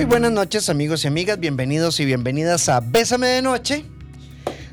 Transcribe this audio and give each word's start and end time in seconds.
Muy 0.00 0.06
buenas 0.06 0.32
noches 0.32 0.70
amigos 0.70 1.04
y 1.04 1.08
amigas, 1.08 1.38
bienvenidos 1.38 2.00
y 2.00 2.06
bienvenidas 2.06 2.70
a 2.70 2.80
Bésame 2.80 3.26
de 3.26 3.42
Noche. 3.42 3.84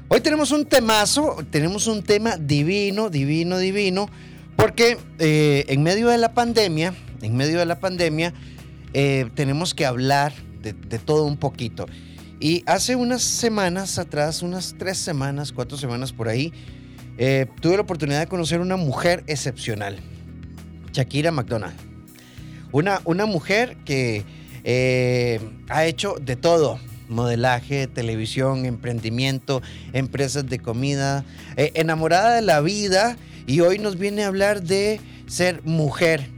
Hoy 0.07 0.21
tenemos 0.21 0.53
un 0.53 0.63
temazo, 0.63 1.39
tenemos 1.51 1.85
un 1.87 2.01
tema 2.01 2.37
divino, 2.37 3.09
divino, 3.09 3.57
divino, 3.57 4.09
porque 4.55 4.97
eh, 5.19 5.65
en 5.67 5.83
medio 5.83 6.07
de 6.07 6.17
la 6.17 6.33
pandemia, 6.33 6.93
en 7.21 7.35
medio 7.35 7.59
de 7.59 7.65
la 7.65 7.77
pandemia, 7.77 8.33
eh, 8.93 9.29
tenemos 9.35 9.73
que 9.73 9.85
hablar 9.85 10.31
de, 10.61 10.71
todo 10.97 11.25
un 11.25 11.35
poquito. 11.35 11.87
Y 12.39 12.63
hace 12.65 12.95
unas 12.95 13.21
semanas 13.21 13.99
atrás, 13.99 14.41
unas 14.41 14.75
tres 14.79 14.97
semanas, 14.97 15.51
cuatro 15.51 15.77
semanas 15.77 16.13
por 16.13 16.29
ahí, 16.29 16.53
eh, 17.17 17.47
tuve 17.59 17.75
la 17.75 17.81
oportunidad 17.81 18.21
de 18.21 18.27
conocer 18.27 18.61
una 18.61 18.77
mujer 18.77 19.25
excepcional, 19.27 19.99
Shakira 20.93 21.33
McDonald. 21.33 21.75
Una, 22.71 23.01
una 23.03 23.25
mujer 23.25 23.75
que 23.83 24.23
eh, 24.69 25.39
ha 25.69 25.85
hecho 25.85 26.15
de 26.21 26.35
todo. 26.35 26.77
Modelaje, 27.07 27.87
televisión, 27.87 28.65
emprendimiento, 28.65 29.61
empresas 29.93 30.45
de 30.45 30.59
comida, 30.59 31.23
eh, 31.55 31.71
enamorada 31.75 32.35
de 32.35 32.41
la 32.41 32.59
vida 32.59 33.15
y 33.45 33.61
hoy 33.61 33.79
nos 33.79 33.97
viene 33.97 34.25
a 34.25 34.27
hablar 34.27 34.61
de 34.61 34.99
ser 35.25 35.61
mujer, 35.63 36.29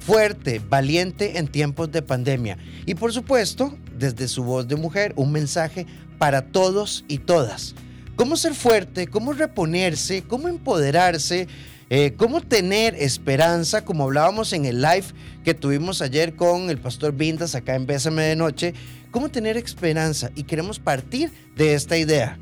fuerte, 0.00 0.60
valiente 0.68 1.38
en 1.38 1.46
tiempos 1.46 1.92
de 1.92 2.02
pandemia. 2.02 2.58
Y 2.86 2.96
por 2.96 3.12
supuesto, 3.12 3.78
desde 3.96 4.26
su 4.26 4.42
voz 4.42 4.66
de 4.66 4.74
mujer, 4.74 5.12
un 5.14 5.30
mensaje 5.30 5.86
para 6.18 6.42
todos 6.42 7.04
y 7.06 7.18
todas. 7.18 7.76
¿Cómo 8.16 8.36
ser 8.36 8.54
fuerte? 8.54 9.06
¿Cómo 9.06 9.32
reponerse? 9.32 10.22
¿Cómo 10.22 10.48
empoderarse? 10.48 11.46
Eh, 11.88 12.14
¿Cómo 12.16 12.40
tener 12.40 12.96
esperanza? 12.96 13.84
Como 13.84 14.04
hablábamos 14.04 14.52
en 14.52 14.64
el 14.64 14.82
live 14.82 15.06
que 15.44 15.54
tuvimos 15.54 16.02
ayer 16.02 16.34
con 16.34 16.68
el 16.68 16.78
pastor 16.78 17.12
Vindas 17.12 17.54
acá 17.54 17.76
en 17.76 17.86
Bésame 17.86 18.24
de 18.24 18.34
Noche. 18.34 18.74
¿Cómo 19.12 19.28
tener 19.28 19.56
esperanza? 19.56 20.30
Y 20.34 20.42
queremos 20.42 20.80
partir 20.80 21.30
de 21.54 21.74
esta 21.74 21.96
idea. 21.96 22.38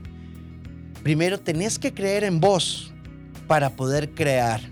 Primero, 1.02 1.38
tenés 1.38 1.78
que 1.78 1.92
creer 1.92 2.24
en 2.24 2.40
vos 2.40 2.94
para 3.46 3.76
poder 3.76 4.14
crear. 4.14 4.62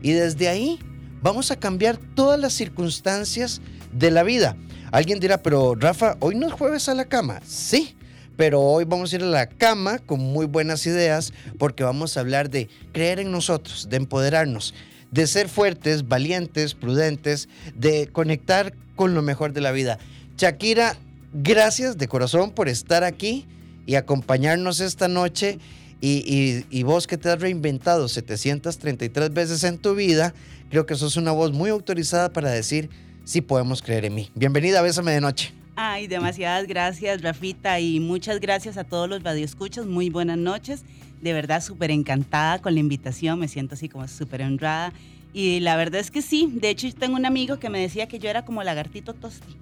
Y 0.00 0.12
desde 0.12 0.48
ahí 0.48 0.78
vamos 1.20 1.50
a 1.50 1.56
cambiar 1.56 1.96
todas 1.96 2.38
las 2.38 2.52
circunstancias 2.52 3.60
de 3.92 4.12
la 4.12 4.22
vida. 4.22 4.56
Alguien 4.92 5.18
dirá, 5.18 5.42
pero 5.42 5.74
Rafa, 5.74 6.16
hoy 6.20 6.36
no 6.36 6.46
es 6.46 6.52
jueves 6.52 6.88
a 6.88 6.94
la 6.94 7.06
cama. 7.06 7.40
Sí, 7.44 7.96
pero 8.40 8.62
hoy 8.62 8.84
vamos 8.84 9.12
a 9.12 9.16
ir 9.16 9.22
a 9.22 9.26
la 9.26 9.46
cama 9.50 9.98
con 9.98 10.18
muy 10.18 10.46
buenas 10.46 10.86
ideas 10.86 11.34
porque 11.58 11.84
vamos 11.84 12.16
a 12.16 12.20
hablar 12.20 12.48
de 12.48 12.70
creer 12.90 13.20
en 13.20 13.30
nosotros, 13.30 13.88
de 13.90 13.98
empoderarnos, 13.98 14.72
de 15.10 15.26
ser 15.26 15.50
fuertes, 15.50 16.08
valientes, 16.08 16.72
prudentes, 16.72 17.50
de 17.74 18.06
conectar 18.06 18.72
con 18.96 19.14
lo 19.14 19.20
mejor 19.20 19.52
de 19.52 19.60
la 19.60 19.72
vida. 19.72 19.98
Shakira, 20.38 20.96
gracias 21.34 21.98
de 21.98 22.08
corazón 22.08 22.52
por 22.52 22.70
estar 22.70 23.04
aquí 23.04 23.46
y 23.84 23.96
acompañarnos 23.96 24.80
esta 24.80 25.06
noche. 25.06 25.58
Y, 26.00 26.82
vos 26.82 27.06
que 27.06 27.18
te 27.18 27.28
has 27.28 27.38
reinventado 27.42 28.08
733 28.08 29.34
veces 29.34 29.64
en 29.64 29.76
tu 29.76 29.94
vida, 29.94 30.32
creo 30.70 30.86
que 30.86 30.94
sos 30.94 31.18
una 31.18 31.32
voz 31.32 31.52
muy 31.52 31.68
autorizada 31.68 32.32
para 32.32 32.48
decir, 32.50 32.88
sí 33.26 33.42
podemos 33.42 33.82
creer 33.82 34.06
en 34.06 34.14
mí. 34.14 34.30
Bienvenida 34.34 34.78
a 34.78 34.82
Bésame 34.82 35.12
de 35.12 35.20
Noche. 35.20 35.59
Ay, 35.82 36.08
demasiadas 36.08 36.66
gracias, 36.66 37.22
Rafita, 37.22 37.80
y 37.80 38.00
muchas 38.00 38.38
gracias 38.38 38.76
a 38.76 38.84
todos 38.84 39.08
los 39.08 39.22
radioescuchas. 39.22 39.86
Muy 39.86 40.10
buenas 40.10 40.36
noches. 40.36 40.82
De 41.22 41.32
verdad, 41.32 41.64
súper 41.64 41.90
encantada 41.90 42.58
con 42.58 42.74
la 42.74 42.80
invitación. 42.80 43.38
Me 43.38 43.48
siento 43.48 43.76
así 43.76 43.88
como 43.88 44.06
súper 44.06 44.42
honrada. 44.42 44.92
Y 45.32 45.60
la 45.60 45.76
verdad 45.76 46.02
es 46.02 46.10
que 46.10 46.20
sí. 46.20 46.50
De 46.52 46.68
hecho, 46.68 46.86
tengo 46.92 47.16
un 47.16 47.24
amigo 47.24 47.58
que 47.58 47.70
me 47.70 47.80
decía 47.80 48.08
que 48.08 48.18
yo 48.18 48.28
era 48.28 48.44
como 48.44 48.62
lagartito 48.62 49.14
tosti. 49.14 49.56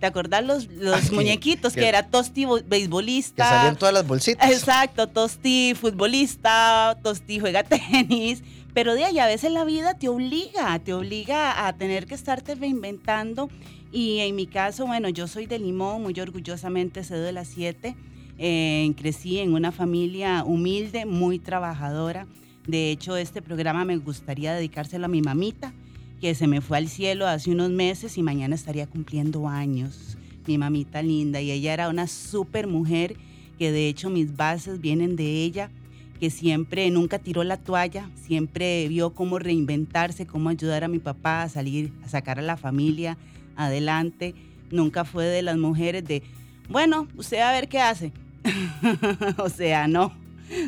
¿Te 0.00 0.04
acordás 0.04 0.44
los, 0.44 0.66
los 0.66 1.10
muñequitos? 1.12 1.72
Que, 1.72 1.88
era 1.88 2.08
Tosti 2.08 2.44
beisbolista. 2.66 3.44
Que 3.44 3.48
salían 3.48 3.76
todas 3.76 3.94
las 3.94 4.06
bolsitas. 4.06 4.50
Exacto, 4.50 5.06
Tosti 5.06 5.72
futbolista, 5.74 6.98
Tosti 7.02 7.40
juega 7.40 7.62
tenis. 7.64 8.42
Pero 8.74 8.94
de 8.94 9.04
ahí 9.04 9.18
a 9.18 9.26
veces 9.26 9.50
la 9.50 9.64
vida 9.64 9.94
te 9.94 10.10
obliga, 10.10 10.78
te 10.80 10.92
obliga 10.92 11.66
a 11.66 11.72
tener 11.72 12.04
que 12.06 12.14
estarte 12.14 12.54
reinventando 12.54 13.48
y 13.94 14.18
en 14.18 14.34
mi 14.34 14.46
caso, 14.46 14.88
bueno, 14.88 15.08
yo 15.08 15.28
soy 15.28 15.46
de 15.46 15.56
Limón, 15.60 16.02
muy 16.02 16.18
orgullosamente 16.18 17.04
cedo 17.04 17.22
de 17.22 17.30
las 17.30 17.46
siete. 17.46 17.94
Eh, 18.38 18.92
crecí 18.96 19.38
en 19.38 19.54
una 19.54 19.70
familia 19.70 20.42
humilde, 20.44 21.06
muy 21.06 21.38
trabajadora. 21.38 22.26
De 22.66 22.90
hecho, 22.90 23.16
este 23.16 23.40
programa 23.40 23.84
me 23.84 23.96
gustaría 23.98 24.52
dedicárselo 24.52 25.04
a 25.04 25.08
mi 25.08 25.22
mamita, 25.22 25.72
que 26.20 26.34
se 26.34 26.48
me 26.48 26.60
fue 26.60 26.78
al 26.78 26.88
cielo 26.88 27.28
hace 27.28 27.52
unos 27.52 27.70
meses 27.70 28.18
y 28.18 28.24
mañana 28.24 28.56
estaría 28.56 28.88
cumpliendo 28.88 29.46
años. 29.46 30.18
Mi 30.48 30.58
mamita 30.58 31.00
linda. 31.00 31.40
Y 31.40 31.52
ella 31.52 31.72
era 31.72 31.88
una 31.88 32.08
súper 32.08 32.66
mujer, 32.66 33.14
que 33.60 33.70
de 33.70 33.86
hecho 33.86 34.10
mis 34.10 34.34
bases 34.34 34.80
vienen 34.80 35.14
de 35.14 35.44
ella, 35.44 35.70
que 36.18 36.30
siempre, 36.30 36.90
nunca 36.90 37.20
tiró 37.20 37.44
la 37.44 37.58
toalla, 37.58 38.10
siempre 38.16 38.88
vio 38.88 39.14
cómo 39.14 39.38
reinventarse, 39.38 40.26
cómo 40.26 40.48
ayudar 40.48 40.82
a 40.82 40.88
mi 40.88 40.98
papá 40.98 41.44
a 41.44 41.48
salir, 41.48 41.92
a 42.04 42.08
sacar 42.08 42.40
a 42.40 42.42
la 42.42 42.56
familia 42.56 43.16
adelante. 43.56 44.34
Nunca 44.70 45.04
fue 45.04 45.26
de 45.26 45.42
las 45.42 45.56
mujeres 45.56 46.04
de, 46.04 46.22
bueno, 46.68 47.08
usted 47.16 47.38
a 47.38 47.52
ver 47.52 47.68
qué 47.68 47.80
hace. 47.80 48.12
o 49.38 49.48
sea, 49.48 49.88
no. 49.88 50.12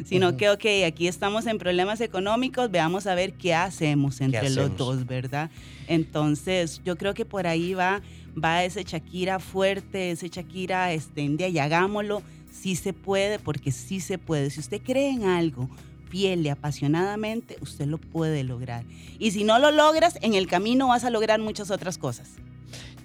Sino 0.04 0.36
que, 0.36 0.48
ok, 0.50 0.64
aquí 0.86 1.06
estamos 1.06 1.46
en 1.46 1.58
problemas 1.58 2.00
económicos, 2.00 2.70
veamos 2.70 3.06
a 3.06 3.14
ver 3.14 3.34
qué 3.34 3.54
hacemos 3.54 4.20
entre 4.20 4.50
los 4.50 4.76
dos, 4.76 5.06
¿verdad? 5.06 5.50
Entonces, 5.86 6.80
yo 6.84 6.96
creo 6.96 7.14
que 7.14 7.24
por 7.24 7.46
ahí 7.46 7.74
va, 7.74 8.00
va 8.42 8.64
ese 8.64 8.84
Shakira 8.84 9.38
fuerte, 9.38 10.12
ese 10.12 10.28
Shakira 10.28 10.92
extendía 10.92 11.48
y 11.48 11.58
hagámoslo. 11.58 12.22
Sí 12.50 12.74
se 12.74 12.94
puede, 12.94 13.38
porque 13.38 13.70
sí 13.70 14.00
se 14.00 14.16
puede. 14.16 14.48
Si 14.50 14.60
usted 14.60 14.80
cree 14.82 15.10
en 15.10 15.24
algo, 15.24 15.68
fiel 16.08 16.46
y 16.46 16.48
apasionadamente, 16.48 17.58
usted 17.60 17.86
lo 17.86 17.98
puede 17.98 18.44
lograr. 18.44 18.84
Y 19.18 19.32
si 19.32 19.44
no 19.44 19.58
lo 19.58 19.70
logras, 19.70 20.18
en 20.22 20.34
el 20.34 20.46
camino 20.46 20.88
vas 20.88 21.04
a 21.04 21.10
lograr 21.10 21.38
muchas 21.38 21.70
otras 21.70 21.98
cosas. 21.98 22.30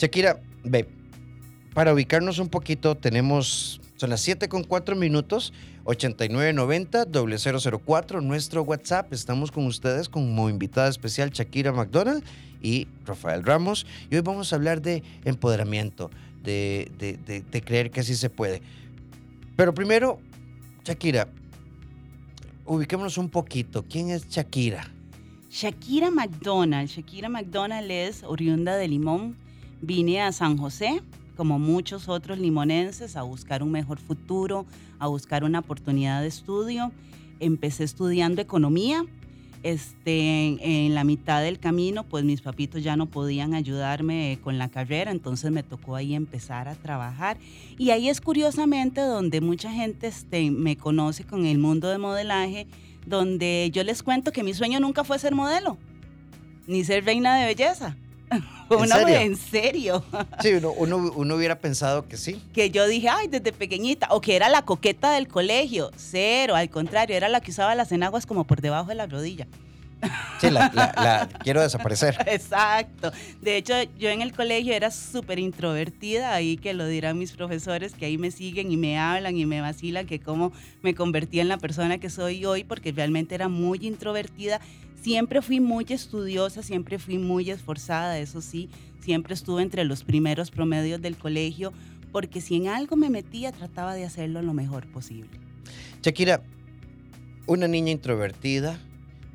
Shakira, 0.02 0.42
ve, 0.64 0.88
para 1.76 1.94
ubicarnos 1.94 2.40
un 2.40 2.50
poquito, 2.50 2.98
tenemos, 2.98 3.80
son 3.98 4.10
las 4.10 4.22
7 4.22 4.50
con 4.50 4.64
4 4.64 4.96
minutos, 4.96 5.54
8990 5.84 7.06
004, 7.86 8.22
nuestro 8.22 8.64
WhatsApp. 8.64 9.14
Estamos 9.14 9.52
con 9.52 9.68
ustedes 9.68 10.10
como 10.10 10.50
invitada 10.50 10.90
especial 10.90 11.30
Shakira 11.30 11.72
McDonald 11.72 12.24
y 12.64 12.88
Rafael 13.06 13.44
Ramos. 13.44 13.86
Y 14.10 14.16
hoy 14.16 14.22
vamos 14.22 14.52
a 14.52 14.56
hablar 14.56 14.82
de 14.82 15.04
empoderamiento, 15.24 16.10
de, 16.42 16.92
de 16.98 17.62
creer 17.62 17.92
que 17.92 18.00
así 18.00 18.16
se 18.16 18.32
puede. 18.32 18.64
Pero 19.56 19.72
primero, 19.72 20.20
Shakira, 20.84 21.28
ubiquémonos 22.66 23.20
un 23.20 23.30
poquito. 23.30 23.86
¿Quién 23.88 24.10
es 24.10 24.28
Shakira? 24.28 24.92
Shakira 25.52 26.10
McDonald. 26.10 26.90
Shakira 26.90 27.30
McDonald 27.30 27.92
es 27.92 28.24
oriunda 28.24 28.78
de 28.78 28.88
Limón, 28.88 29.38
Vine 29.82 30.22
a 30.22 30.32
San 30.32 30.58
José, 30.58 31.02
como 31.36 31.58
muchos 31.58 32.08
otros 32.08 32.38
limonenses, 32.38 33.16
a 33.16 33.24
buscar 33.24 33.64
un 33.64 33.72
mejor 33.72 34.00
futuro, 34.00 34.68
a 35.00 35.08
buscar 35.08 35.44
una 35.44 35.60
oportunidad 35.60 36.22
de 36.22 36.28
estudio. 36.28 36.92
Empecé 37.40 37.84
estudiando 37.84 38.42
economía. 38.42 39.04
Este, 39.64 40.58
en 40.86 40.96
la 40.96 41.04
mitad 41.04 41.44
del 41.44 41.60
camino, 41.60 42.04
pues 42.04 42.24
mis 42.24 42.42
papitos 42.42 42.84
ya 42.84 42.96
no 42.96 43.06
podían 43.06 43.54
ayudarme 43.54 44.40
con 44.44 44.58
la 44.58 44.70
carrera, 44.70 45.12
entonces 45.12 45.52
me 45.52 45.62
tocó 45.62 45.96
ahí 45.96 46.16
empezar 46.16 46.68
a 46.68 46.74
trabajar. 46.74 47.38
Y 47.78 47.92
ahí 47.92 48.10
es 48.10 48.22
curiosamente 48.22 49.02
donde 49.02 49.40
mucha 49.40 49.72
gente 49.72 50.08
este, 50.08 50.50
me 50.50 50.78
conoce 50.78 51.26
con 51.26 51.46
el 51.46 51.60
mundo 51.60 51.90
de 51.90 52.00
modelaje, 52.00 52.66
donde 53.06 53.70
yo 53.72 53.84
les 53.84 54.02
cuento 54.02 54.32
que 54.32 54.44
mi 54.44 54.56
sueño 54.56 54.80
nunca 54.80 55.04
fue 55.04 55.20
ser 55.20 55.36
modelo, 55.36 55.78
ni 56.66 56.84
ser 56.84 57.06
reina 57.06 57.38
de 57.38 57.46
belleza. 57.46 57.96
¿En 58.70 58.88
serio? 58.88 59.18
en 59.18 59.36
serio. 59.36 60.04
Sí, 60.42 60.54
uno, 60.54 61.36
hubiera 61.36 61.60
pensado 61.60 62.08
que 62.08 62.18
sí. 62.18 62.42
Que 62.54 62.72
yo 62.72 62.88
dije, 62.88 63.10
ay, 63.10 63.28
desde 63.28 63.52
pequeñita, 63.52 64.08
o 64.12 64.22
que 64.22 64.36
era 64.36 64.50
la 64.50 64.64
coqueta 64.64 65.12
del 65.12 65.28
colegio. 65.28 65.92
Cero, 65.98 66.56
al 66.56 66.70
contrario, 66.70 67.16
era 67.16 67.30
la 67.30 67.42
que 67.42 67.52
usaba 67.52 67.76
las 67.76 67.92
enaguas 67.92 68.26
como 68.26 68.46
por 68.46 68.62
debajo 68.62 68.88
de 68.88 68.96
la 68.96 69.08
rodilla. 69.08 69.48
Sí, 70.40 70.50
la, 70.50 71.30
quiero 71.44 71.62
desaparecer. 71.62 72.18
Exacto. 72.28 73.12
De 73.42 73.58
hecho, 73.58 73.74
yo 74.00 74.10
en 74.10 74.22
el 74.22 74.34
colegio 74.34 74.74
era 74.74 74.92
súper 74.92 75.40
introvertida, 75.40 76.34
ahí 76.34 76.58
que 76.58 76.74
lo 76.74 76.88
dirán 76.88 77.18
mis 77.18 77.32
profesores, 77.32 77.94
que 77.94 78.06
ahí 78.06 78.18
me 78.18 78.32
siguen 78.32 78.72
y 78.72 78.78
me 78.78 78.98
hablan 78.98 79.38
y 79.38 79.46
me 79.46 79.62
vacilan, 79.62 80.06
que 80.06 80.20
cómo 80.20 80.52
me 80.82 80.96
convertí 80.96 81.40
en 81.40 81.48
la 81.48 81.58
persona 81.58 82.00
que 82.00 82.10
soy 82.10 82.46
hoy, 82.46 82.64
porque 82.64 82.92
realmente 82.92 83.36
era 83.36 83.48
muy 83.48 83.80
introvertida 83.82 84.60
Siempre 85.02 85.42
fui 85.42 85.60
muy 85.60 85.86
estudiosa, 85.90 86.62
siempre 86.62 87.00
fui 87.00 87.18
muy 87.18 87.50
esforzada, 87.50 88.20
eso 88.20 88.40
sí, 88.40 88.70
siempre 89.00 89.34
estuve 89.34 89.64
entre 89.64 89.84
los 89.84 90.04
primeros 90.04 90.52
promedios 90.52 91.02
del 91.02 91.18
colegio, 91.18 91.74
porque 92.12 92.40
si 92.40 92.56
en 92.58 92.68
algo 92.68 92.96
me 92.96 93.10
metía, 93.10 93.52
trataba 93.52 93.96
de 93.96 94.06
hacerlo 94.06 94.44
lo 94.44 94.54
mejor 94.54 94.86
posible. 94.92 95.40
Shakira, 96.04 96.44
una 97.48 97.68
niña 97.68 97.92
introvertida, 97.92 98.78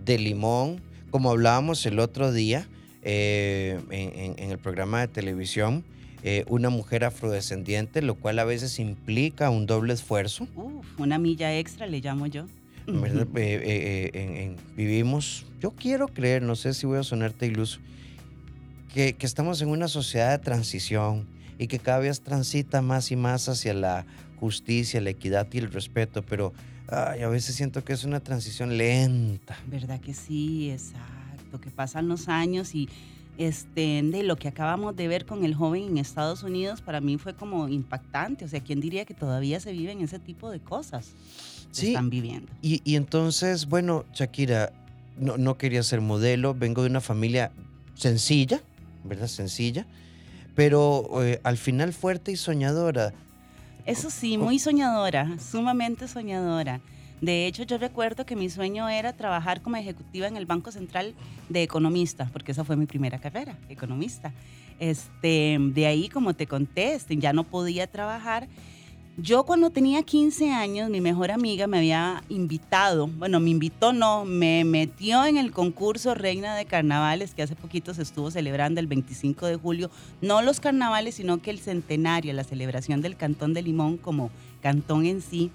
de 0.06 0.18
limón, 0.18 0.80
como 1.10 1.30
hablábamos 1.30 1.84
el 1.84 1.98
otro 1.98 2.32
día 2.32 2.66
eh, 3.02 3.78
en, 3.90 4.50
el 4.50 4.58
programa 4.58 5.00
de 5.00 5.08
televisión, 5.08 5.84
eh, 6.22 6.44
una 6.48 6.70
mujer 6.70 7.04
afrodescendiente, 7.04 8.00
lo 8.02 8.14
cual 8.14 8.38
a 8.38 8.44
veces 8.44 8.78
implica 8.78 9.50
un 9.50 9.66
doble 9.66 9.92
esfuerzo. 9.92 10.46
Uf, 10.56 10.86
una 10.98 11.18
milla 11.18 11.56
extra 11.58 11.86
le 11.86 12.00
llamo 12.00 12.26
yo. 12.26 12.46
¿verdad? 12.86 13.26
Eh, 13.36 13.60
eh, 13.64 14.10
en- 14.14 14.36
en- 14.36 14.56
vivimos, 14.76 15.44
yo 15.60 15.72
quiero 15.72 16.06
creer, 16.08 16.42
no 16.42 16.54
sé 16.56 16.72
si 16.72 16.86
voy 16.86 16.98
a 16.98 17.02
sonarte 17.02 17.46
iluso, 17.46 17.80
que, 18.94 19.12
que 19.14 19.26
estamos 19.26 19.60
en 19.60 19.68
una 19.68 19.88
sociedad 19.88 20.30
de 20.38 20.42
transición 20.42 21.26
y 21.58 21.66
que 21.66 21.78
cada 21.80 21.98
vez 21.98 22.20
transita 22.20 22.82
más 22.82 23.10
y 23.10 23.16
más 23.16 23.48
hacia 23.48 23.74
la 23.74 24.06
justicia, 24.38 25.00
la 25.00 25.10
equidad 25.10 25.46
y 25.52 25.58
el 25.58 25.72
respeto, 25.72 26.22
pero 26.22 26.52
ay, 26.88 27.22
a 27.22 27.28
veces 27.28 27.54
siento 27.54 27.84
que 27.84 27.92
es 27.92 28.04
una 28.04 28.20
transición 28.20 28.76
lenta. 28.76 29.56
¿Verdad 29.66 30.00
que 30.00 30.14
sí? 30.14 30.70
Exacto, 30.70 31.60
que 31.60 31.70
pasan 31.70 32.08
los 32.08 32.28
años 32.28 32.74
y 32.74 32.88
este, 33.38 34.02
de 34.02 34.22
lo 34.22 34.36
que 34.36 34.48
acabamos 34.48 34.96
de 34.96 35.08
ver 35.08 35.26
con 35.26 35.44
el 35.44 35.54
joven 35.54 35.84
en 35.84 35.98
Estados 35.98 36.42
Unidos 36.42 36.80
para 36.80 37.00
mí 37.00 37.18
fue 37.18 37.34
como 37.34 37.68
impactante. 37.68 38.44
O 38.44 38.48
sea, 38.48 38.60
¿quién 38.60 38.80
diría 38.80 39.04
que 39.04 39.14
todavía 39.14 39.60
se 39.60 39.72
viven 39.72 40.00
ese 40.00 40.18
tipo 40.18 40.50
de 40.50 40.60
cosas? 40.60 41.14
que 41.68 41.74
Sí. 41.74 41.88
Están 41.88 42.08
viviendo. 42.08 42.50
Y, 42.62 42.80
y 42.84 42.96
entonces, 42.96 43.66
bueno, 43.66 44.04
Shakira, 44.14 44.72
no, 45.18 45.36
no 45.36 45.58
quería 45.58 45.82
ser 45.82 46.00
modelo, 46.00 46.54
vengo 46.54 46.82
de 46.82 46.88
una 46.88 47.00
familia 47.00 47.50
sencilla, 47.94 48.60
¿verdad? 49.04 49.26
Sencilla, 49.26 49.86
pero 50.54 51.22
eh, 51.22 51.40
al 51.42 51.56
final 51.56 51.92
fuerte 51.92 52.32
y 52.32 52.36
soñadora. 52.36 53.12
Eso 53.86 54.10
sí, 54.10 54.36
muy 54.36 54.58
soñadora, 54.58 55.38
sumamente 55.38 56.08
soñadora. 56.08 56.80
De 57.20 57.46
hecho, 57.46 57.62
yo 57.62 57.78
recuerdo 57.78 58.26
que 58.26 58.34
mi 58.34 58.50
sueño 58.50 58.88
era 58.88 59.12
trabajar 59.12 59.62
como 59.62 59.76
ejecutiva 59.76 60.26
en 60.26 60.36
el 60.36 60.44
Banco 60.44 60.72
Central 60.72 61.14
de 61.48 61.62
economista, 61.62 62.28
porque 62.32 62.50
esa 62.50 62.64
fue 62.64 62.74
mi 62.74 62.86
primera 62.86 63.20
carrera, 63.20 63.56
economista. 63.68 64.32
Este, 64.80 65.56
de 65.60 65.86
ahí, 65.86 66.08
como 66.08 66.34
te 66.34 66.48
conté, 66.48 66.94
este, 66.94 67.16
ya 67.16 67.32
no 67.32 67.44
podía 67.44 67.86
trabajar. 67.86 68.48
Yo 69.18 69.44
cuando 69.44 69.70
tenía 69.70 70.02
15 70.02 70.50
años, 70.50 70.90
mi 70.90 71.00
mejor 71.00 71.30
amiga 71.30 71.66
me 71.66 71.78
había 71.78 72.22
invitado, 72.28 73.06
bueno, 73.06 73.40
me 73.40 73.48
invitó, 73.48 73.94
no, 73.94 74.26
me 74.26 74.62
metió 74.64 75.24
en 75.24 75.38
el 75.38 75.52
concurso 75.52 76.14
Reina 76.14 76.54
de 76.54 76.66
Carnavales 76.66 77.32
que 77.34 77.42
hace 77.42 77.56
poquito 77.56 77.94
se 77.94 78.02
estuvo 78.02 78.30
celebrando 78.30 78.78
el 78.78 78.86
25 78.86 79.46
de 79.46 79.56
julio, 79.56 79.90
no 80.20 80.42
los 80.42 80.60
carnavales, 80.60 81.14
sino 81.14 81.40
que 81.40 81.50
el 81.50 81.60
centenario, 81.60 82.34
la 82.34 82.44
celebración 82.44 83.00
del 83.00 83.16
Cantón 83.16 83.54
de 83.54 83.62
Limón 83.62 83.96
como 83.96 84.30
cantón 84.60 85.06
en 85.06 85.22
sí. 85.22 85.50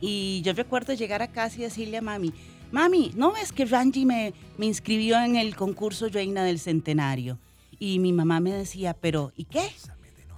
Y 0.00 0.40
yo 0.42 0.52
recuerdo 0.52 0.92
llegar 0.92 1.20
a 1.20 1.32
casa 1.32 1.56
y 1.58 1.62
decirle 1.62 1.96
a 1.96 2.02
mami, 2.02 2.32
mami, 2.70 3.10
¿no 3.16 3.32
ves 3.32 3.50
que 3.50 3.64
Ranji 3.64 4.06
me, 4.06 4.34
me 4.56 4.66
inscribió 4.66 5.20
en 5.20 5.34
el 5.34 5.56
concurso 5.56 6.08
Reina 6.08 6.44
del 6.44 6.60
Centenario? 6.60 7.38
Y 7.76 7.98
mi 7.98 8.12
mamá 8.12 8.38
me 8.38 8.52
decía, 8.52 8.94
pero 8.94 9.32
¿y 9.36 9.46
qué? 9.46 9.68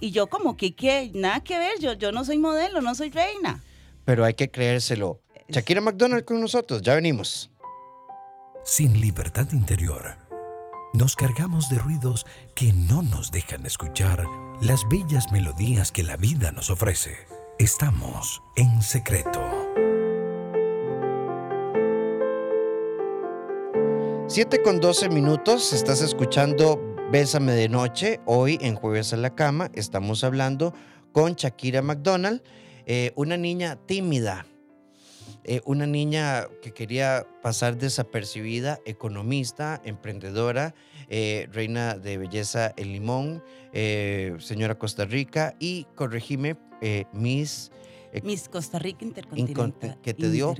Y 0.03 0.11
yo 0.11 0.27
como 0.27 0.57
que, 0.57 0.75
¿qué? 0.75 1.11
Nada 1.13 1.39
que 1.39 1.57
ver, 1.57 1.79
yo, 1.79 1.93
yo 1.93 2.11
no 2.11 2.25
soy 2.25 2.37
modelo, 2.37 2.81
no 2.81 2.93
soy 2.93 3.09
reina. 3.09 3.63
Pero 4.03 4.25
hay 4.25 4.33
que 4.33 4.51
creérselo. 4.51 5.21
Shakira 5.47 5.79
McDonald 5.79 6.25
con 6.25 6.41
nosotros, 6.41 6.81
ya 6.81 6.95
venimos. 6.95 7.49
Sin 8.65 8.99
libertad 8.99 9.47
interior, 9.53 10.17
nos 10.93 11.15
cargamos 11.15 11.69
de 11.69 11.77
ruidos 11.77 12.25
que 12.53 12.73
no 12.73 13.01
nos 13.01 13.31
dejan 13.31 13.65
escuchar 13.65 14.25
las 14.59 14.85
bellas 14.89 15.31
melodías 15.31 15.89
que 15.93 16.03
la 16.03 16.17
vida 16.17 16.51
nos 16.51 16.69
ofrece. 16.69 17.15
Estamos 17.57 18.41
en 18.57 18.81
secreto. 18.81 19.41
7 24.27 24.61
con 24.63 24.81
12 24.81 25.07
minutos, 25.07 25.71
estás 25.71 26.01
escuchando 26.01 26.92
Bésame 27.13 27.51
de 27.51 27.69
Noche. 27.69 28.21
Hoy 28.25 28.57
en 28.59 28.73
Jueves 28.73 29.13
a 29.13 29.17
la 29.17 29.35
Cama 29.35 29.69
estamos 29.75 30.23
hablando 30.23 30.73
con 31.11 31.35
Shakira 31.35 31.83
McDonald, 31.83 32.41
eh, 32.87 33.11
una 33.15 33.37
niña 33.37 33.75
tímida, 33.85 34.47
eh, 35.43 35.61
una 35.65 35.85
niña 35.85 36.47
que 36.63 36.73
quería 36.73 37.27
pasar 37.43 37.77
desapercibida, 37.77 38.79
economista, 38.87 39.79
emprendedora, 39.85 40.73
eh, 41.07 41.47
reina 41.51 41.99
de 41.99 42.17
belleza 42.17 42.73
El 42.77 42.93
Limón, 42.93 43.43
señora 44.39 44.79
Costa 44.79 45.05
Rica 45.05 45.53
y 45.59 45.85
corregime, 45.93 46.55
Miss, 47.11 47.71
Miss 48.23 48.47
Costa 48.49 48.77
Rica 48.79 49.03
Intercontinental. 49.05 49.97
Que 50.01 50.13
te 50.13 50.29
dio 50.29 50.55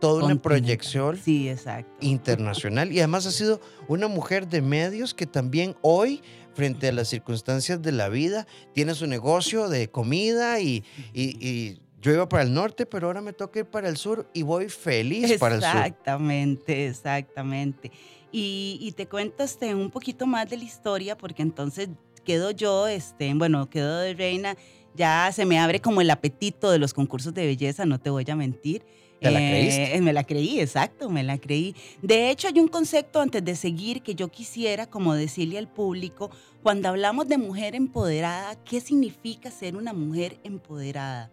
toda 0.00 0.24
una 0.24 0.40
proyección 0.40 1.16
Sí, 1.16 1.48
exacto. 1.48 1.90
internacional 2.00 2.92
y 2.92 2.98
además 2.98 3.26
ha 3.26 3.30
sido 3.30 3.60
una 3.88 4.08
mujer 4.08 4.48
de 4.48 4.60
medios 4.62 5.14
que 5.14 5.26
también 5.26 5.76
hoy, 5.82 6.22
frente 6.54 6.88
a 6.88 6.92
las 6.92 7.08
circunstancias 7.08 7.80
de 7.82 7.92
la 7.92 8.08
vida, 8.08 8.46
tiene 8.74 8.94
su 8.94 9.06
negocio 9.06 9.68
de 9.68 9.88
comida 9.90 10.60
y, 10.60 10.82
y- 11.14 11.36
y 11.46 11.80
yo 12.02 12.12
iba 12.12 12.28
para 12.28 12.42
el 12.44 12.54
norte, 12.54 12.86
pero 12.86 13.08
ahora 13.08 13.20
me 13.20 13.32
toca 13.34 13.58
ir 13.60 13.66
para 13.66 13.88
el 13.88 13.96
sur 13.98 14.28
y 14.32 14.42
voy 14.42 14.68
feliz 14.70 15.38
para 15.38 15.56
el 15.56 15.60
sur. 15.60 15.70
Exactamente, 15.76 16.86
exactamente. 16.86 17.92
Y, 18.32 18.78
y 18.80 18.92
te 18.92 19.06
cuento 19.06 19.42
este, 19.44 19.74
un 19.74 19.90
poquito 19.90 20.26
más 20.26 20.48
de 20.48 20.56
la 20.56 20.64
historia, 20.64 21.16
porque 21.18 21.42
entonces 21.42 21.88
quedo 22.24 22.52
yo, 22.52 22.86
este, 22.86 23.32
bueno, 23.34 23.68
quedo 23.68 23.98
de 23.98 24.14
reina, 24.14 24.56
ya 24.94 25.30
se 25.32 25.44
me 25.46 25.58
abre 25.58 25.80
como 25.80 26.00
el 26.00 26.10
apetito 26.10 26.70
de 26.70 26.78
los 26.78 26.94
concursos 26.94 27.32
de 27.34 27.46
belleza, 27.46 27.86
no 27.86 27.98
te 27.98 28.10
voy 28.10 28.24
a 28.28 28.36
mentir. 28.36 28.84
¿Te 29.20 29.30
la 29.30 29.40
Eh, 29.40 29.50
creíste? 29.50 30.00
me 30.00 30.12
la 30.14 30.24
creí, 30.24 30.60
exacto, 30.60 31.10
me 31.10 31.22
la 31.22 31.36
creí. 31.36 31.74
De 32.00 32.30
hecho, 32.30 32.48
hay 32.48 32.58
un 32.58 32.68
concepto 32.68 33.20
antes 33.20 33.44
de 33.44 33.54
seguir 33.54 34.00
que 34.02 34.14
yo 34.14 34.28
quisiera 34.28 34.86
como 34.86 35.14
decirle 35.14 35.58
al 35.58 35.68
público, 35.68 36.30
cuando 36.62 36.88
hablamos 36.88 37.28
de 37.28 37.36
mujer 37.36 37.74
empoderada, 37.74 38.56
¿qué 38.64 38.80
significa 38.80 39.50
ser 39.50 39.76
una 39.76 39.92
mujer 39.92 40.38
empoderada? 40.42 41.30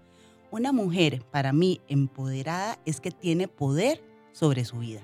Una 0.51 0.73
mujer, 0.73 1.23
para 1.31 1.53
mí, 1.53 1.79
empoderada 1.87 2.77
es 2.85 2.99
que 2.99 3.11
tiene 3.11 3.47
poder 3.47 4.01
sobre 4.33 4.65
su 4.65 4.79
vida. 4.79 5.01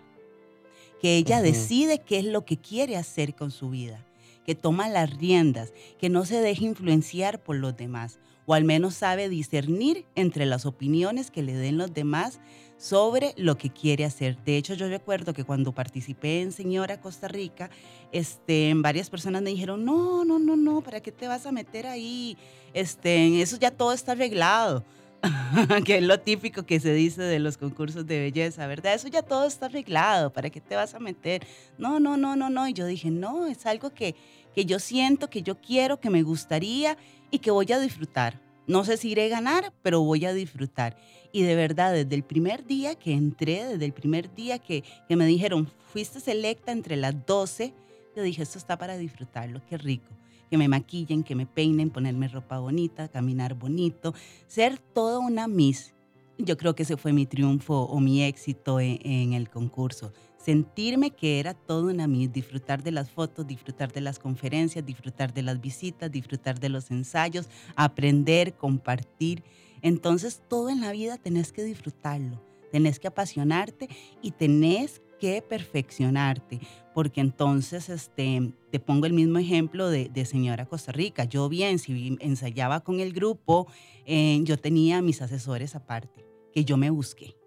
Que 1.01 1.17
ella 1.17 1.41
decide 1.41 1.99
qué 1.99 2.19
es 2.19 2.25
lo 2.25 2.45
que 2.45 2.57
quiere 2.57 2.95
hacer 2.97 3.33
con 3.33 3.51
su 3.51 3.69
vida. 3.69 4.05
Que 4.45 4.55
toma 4.55 4.89
las 4.89 5.17
riendas, 5.17 5.73
que 5.99 6.09
no 6.09 6.25
se 6.25 6.41
deja 6.41 6.63
influenciar 6.65 7.41
por 7.43 7.55
los 7.57 7.75
demás. 7.75 8.19
O 8.45 8.53
al 8.53 8.63
menos 8.63 8.95
sabe 8.95 9.29
discernir 9.29 10.05
entre 10.15 10.45
las 10.45 10.65
opiniones 10.65 11.31
que 11.31 11.43
le 11.43 11.53
den 11.53 11.77
los 11.77 11.93
demás 11.93 12.39
sobre 12.77 13.33
lo 13.37 13.57
que 13.57 13.69
quiere 13.69 14.03
hacer. 14.03 14.37
De 14.43 14.57
hecho, 14.57 14.73
yo 14.73 14.89
recuerdo 14.89 15.33
que 15.33 15.45
cuando 15.45 15.71
participé 15.71 16.41
en 16.41 16.51
Señora 16.51 16.99
Costa 16.99 17.29
Rica, 17.29 17.69
este, 18.11 18.73
varias 18.75 19.09
personas 19.09 19.41
me 19.41 19.51
dijeron, 19.51 19.85
no, 19.85 20.25
no, 20.25 20.37
no, 20.37 20.57
no, 20.57 20.81
¿para 20.81 20.99
qué 20.99 21.11
te 21.11 21.27
vas 21.27 21.45
a 21.45 21.53
meter 21.53 21.87
ahí? 21.87 22.37
Este, 22.73 23.41
eso 23.41 23.57
ya 23.57 23.71
todo 23.71 23.93
está 23.93 24.11
arreglado. 24.11 24.83
que 25.85 25.99
es 25.99 26.03
lo 26.03 26.19
típico 26.19 26.63
que 26.63 26.81
se 26.81 26.93
dice 26.93 27.21
de 27.21 27.39
los 27.39 27.57
concursos 27.57 28.05
de 28.05 28.19
belleza, 28.19 28.67
¿verdad? 28.67 28.93
Eso 28.93 29.07
ya 29.07 29.21
todo 29.21 29.45
está 29.45 29.67
arreglado, 29.67 30.33
¿para 30.33 30.49
qué 30.49 30.59
te 30.59 30.75
vas 30.75 30.93
a 30.93 30.99
meter? 30.99 31.47
No, 31.77 31.99
no, 32.01 32.17
no, 32.17 32.35
no, 32.35 32.49
no. 32.49 32.67
Y 32.67 32.73
yo 32.73 32.85
dije, 32.85 33.09
no, 33.09 33.45
es 33.45 33.65
algo 33.65 33.91
que, 33.91 34.15
que 34.53 34.65
yo 34.65 34.79
siento, 34.79 35.29
que 35.29 35.41
yo 35.41 35.55
quiero, 35.61 36.01
que 36.01 36.09
me 36.09 36.23
gustaría 36.23 36.97
y 37.33 37.39
que 37.39 37.49
voy 37.49 37.69
a 37.71 37.79
disfrutar. 37.79 38.39
No 38.67 38.85
sé 38.85 38.95
si 38.95 39.09
iré 39.09 39.25
a 39.25 39.29
ganar, 39.29 39.73
pero 39.81 40.01
voy 40.01 40.23
a 40.23 40.33
disfrutar. 40.33 40.95
Y 41.31 41.41
de 41.41 41.55
verdad, 41.55 41.91
desde 41.91 42.13
el 42.13 42.23
primer 42.23 42.63
día 42.63 42.93
que 42.93 43.11
entré, 43.11 43.65
desde 43.65 43.85
el 43.85 43.91
primer 43.91 44.33
día 44.35 44.59
que, 44.59 44.83
que 45.09 45.15
me 45.15 45.25
dijeron, 45.25 45.67
fuiste 45.91 46.19
selecta 46.19 46.71
entre 46.71 46.95
las 46.95 47.25
12, 47.25 47.73
yo 48.15 48.21
dije, 48.21 48.43
esto 48.43 48.59
está 48.59 48.77
para 48.77 48.97
disfrutarlo, 48.97 49.63
qué 49.67 49.79
rico. 49.79 50.13
Que 50.51 50.59
me 50.59 50.67
maquillen, 50.67 51.23
que 51.23 51.33
me 51.33 51.47
peinen, 51.47 51.89
ponerme 51.89 52.27
ropa 52.27 52.59
bonita, 52.59 53.07
caminar 53.07 53.55
bonito, 53.55 54.13
ser 54.45 54.77
toda 54.77 55.17
una 55.17 55.47
Miss. 55.47 55.95
Yo 56.37 56.55
creo 56.55 56.75
que 56.75 56.83
ese 56.83 56.97
fue 56.97 57.13
mi 57.13 57.25
triunfo 57.25 57.81
o 57.81 57.99
mi 57.99 58.21
éxito 58.21 58.79
en, 58.79 58.99
en 59.01 59.33
el 59.33 59.49
concurso. 59.49 60.13
Sentirme 60.43 61.11
que 61.11 61.39
era 61.39 61.53
toda 61.53 61.93
una 61.93 62.05
Miss, 62.05 62.33
disfrutar 62.33 62.83
de 62.83 62.91
las 62.91 63.09
fotos, 63.09 63.47
disfrutar 63.47 63.93
de 63.93 64.01
las 64.01 64.19
conferencias, 64.19 64.85
disfrutar 64.85 65.33
de 65.33 65.41
las 65.41 65.61
visitas, 65.61 66.11
disfrutar 66.11 66.59
de 66.59 66.67
los 66.67 66.91
ensayos, 66.91 67.47
aprender, 67.77 68.53
compartir. 68.55 69.41
Entonces 69.81 70.41
todo 70.49 70.69
en 70.69 70.81
la 70.81 70.91
vida 70.91 71.17
tenés 71.17 71.53
que 71.53 71.63
disfrutarlo, 71.63 72.43
tenés 72.73 72.99
que 72.99 73.07
apasionarte 73.07 73.87
y 74.21 74.31
tenés 74.31 75.01
que 75.17 75.41
perfeccionarte, 75.41 76.59
porque 76.93 77.21
entonces 77.21 77.87
este, 77.87 78.51
te 78.69 78.81
pongo 78.81 79.05
el 79.05 79.13
mismo 79.13 79.39
ejemplo 79.39 79.89
de, 79.89 80.09
de 80.09 80.25
Señora 80.25 80.65
Costa 80.65 80.91
Rica. 80.91 81.23
Yo 81.23 81.47
bien, 81.47 81.79
si 81.79 82.17
ensayaba 82.19 82.81
con 82.81 82.99
el 82.99 83.13
grupo, 83.13 83.67
eh, 84.05 84.41
yo 84.43 84.57
tenía 84.57 85.01
mis 85.01 85.21
asesores 85.21 85.73
aparte, 85.73 86.25
que 86.51 86.65
yo 86.65 86.75
me 86.75 86.89
busqué. 86.89 87.37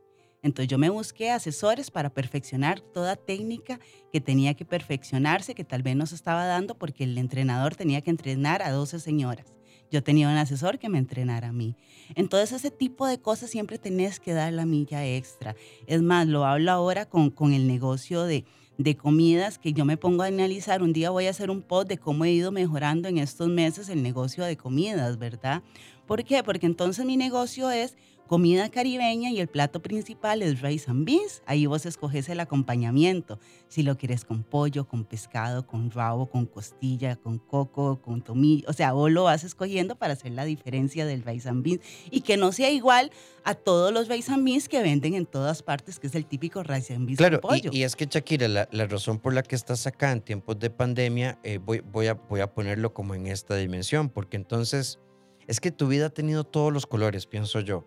Entonces 0.47 0.69
yo 0.69 0.79
me 0.79 0.91
busqué 0.91 1.33
asesores 1.33 1.91
para 1.91 2.11
perfeccionar 2.11 2.81
toda 2.81 3.17
técnica 3.17 3.81
que 4.13 4.21
tenía 4.21 4.55
que 4.55 4.65
perfeccionarse, 4.65 5.57
que 5.57 5.65
tal 5.65 5.83
vez 5.83 5.97
no 5.97 6.07
se 6.07 6.15
estaba 6.15 6.47
dando 6.47 6.77
porque 6.77 7.03
el 7.03 7.19
entrenador 7.19 7.75
tenía 7.75 8.01
que 8.01 8.11
entrenar 8.11 8.63
a 8.63 8.71
12 8.71 9.01
señoras. 9.01 9.53
Yo 9.91 10.05
tenía 10.05 10.29
un 10.29 10.37
asesor 10.37 10.79
que 10.79 10.89
me 10.89 10.99
entrenara 10.99 11.49
a 11.49 11.53
mí. 11.53 11.77
Entonces 12.15 12.53
ese 12.53 12.71
tipo 12.71 13.09
de 13.09 13.21
cosas 13.21 13.51
siempre 13.51 13.79
tenés 13.79 14.21
que 14.21 14.35
dar 14.35 14.53
la 14.53 14.67
milla 14.67 15.05
extra. 15.05 15.57
Es 15.89 16.01
más, 16.01 16.29
lo 16.29 16.45
hablo 16.45 16.71
ahora 16.71 17.07
con, 17.07 17.31
con 17.31 17.53
el 17.53 17.67
negocio 17.67 18.23
de, 18.23 18.45
de 18.79 18.97
comidas 18.97 19.59
que 19.59 19.73
yo 19.73 19.85
me 19.85 19.97
pongo 19.97 20.23
a 20.23 20.27
analizar. 20.27 20.81
Un 20.81 20.93
día 20.93 21.11
voy 21.11 21.27
a 21.27 21.31
hacer 21.31 21.51
un 21.51 21.63
post 21.63 21.89
de 21.89 21.99
cómo 21.99 22.25
he 22.25 22.31
ido 22.31 22.53
mejorando 22.53 23.09
en 23.09 23.19
estos 23.19 23.49
meses 23.49 23.89
el 23.89 24.01
negocio 24.01 24.45
de 24.45 24.57
comidas, 24.57 25.19
¿verdad? 25.19 25.65
¿Por 26.07 26.23
qué? 26.23 26.45
Porque 26.45 26.67
entonces 26.67 27.05
mi 27.05 27.17
negocio 27.17 27.71
es 27.73 27.97
comida 28.27 28.69
caribeña 28.71 29.31
y 29.31 29.41
el 29.41 29.49
plato 29.49 29.81
principal 29.81 30.43
es 30.43 30.61
rice 30.61 30.91
and 30.91 31.05
beans. 31.05 31.43
Ahí 31.47 31.67
vos 31.67 31.87
escoges 31.87 32.29
el 32.29 32.41
acompañamiento. 32.41 33.39
Si 33.69 33.83
lo 33.83 33.97
quieres 33.97 34.25
con 34.25 34.43
pollo, 34.43 34.87
con 34.87 35.05
pescado, 35.05 35.67
con 35.67 35.91
rabo, 35.91 36.27
con 36.27 36.47
costilla, 36.47 37.17
con 37.17 37.39
coco, 37.39 38.01
con 38.03 38.23
tomillo. 38.23 38.69
O 38.69 38.73
sea, 38.73 38.93
vos 38.93 39.11
lo 39.11 39.25
vas 39.25 39.45
escogiendo 39.45 39.97
para 39.97 40.15
hacer 40.15 40.33
la 40.33 40.45
diferencia 40.45 41.07
del 41.07 41.23
rice 41.23 41.49
and 41.49 41.65
beans 41.65 41.81
y 42.11 42.21
que 42.21 42.37
no 42.37 42.53
sea 42.53 42.71
igual 42.71 43.11
a 43.45 43.55
todos 43.55 43.93
los 43.93 44.09
rice 44.09 44.33
and 44.33 44.45
beans 44.45 44.69
que 44.69 44.83
venden 44.83 45.15
en 45.15 45.27
todas 45.27 45.63
partes, 45.63 45.99
que 45.99 46.09
es 46.09 46.15
el 46.15 46.27
típico 46.27 46.63
rice 46.63 46.95
and 46.95 47.07
beans 47.07 47.19
claro, 47.19 47.41
con 47.41 47.51
pollo. 47.51 47.71
Y, 47.73 47.79
y, 47.79 47.83
es 47.85 47.97
que 47.97 48.07
Shakira, 48.07 48.49
la, 48.49 48.69
la, 48.73 48.87
razón 48.87 49.19
por 49.19 49.35
la 49.35 49.43
que 49.43 49.55
estás 49.55 49.87
acá 49.87 50.13
en 50.13 50.21
tiempos 50.21 50.59
de 50.59 50.71
pandemia, 50.71 51.39
eh, 51.45 51.59
voy, 51.59 51.81
voy, 51.81 52.09
a, 52.09 52.15
voy 52.15 52.41
a 52.41 52.53
ponerlo 52.53 52.93
como 52.93 53.15
en 53.15 53.27
esta 53.27 53.57
dimensión, 53.57 54.09
porque 54.09 54.37
entonces 54.37 54.99
es 55.47 55.61
que 55.61 55.71
tu 55.71 55.87
vida 55.87 56.07
ha 56.07 56.11
tenido 56.11 56.45
todos 56.45 56.73
los 56.73 56.87
colores, 56.87 57.27
pienso 57.27 57.61
yo 57.61 57.85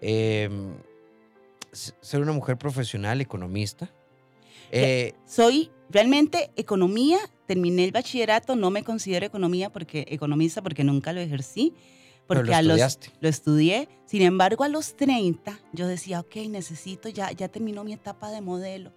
eh, 0.00 0.48
ser 1.72 2.20
una 2.20 2.32
mujer 2.32 2.56
profesional, 2.56 3.20
economista. 3.20 3.90
Eh, 4.70 5.14
Soy 5.26 5.70
realmente 5.90 6.50
economía, 6.56 7.18
terminé 7.46 7.84
el 7.84 7.92
bachillerato, 7.92 8.56
no 8.56 8.70
me 8.70 8.82
considero 8.82 9.26
economía 9.26 9.70
porque, 9.70 10.06
economista 10.08 10.62
porque 10.62 10.84
nunca 10.84 11.12
lo 11.12 11.20
ejercí. 11.20 11.74
Porque 12.26 12.50
lo, 12.50 12.56
a 12.56 12.62
los, 12.62 12.98
lo 13.20 13.28
estudié. 13.28 13.88
Sin 14.04 14.22
embargo, 14.22 14.64
a 14.64 14.68
los 14.68 14.96
30 14.96 15.60
yo 15.72 15.86
decía, 15.86 16.18
ok, 16.18 16.36
necesito, 16.48 17.08
ya, 17.08 17.30
ya 17.30 17.46
terminó 17.48 17.84
mi 17.84 17.92
etapa 17.92 18.32
de 18.32 18.40
modelo, 18.40 18.92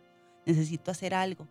necesito 0.47 0.89
hacer 0.89 1.13
algo. 1.13 1.47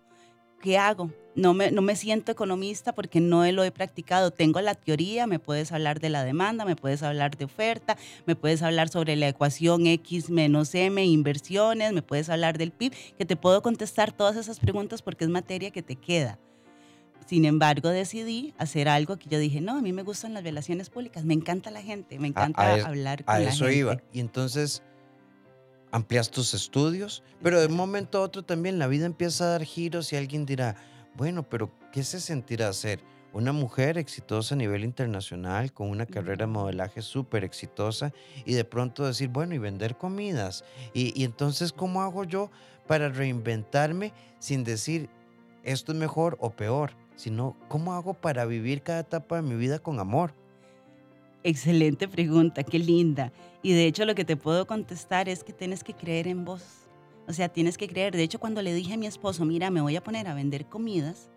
¿Qué 0.60 0.78
hago? 0.78 1.12
No 1.34 1.54
me, 1.54 1.70
no 1.70 1.82
me 1.82 1.94
siento 1.94 2.32
economista 2.32 2.92
porque 2.92 3.20
no 3.20 3.50
lo 3.52 3.62
he 3.62 3.70
practicado. 3.70 4.32
Tengo 4.32 4.60
la 4.60 4.74
teoría, 4.74 5.28
me 5.28 5.38
puedes 5.38 5.70
hablar 5.70 6.00
de 6.00 6.08
la 6.10 6.24
demanda, 6.24 6.64
me 6.64 6.74
puedes 6.74 7.04
hablar 7.04 7.36
de 7.36 7.44
oferta, 7.44 7.96
me 8.26 8.34
puedes 8.34 8.62
hablar 8.62 8.88
sobre 8.88 9.14
la 9.14 9.28
ecuación 9.28 9.86
X 9.86 10.30
menos 10.30 10.74
M, 10.74 11.04
inversiones, 11.04 11.92
me 11.92 12.02
puedes 12.02 12.28
hablar 12.28 12.58
del 12.58 12.72
PIB, 12.72 12.92
que 13.16 13.24
te 13.24 13.36
puedo 13.36 13.62
contestar 13.62 14.10
todas 14.10 14.36
esas 14.36 14.58
preguntas 14.58 15.00
porque 15.00 15.24
es 15.24 15.30
materia 15.30 15.70
que 15.70 15.82
te 15.82 15.94
queda. 15.94 16.40
Sin 17.26 17.44
embargo, 17.44 17.90
decidí 17.90 18.54
hacer 18.56 18.88
algo 18.88 19.16
que 19.18 19.28
yo 19.28 19.38
dije, 19.38 19.60
no, 19.60 19.76
a 19.76 19.82
mí 19.82 19.92
me 19.92 20.02
gustan 20.02 20.34
las 20.34 20.42
relaciones 20.42 20.88
públicas, 20.90 21.24
me 21.24 21.34
encanta 21.34 21.70
la 21.70 21.82
gente, 21.82 22.18
me 22.18 22.28
encanta 22.28 22.62
a, 22.62 22.74
a 22.76 22.86
hablar 22.86 23.24
con 23.24 23.34
a 23.34 23.38
la 23.38 23.50
eso 23.50 23.66
gente. 23.66 23.78
iba. 23.78 24.02
Y 24.12 24.20
entonces 24.20 24.82
amplias 25.90 26.30
tus 26.30 26.54
estudios, 26.54 27.22
pero 27.42 27.60
de 27.60 27.66
un 27.66 27.76
momento 27.76 28.18
a 28.18 28.22
otro 28.22 28.42
también 28.42 28.78
la 28.78 28.86
vida 28.86 29.06
empieza 29.06 29.44
a 29.44 29.48
dar 29.48 29.64
giros 29.64 30.12
y 30.12 30.16
alguien 30.16 30.46
dirá, 30.46 30.76
bueno, 31.16 31.42
pero 31.42 31.70
¿qué 31.92 32.02
se 32.02 32.20
sentirá 32.20 32.72
ser 32.72 33.00
una 33.32 33.52
mujer 33.52 33.98
exitosa 33.98 34.54
a 34.54 34.58
nivel 34.58 34.84
internacional 34.84 35.72
con 35.72 35.90
una 35.90 36.06
carrera 36.06 36.46
de 36.46 36.52
modelaje 36.52 37.02
súper 37.02 37.44
exitosa 37.44 38.12
y 38.44 38.54
de 38.54 38.64
pronto 38.64 39.06
decir, 39.06 39.28
bueno, 39.28 39.54
y 39.54 39.58
vender 39.58 39.96
comidas? 39.96 40.64
Y, 40.94 41.18
y 41.20 41.24
entonces, 41.24 41.72
¿cómo 41.72 42.02
hago 42.02 42.24
yo 42.24 42.50
para 42.86 43.08
reinventarme 43.08 44.12
sin 44.38 44.64
decir 44.64 45.08
esto 45.64 45.92
es 45.92 45.98
mejor 45.98 46.36
o 46.40 46.50
peor? 46.50 46.92
Sino, 47.16 47.56
¿cómo 47.68 47.94
hago 47.94 48.14
para 48.14 48.44
vivir 48.44 48.82
cada 48.82 49.00
etapa 49.00 49.36
de 49.36 49.42
mi 49.42 49.56
vida 49.56 49.80
con 49.80 49.98
amor? 49.98 50.32
Excelente 51.44 52.08
pregunta, 52.08 52.62
qué 52.62 52.78
linda. 52.78 53.32
Y 53.62 53.72
de 53.72 53.86
hecho 53.86 54.04
lo 54.04 54.14
que 54.14 54.24
te 54.24 54.36
puedo 54.36 54.66
contestar 54.66 55.28
es 55.28 55.44
que 55.44 55.52
tienes 55.52 55.84
que 55.84 55.94
creer 55.94 56.28
en 56.28 56.44
vos. 56.44 56.62
O 57.26 57.32
sea, 57.32 57.48
tienes 57.48 57.76
que 57.76 57.88
creer. 57.88 58.16
De 58.16 58.22
hecho, 58.22 58.40
cuando 58.40 58.62
le 58.62 58.74
dije 58.74 58.94
a 58.94 58.96
mi 58.96 59.06
esposo, 59.06 59.44
mira, 59.44 59.70
me 59.70 59.80
voy 59.80 59.96
a 59.96 60.02
poner 60.02 60.26
a 60.28 60.34
vender 60.34 60.66
comidas, 60.66 61.30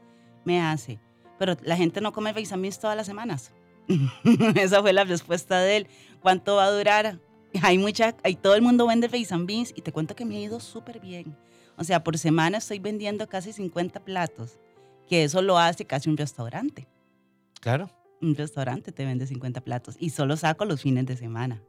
me 0.46 0.62
hace, 0.62 1.00
pero 1.38 1.56
la 1.64 1.76
gente 1.76 2.02
no 2.02 2.14
come 2.14 2.34
beisamís 2.34 2.80
todas 2.80 2.96
las 2.98 3.06
semanas. 3.06 3.52
Esa 4.56 4.82
fue 4.82 4.94
la 4.94 5.04
respuesta 5.04 5.60
de 5.60 5.78
él. 5.78 5.88
¿Cuánto 6.22 6.56
va 6.56 6.66
a 6.66 6.72
durar? 6.72 7.20
Hay 7.62 7.78
mucha, 7.78 8.16
hay, 8.24 8.36
todo 8.36 8.56
el 8.56 8.62
mundo 8.62 8.88
vende 8.88 9.08
beisamís 9.08 9.74
y 9.76 9.82
te 9.82 9.92
cuento 9.92 10.16
que 10.16 10.26
me 10.26 10.38
ha 10.38 10.42
ido 10.42 10.60
súper 10.60 11.00
bien. 11.00 11.36
O 11.78 11.84
sea, 11.84 12.04
por 12.04 12.18
semana 12.18 12.60
estoy 12.60 12.80
vendiendo 12.80 13.28
casi 13.28 13.52
50 13.52 14.00
platos, 14.02 14.60
que 15.08 15.24
eso 15.24 15.42
lo 15.42 15.58
hace 15.58 15.86
casi 15.86 16.10
un 16.10 16.18
restaurante. 16.18 16.88
Claro 17.60 17.90
un 18.22 18.36
restaurante 18.36 18.92
te 18.92 19.06
vende 19.06 19.28
50 19.28 19.62
platos 19.62 19.96
y 20.00 20.12
solo 20.12 20.38
saco 20.38 20.66
los 20.66 20.82
fines 20.82 21.06
de 21.06 21.18
semana, 21.18 21.62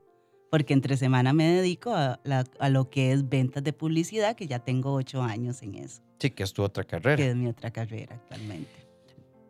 porque 0.51 0.75
entre 0.75 0.97
semana 0.97 1.33
me 1.33 1.47
dedico 1.47 1.95
a, 1.95 2.21
la, 2.25 2.45
a, 2.59 2.69
lo 2.69 2.91
que 2.91 3.13
es 3.13 3.29
ventas 3.29 3.65
de 3.65 3.73
publicidad, 3.73 4.37
que 4.37 4.47
ya 4.47 4.59
tengo 4.59 4.93
ocho 4.93 5.23
años 5.23 5.63
en 5.63 5.77
eso. 5.77 6.03
Sí, 6.19 6.31
que 6.31 6.43
es 6.43 6.53
tu 6.53 6.63
otra 6.63 6.85
carrera. 6.85 7.17
Que 7.17 7.31
es 7.31 7.37
mi 7.37 7.49
otra 7.49 7.71
carrera 7.71 8.15
actualmente. 8.17 8.71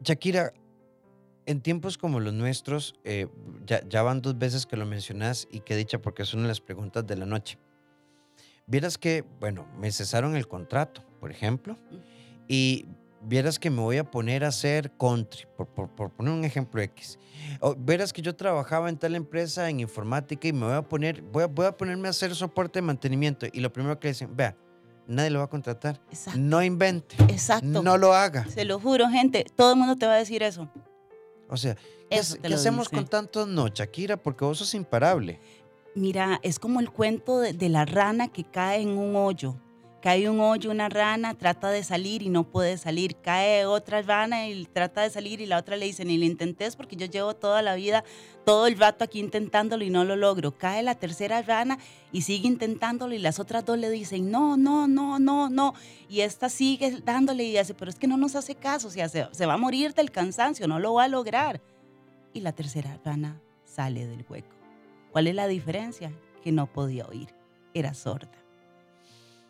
Shakira, 0.03 0.53
en 1.47 1.61
tiempos 1.61 1.99
como 1.99 2.21
los 2.21 2.33
nuestros, 2.33 2.95
eh, 3.05 3.27
ya, 3.67 3.87
ya, 3.89 4.03
van 4.03 4.23
dos 4.23 4.39
veces 4.39 4.67
que 4.67 4.77
lo 4.77 4.87
mencionas 4.87 5.49
y 5.51 5.61
que 5.61 5.77
dicha 5.77 6.01
porque 6.01 6.23
es 6.23 6.33
una 6.35 6.43
de 6.43 6.49
las 6.49 6.61
preguntas 6.61 7.07
de 7.07 7.17
la 7.17 7.27
noche. 7.27 7.59
Vieras 8.67 8.97
que, 8.97 9.25
bueno, 9.41 9.67
me 9.79 9.91
cesaron 9.91 10.37
el 10.37 10.47
contrato, 10.47 11.05
por 11.21 11.31
ejemplo, 11.31 11.77
y 12.49 12.87
vieras 13.25 13.59
que 13.59 13.71
me 13.71 13.81
voy 13.81 13.99
a 13.99 14.11
poner 14.11 14.45
a 14.45 14.49
hacer 14.49 14.93
country, 14.99 15.47
por, 15.57 15.67
por, 15.67 15.89
por 15.89 16.11
poner 16.11 16.33
un 16.33 16.45
ejemplo 16.45 16.81
X. 16.81 17.19
O 17.61 17.75
verás 17.77 18.13
que 18.13 18.23
yo 18.23 18.35
trabajaba 18.35 18.89
en 18.89 18.97
tal 18.97 19.15
empresa 19.15 19.69
en 19.69 19.81
informática 19.81 20.49
y 20.49 20.53
me 20.53 20.67
voy 20.67 20.75
a 20.75 20.83
poner, 20.83 21.23
voy 21.23 21.45
a, 21.45 21.47
voy 21.47 21.67
a 21.67 21.77
ponerme 21.77 22.09
a 22.09 22.11
hacer 22.11 22.35
soporte 22.35 22.79
de 22.79 22.83
mantenimiento. 22.83 23.47
Y 23.53 23.61
lo 23.61 23.73
primero 23.73 23.99
que 23.99 24.09
dicen, 24.09 24.35
vea, 24.37 24.57
nadie 25.07 25.31
lo 25.31 25.39
va 25.39 25.47
a 25.47 25.51
contratar. 25.51 26.01
Exacto. 26.11 26.39
No 26.41 26.63
invente. 26.63 27.17
Exacto. 27.29 27.83
No 27.83 27.97
lo 27.97 28.13
haga. 28.15 28.47
Se 28.49 28.65
lo 28.65 28.79
juro, 28.79 29.09
gente. 29.09 29.45
Todo 29.57 29.73
el 29.73 29.79
mundo 29.79 29.97
te 29.97 30.07
va 30.07 30.15
a 30.15 30.19
decir 30.19 30.43
eso. 30.43 30.69
O 31.49 31.57
sea, 31.57 31.75
¿qué, 32.11 32.21
¿qué 32.43 32.55
hacemos 32.55 32.89
dice. 32.89 32.97
con 32.97 33.07
tantos 33.07 33.47
no, 33.47 33.69
Shakira? 33.69 34.17
Porque 34.17 34.45
vos 34.45 34.59
sos 34.59 34.75
imparable. 34.75 35.39
Mira, 35.95 36.41
es 36.43 36.59
como 36.59 36.81
el 36.81 36.91
cuento 36.91 37.41
de, 37.41 37.53
de 37.53 37.69
la 37.69 37.85
rana 37.85 38.29
que 38.29 38.45
cae 38.45 38.81
en 38.81 38.97
un 38.97 39.15
hoyo 39.15 39.57
cae 40.03 40.29
un 40.29 40.41
hoyo, 40.41 40.73
una 40.73 40.89
rana, 40.89 41.35
trata 41.35 41.71
de 41.71 41.85
salir 41.85 42.23
y 42.23 42.29
no 42.29 42.43
puede 42.43 42.77
salir, 42.77 43.15
cae 43.23 43.65
otra 43.67 44.03
rana 44.03 44.49
y 44.49 44.65
trata 44.65 45.03
de 45.03 45.11
salir 45.11 45.41
y 45.41 45.47
la 45.47 45.59
otra 45.59 45.77
le 45.77 45.87
dice, 45.87 46.05
ni 46.05 46.19
lo 46.19 46.25
intentes 46.25 46.75
porque 46.75 46.97
yo 46.97 47.07
llevo 47.07 47.35
toda 47.37 47.63
la 47.63 47.77
vida, 47.77 48.03
todo 48.45 48.67
el 48.67 48.77
rato 48.77 49.05
aquí 49.05 49.21
intentándolo 49.21 49.85
y 49.85 49.91
no 49.91 50.05
lo 50.05 50.17
logro. 50.17 50.59
Cae 50.59 50.83
la 50.83 50.97
tercera 50.97 51.41
rana 51.41 51.79
y 52.11 52.23
sigue 52.23 52.49
intentándolo 52.49 53.15
y 53.15 53.19
las 53.19 53.39
otras 53.39 53.65
dos 53.65 53.79
le 53.79 53.91
dicen, 53.91 54.29
no, 54.29 54.57
no, 54.57 54.89
no, 54.89 55.21
no, 55.21 55.49
no. 55.49 55.73
Y 56.09 56.23
esta 56.23 56.49
sigue 56.49 57.01
dándole 57.05 57.45
y 57.45 57.57
dice, 57.57 57.73
pero 57.73 57.89
es 57.89 57.97
que 57.97 58.09
no 58.09 58.17
nos 58.17 58.35
hace 58.35 58.57
caso, 58.57 58.89
o 58.89 58.91
sea, 58.91 59.09
se, 59.09 59.29
se 59.31 59.47
va 59.47 59.55
a 59.55 59.59
morir 59.59 59.95
del 59.95 60.11
cansancio, 60.11 60.67
no 60.67 60.81
lo 60.81 60.95
va 60.95 61.05
a 61.05 61.09
lograr. 61.09 61.63
Y 62.35 62.41
la 62.41 62.51
tercera 62.51 62.99
rana 63.05 63.41
sale 63.65 64.05
del 64.05 64.27
hueco. 64.29 64.57
¿Cuál 65.13 65.29
es 65.29 65.37
la 65.37 65.47
diferencia? 65.47 66.13
Que 66.43 66.51
no 66.51 66.67
podía 66.67 67.07
oír, 67.07 67.29
era 67.73 67.95
sorda. 67.95 68.42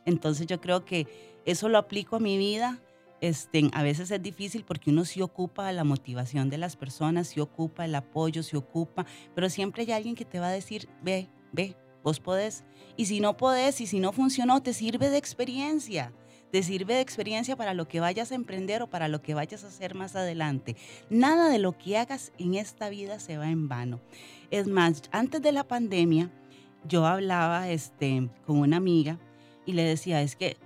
Entonces 0.05 0.47
yo 0.47 0.61
creo 0.61 0.85
que 0.85 1.07
eso 1.45 1.69
lo 1.69 1.79
aplico 1.79 2.17
a 2.17 2.21
mi 2.21 2.37
vida. 2.37 2.81
Este, 3.21 3.71
a 3.73 3.83
veces 3.85 4.11
es 4.11 4.21
difícil 4.21 4.65
porque 4.65 4.91
uno 4.91 5.05
se 5.05 5.23
ocupa 5.23 5.71
la 5.71 5.85
motivación 5.85 6.51
de 6.51 6.59
las 6.59 6.77
personas, 6.77 7.29
se 7.29 7.41
ocupa 7.41 7.85
el 7.85 7.95
apoyo, 7.95 8.43
se 8.43 8.57
ocupa, 8.57 9.07
pero 9.35 9.49
siempre 9.49 9.85
hay 9.85 9.93
alguien 9.93 10.17
que 10.17 10.25
te 10.25 10.41
va 10.41 10.49
a 10.49 10.53
decir, 10.53 10.89
ve, 11.03 11.29
ve, 11.53 11.77
vos 12.03 12.19
podés. 12.19 12.65
Y 12.97 13.07
si 13.07 13.21
no 13.21 13.37
podés, 13.37 13.81
y 13.81 13.87
si 13.87 14.01
no 14.01 14.13
funcionó, 14.13 14.61
te 14.61 14.73
sirve 14.73 15.09
de 15.09 15.19
experiencia. 15.19 16.13
Te 16.51 16.63
sirve 16.63 16.95
de 16.95 17.01
experiencia 17.01 17.57
para 17.57 17.73
lo 17.73 17.89
que 17.89 18.01
vayas 18.01 18.31
a 18.31 18.35
emprender 18.35 18.83
o 18.83 18.91
para 18.91 19.09
lo 19.09 19.23
que 19.23 19.33
vayas 19.35 19.65
a 19.65 19.69
hacer 19.69 19.95
más 19.95 20.17
adelante. 20.17 20.77
Nada 21.09 21.49
de 21.49 21.59
lo 21.59 21.79
que 21.79 21.97
hagas 21.97 22.33
en 22.39 22.57
esta 22.57 22.91
vida 22.91 23.21
se 23.21 23.39
va 23.39 23.49
en 23.49 23.69
vano. 23.69 24.01
Es 24.51 24.67
más, 24.67 25.03
antes 25.13 25.41
de 25.41 25.53
la 25.53 25.67
pandemia, 25.67 26.31
yo 26.87 27.07
hablaba 27.07 27.71
este, 27.71 28.29
con 28.45 28.59
una 28.59 28.77
amiga 28.77 29.19
y 29.67 29.73
le 29.73 29.85
decía, 29.85 30.23
es 30.23 30.37
que 30.37 30.57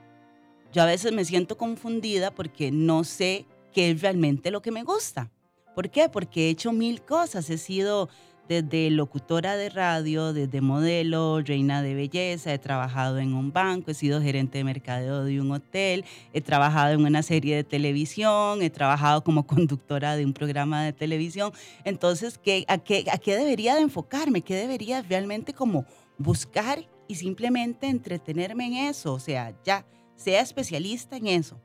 yo 0.73 0.83
a 0.83 0.87
veces 0.87 1.13
me 1.13 1.25
siento 1.25 1.57
confundida 1.57 2.31
porque 2.31 2.71
no 2.71 3.05
sé 3.05 3.47
qué 3.73 3.91
es 3.91 4.03
realmente 4.03 4.51
lo 4.51 4.63
que 4.63 4.71
me 4.71 4.83
gusta. 4.83 5.31
¿Por 5.75 5.91
qué? 5.91 6.09
Porque 6.09 6.47
he 6.47 6.51
hecho 6.51 6.73
mil 6.73 7.03
cosas. 7.03 7.51
He 7.51 7.59
sido 7.59 8.09
desde 8.49 8.91
locutora 8.91 9.57
de 9.57 9.71
radio, 9.71 10.33
desde 10.33 10.61
modelo, 10.61 11.41
reina 11.41 11.83
de 11.83 11.95
belleza, 11.95 12.55
he 12.55 12.59
trabajado 12.59 13.19
en 13.19 13.35
un 13.35 13.53
banco, 13.53 13.91
he 13.91 13.95
sido 13.95 14.23
gerente 14.23 14.59
de 14.59 14.65
mercadeo 14.65 15.25
de 15.25 15.41
un 15.41 15.51
hotel, 15.51 16.05
he 16.33 16.41
trabajado 16.41 16.93
en 16.93 17.05
una 17.05 17.23
serie 17.23 17.57
de 17.57 17.65
televisión, 17.65 18.63
he 18.63 18.71
trabajado 18.71 19.25
como 19.25 19.47
conductora 19.49 20.17
de 20.17 20.25
un 20.25 20.33
programa 20.33 20.85
de 20.85 20.93
televisión. 20.93 21.53
Entonces, 21.85 22.39
¿qué, 22.39 22.65
a, 22.69 22.79
qué, 22.79 23.05
¿a 23.13 23.19
qué 23.19 23.37
debería 23.37 23.75
de 23.75 23.83
enfocarme? 23.83 24.43
¿Qué 24.43 24.55
debería 24.55 25.03
realmente 25.03 25.53
como 25.53 25.85
buscar 26.19 26.87
y 27.09 27.15
simplemente 27.17 27.89
entretenerme 27.89 28.67
en 28.67 28.89
eso, 28.89 29.15
o 29.15 29.21
sea, 29.21 29.57
ya, 29.65 29.87
sea 30.17 30.41
especialista 30.41 31.17
en 31.17 31.27
eso. 31.29 31.61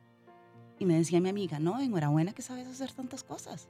Y 0.79 0.85
me 0.85 0.95
decía 0.95 1.21
mi 1.21 1.29
amiga, 1.29 1.59
no, 1.59 1.79
enhorabuena 1.79 2.33
que 2.33 2.41
sabes 2.41 2.67
hacer 2.67 2.91
tantas 2.91 3.23
cosas. 3.23 3.69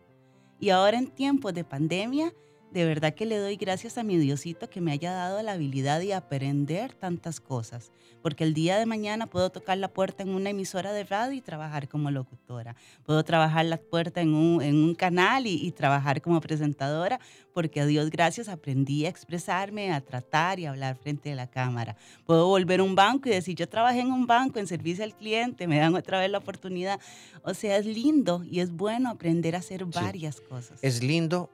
Y 0.60 0.70
ahora 0.70 0.98
en 0.98 1.08
tiempos 1.08 1.54
de 1.54 1.64
pandemia, 1.64 2.34
de 2.72 2.86
verdad 2.86 3.14
que 3.14 3.26
le 3.26 3.38
doy 3.38 3.58
gracias 3.58 3.98
a 3.98 4.04
mi 4.04 4.18
Diosito 4.18 4.70
que 4.70 4.82
me 4.82 4.92
haya 4.92 5.12
dado 5.12 5.42
la 5.42 5.54
habilidad 5.54 6.00
de 6.00 6.14
aprender 6.14 6.94
tantas 6.94 7.42
cosas, 7.42 7.92
porque 8.22 8.46
el 8.46 8.54
día 8.54 8.78
de 8.78 8.86
mañana 8.86 9.28
puedo 9.28 9.50
tocar 9.50 9.78
la 9.78 9.90
puerta 9.90 10.24
en 10.24 10.30
una 10.30 10.52
emisora 10.52 10.94
de 10.94 11.04
radio 11.04 11.34
y 11.34 11.42
trabajar 11.42 11.90
como 11.90 12.12
locutora, 12.12 12.76
puedo 13.06 13.24
trabajar 13.24 13.66
la 13.66 13.78
puerta 13.78 14.22
en 14.22 14.34
un, 14.34 14.96
canal 14.96 15.48
y, 15.48 15.56
y, 15.56 15.72
trabajar 15.72 16.22
como 16.22 16.40
presentadora, 16.40 17.20
porque 17.54 17.82
a 17.82 17.86
Dios 17.86 18.10
gracias 18.10 18.48
aprendí 18.48 19.06
a 19.06 19.10
expresarme, 19.10 19.92
a 19.92 20.00
tratar 20.02 20.60
y 20.60 20.66
a 20.66 20.70
hablar 20.70 20.96
frente 20.96 21.32
a 21.34 21.36
la 21.36 21.48
cámara. 21.48 21.98
Puedo 22.26 22.48
volver 22.48 22.80
a 22.80 22.84
un 22.84 22.96
banco 22.96 23.28
y 23.28 23.32
decir, 23.32 23.56
yo 23.56 23.68
trabajé 23.68 24.02
en 24.02 24.12
un 24.12 24.28
banco 24.28 24.60
en 24.60 24.68
servicio 24.68 25.04
al 25.04 25.16
cliente, 25.16 25.68
me 25.68 25.80
dan 25.80 25.96
otra 25.96 26.20
vez 26.20 26.30
la 26.30 26.38
oportunidad. 26.38 27.00
O 27.44 27.54
sea, 27.54 27.78
es 27.78 27.86
lindo 27.86 28.44
y 28.44 28.60
es 28.60 28.72
bueno 28.72 29.10
aprender 29.10 29.56
a 29.56 29.60
hacer 29.60 29.86
varias 29.86 30.40
cosas. 30.40 30.80
Es 30.82 31.04
lindo 31.04 31.50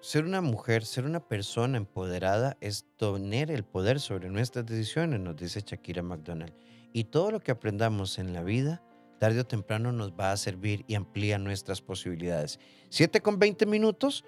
ser 0.00 0.24
una 0.24 0.40
mujer, 0.40 0.84
ser 0.84 1.04
una 1.04 1.20
persona 1.20 1.76
empoderada 1.76 2.56
es 2.60 2.86
tener 2.96 3.50
el 3.50 3.64
poder 3.64 4.00
sobre 4.00 4.28
nuestras 4.28 4.66
decisiones, 4.66 5.20
nos 5.20 5.36
dice 5.36 5.62
Shakira 5.64 6.02
McDonald. 6.02 6.52
Y 6.92 7.04
todo 7.04 7.30
lo 7.30 7.40
que 7.40 7.50
aprendamos 7.50 8.18
en 8.18 8.32
la 8.32 8.42
vida, 8.42 8.82
tarde 9.18 9.40
o 9.40 9.46
temprano 9.46 9.92
nos 9.92 10.12
va 10.12 10.32
a 10.32 10.36
servir 10.36 10.84
y 10.86 10.94
amplía 10.94 11.38
nuestras 11.38 11.82
posibilidades. 11.82 12.58
7 12.90 13.20
con 13.20 13.38
20 13.38 13.66
minutos, 13.66 14.24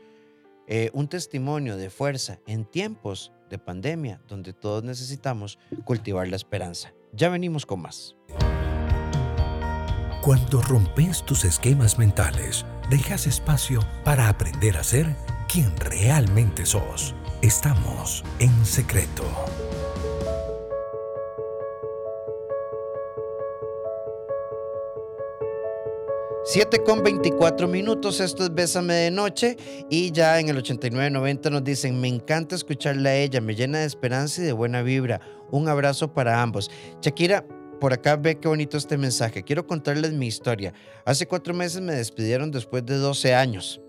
eh, 0.66 0.90
un 0.92 1.08
testimonio 1.08 1.76
de 1.76 1.90
fuerza 1.90 2.38
en 2.46 2.64
tiempos 2.64 3.32
de 3.48 3.58
pandemia, 3.58 4.20
donde 4.28 4.52
todos 4.52 4.84
necesitamos 4.84 5.58
cultivar 5.84 6.28
la 6.28 6.36
esperanza. 6.36 6.92
Ya 7.12 7.28
venimos 7.28 7.66
con 7.66 7.82
más. 7.82 8.16
Cuando 10.22 10.60
rompes 10.60 11.24
tus 11.24 11.44
esquemas 11.44 11.98
mentales, 11.98 12.66
dejas 12.90 13.26
espacio 13.26 13.80
para 14.04 14.28
aprender 14.28 14.76
a 14.76 14.84
ser 14.84 15.16
quien 15.50 15.74
realmente 15.80 16.64
sos. 16.64 17.12
Estamos 17.42 18.22
en 18.38 18.64
secreto. 18.64 19.24
7 26.44 26.84
con 26.84 27.02
24 27.02 27.66
minutos, 27.66 28.20
esto 28.20 28.44
es 28.44 28.54
Bésame 28.54 28.94
de 28.94 29.10
Noche 29.10 29.56
y 29.88 30.12
ya 30.12 30.38
en 30.38 30.48
el 30.48 30.58
8990 30.58 31.50
nos 31.50 31.64
dicen, 31.64 32.00
me 32.00 32.08
encanta 32.08 32.54
escucharla 32.54 33.10
a 33.10 33.16
ella, 33.16 33.40
me 33.40 33.56
llena 33.56 33.80
de 33.80 33.86
esperanza 33.86 34.42
y 34.42 34.44
de 34.44 34.52
buena 34.52 34.82
vibra. 34.82 35.20
Un 35.50 35.68
abrazo 35.68 36.12
para 36.12 36.40
ambos. 36.42 36.70
Shakira, 37.02 37.44
por 37.80 37.92
acá 37.92 38.14
ve 38.14 38.38
qué 38.38 38.46
bonito 38.46 38.76
este 38.76 38.96
mensaje. 38.96 39.42
Quiero 39.42 39.66
contarles 39.66 40.12
mi 40.12 40.28
historia. 40.28 40.72
Hace 41.04 41.26
cuatro 41.26 41.54
meses 41.54 41.80
me 41.80 41.94
despidieron 41.94 42.52
después 42.52 42.86
de 42.86 42.96
12 42.96 43.34
años. 43.34 43.80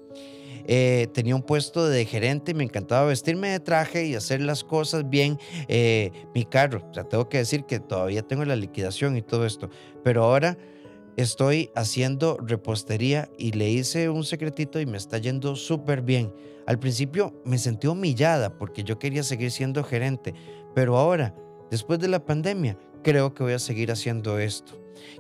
Eh, 0.68 1.08
tenía 1.13 1.36
un 1.36 1.41
puesto 1.41 1.88
de 1.88 2.06
gerente 2.06 2.51
y 2.51 2.53
me 2.53 2.63
encantaba 2.63 3.08
vestirme 3.08 3.50
de 3.50 3.60
traje 3.60 4.06
y 4.06 4.15
hacer 4.15 4.41
las 4.41 4.63
cosas 4.63 5.10
bien. 5.10 5.38
Eh, 5.68 6.12
mi 6.34 6.46
carro, 6.46 6.82
tengo 7.10 7.30
que 7.30 7.39
decir 7.39 7.65
que 7.65 7.80
todavía 7.80 8.22
tengo 8.22 8.46
la 8.46 8.56
liquidación 8.56 9.18
y 9.18 9.22
todo 9.22 9.46
esto, 9.46 9.70
pero 10.03 10.24
ahora 10.24 10.58
estoy 11.18 11.72
haciendo 11.75 12.38
repostería 12.38 13.30
y 13.38 13.51
le 13.51 13.70
hice 13.70 14.10
un 14.10 14.24
secretito 14.24 14.80
y 14.80 14.86
me 14.86 14.98
está 14.98 15.18
yendo 15.18 15.56
súper 15.56 16.01
bien. 16.01 16.34
Al 16.65 16.80
principio 16.80 17.41
me 17.46 17.58
sentí 17.58 17.88
humillada 17.88 18.58
porque 18.58 18.84
yo 18.84 19.00
quería 19.00 19.24
seguir 19.24 19.51
siendo 19.51 19.84
gerente, 19.84 20.34
pero 20.74 20.98
ahora, 20.98 21.36
después 21.70 22.00
de 22.00 22.08
la 22.08 22.24
pandemia, 22.24 22.77
creo 23.03 23.34
que 23.34 23.44
voy 23.44 23.53
a 23.53 23.60
seguir 23.60 23.91
haciendo 23.91 24.39
esto. 24.39 24.74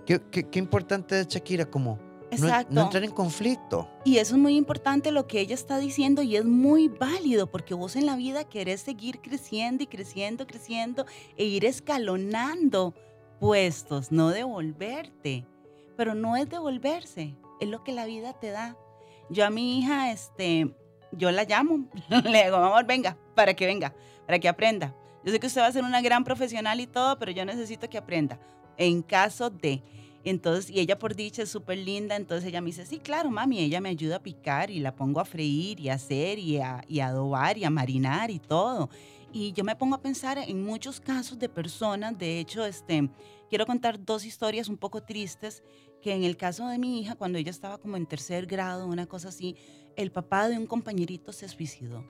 Qué, 0.05 0.21
qué 0.29 0.59
importante 0.59 1.19
es 1.19 1.27
Shakira 1.27 1.65
como 1.65 2.10
Exacto. 2.31 2.73
No, 2.73 2.83
entrar 2.83 3.03
en 3.03 3.11
conflicto. 3.11 3.89
Y 4.05 4.17
eso 4.17 4.35
es 4.35 4.41
muy 4.41 4.55
importante 4.55 5.11
lo 5.11 5.27
que 5.27 5.41
ella 5.41 5.53
está 5.53 5.77
diciendo 5.77 6.21
y 6.21 6.37
es 6.37 6.45
muy 6.45 6.87
válido 6.87 7.51
porque 7.51 7.73
vos 7.73 7.95
en 7.95 8.05
la 8.05 8.15
vida 8.15 8.45
querés 8.45 8.81
seguir 8.81 9.19
creciendo 9.21 9.83
y 9.83 9.87
creciendo, 9.87 10.47
creciendo 10.47 11.05
e 11.35 11.45
ir 11.45 11.65
escalonando 11.65 12.95
puestos, 13.39 14.11
no 14.11 14.29
devolverte. 14.29 15.45
Pero 15.97 16.15
no 16.15 16.37
es 16.37 16.49
devolverse, 16.49 17.35
es 17.59 17.67
lo 17.67 17.83
que 17.83 17.91
la 17.91 18.05
vida 18.05 18.33
te 18.33 18.51
da. 18.51 18.77
Yo 19.29 19.45
a 19.45 19.49
mi 19.49 19.79
hija, 19.79 20.11
este, 20.11 20.73
yo 21.11 21.31
la 21.31 21.43
llamo, 21.43 21.85
le 22.09 22.43
digo, 22.45 22.55
amor, 22.57 22.85
venga, 22.85 23.17
para 23.35 23.53
que 23.53 23.65
venga, 23.65 23.93
para 24.25 24.39
que 24.39 24.47
aprenda. 24.47 24.95
Yo 25.23 25.31
sé 25.31 25.39
que 25.39 25.47
usted 25.47 25.61
va 25.61 25.67
a 25.67 25.71
ser 25.71 25.83
una 25.83 26.01
gran 26.01 26.23
profesional 26.23 26.79
y 26.79 26.87
todo, 26.87 27.19
pero 27.19 27.31
yo 27.31 27.45
necesito 27.45 27.89
que 27.89 27.97
aprenda. 27.97 28.39
En 28.77 29.01
caso 29.03 29.49
de 29.49 29.83
entonces, 30.29 30.69
y 30.69 30.79
ella 30.79 30.99
por 30.99 31.15
dicha 31.15 31.43
es 31.43 31.49
súper 31.49 31.79
linda, 31.79 32.15
entonces 32.15 32.47
ella 32.47 32.61
me 32.61 32.67
dice, 32.67 32.85
sí, 32.85 32.99
claro, 32.99 33.31
mami, 33.31 33.59
ella 33.59 33.81
me 33.81 33.89
ayuda 33.89 34.17
a 34.17 34.23
picar 34.23 34.69
y 34.69 34.79
la 34.79 34.95
pongo 34.95 35.19
a 35.19 35.25
freír 35.25 35.79
y 35.79 35.89
a 35.89 35.95
hacer 35.95 36.37
y 36.37 36.59
a, 36.59 36.83
y 36.87 36.99
a 36.99 37.07
adobar 37.07 37.57
y 37.57 37.63
a 37.63 37.69
marinar 37.69 38.29
y 38.29 38.39
todo. 38.39 38.89
Y 39.33 39.53
yo 39.53 39.63
me 39.63 39.75
pongo 39.75 39.95
a 39.95 40.01
pensar 40.01 40.37
en 40.37 40.63
muchos 40.63 40.99
casos 40.99 41.39
de 41.39 41.49
personas, 41.49 42.17
de 42.17 42.39
hecho, 42.39 42.65
este, 42.65 43.09
quiero 43.49 43.65
contar 43.65 44.03
dos 44.03 44.25
historias 44.25 44.67
un 44.67 44.77
poco 44.77 45.01
tristes, 45.01 45.63
que 46.01 46.13
en 46.13 46.23
el 46.23 46.37
caso 46.37 46.67
de 46.67 46.77
mi 46.77 46.99
hija, 46.99 47.15
cuando 47.15 47.37
ella 47.37 47.51
estaba 47.51 47.77
como 47.77 47.95
en 47.95 48.05
tercer 48.05 48.45
grado, 48.45 48.87
una 48.87 49.07
cosa 49.07 49.29
así, 49.29 49.55
el 49.95 50.11
papá 50.11 50.49
de 50.49 50.57
un 50.57 50.67
compañerito 50.67 51.31
se 51.31 51.47
suicidó, 51.47 52.05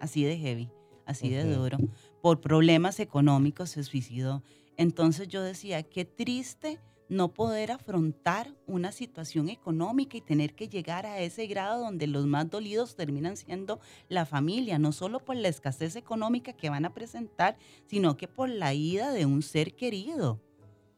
así 0.00 0.24
de 0.24 0.36
heavy, 0.36 0.70
así 1.06 1.30
de 1.30 1.44
duro, 1.44 1.78
por 2.20 2.40
problemas 2.40 3.00
económicos 3.00 3.70
se 3.70 3.82
suicidó. 3.82 4.42
Entonces 4.76 5.28
yo 5.28 5.42
decía, 5.42 5.82
qué 5.82 6.04
triste 6.04 6.80
no 7.12 7.34
poder 7.34 7.72
afrontar 7.72 8.54
una 8.66 8.90
situación 8.90 9.50
económica 9.50 10.16
y 10.16 10.22
tener 10.22 10.54
que 10.54 10.68
llegar 10.68 11.04
a 11.04 11.20
ese 11.20 11.46
grado 11.46 11.84
donde 11.84 12.06
los 12.06 12.26
más 12.26 12.48
dolidos 12.48 12.96
terminan 12.96 13.36
siendo 13.36 13.80
la 14.08 14.24
familia, 14.24 14.78
no 14.78 14.92
solo 14.92 15.20
por 15.20 15.36
la 15.36 15.48
escasez 15.48 15.94
económica 15.96 16.54
que 16.54 16.70
van 16.70 16.86
a 16.86 16.94
presentar, 16.94 17.58
sino 17.86 18.16
que 18.16 18.28
por 18.28 18.48
la 18.48 18.72
ida 18.72 19.12
de 19.12 19.26
un 19.26 19.42
ser 19.42 19.74
querido. 19.74 20.40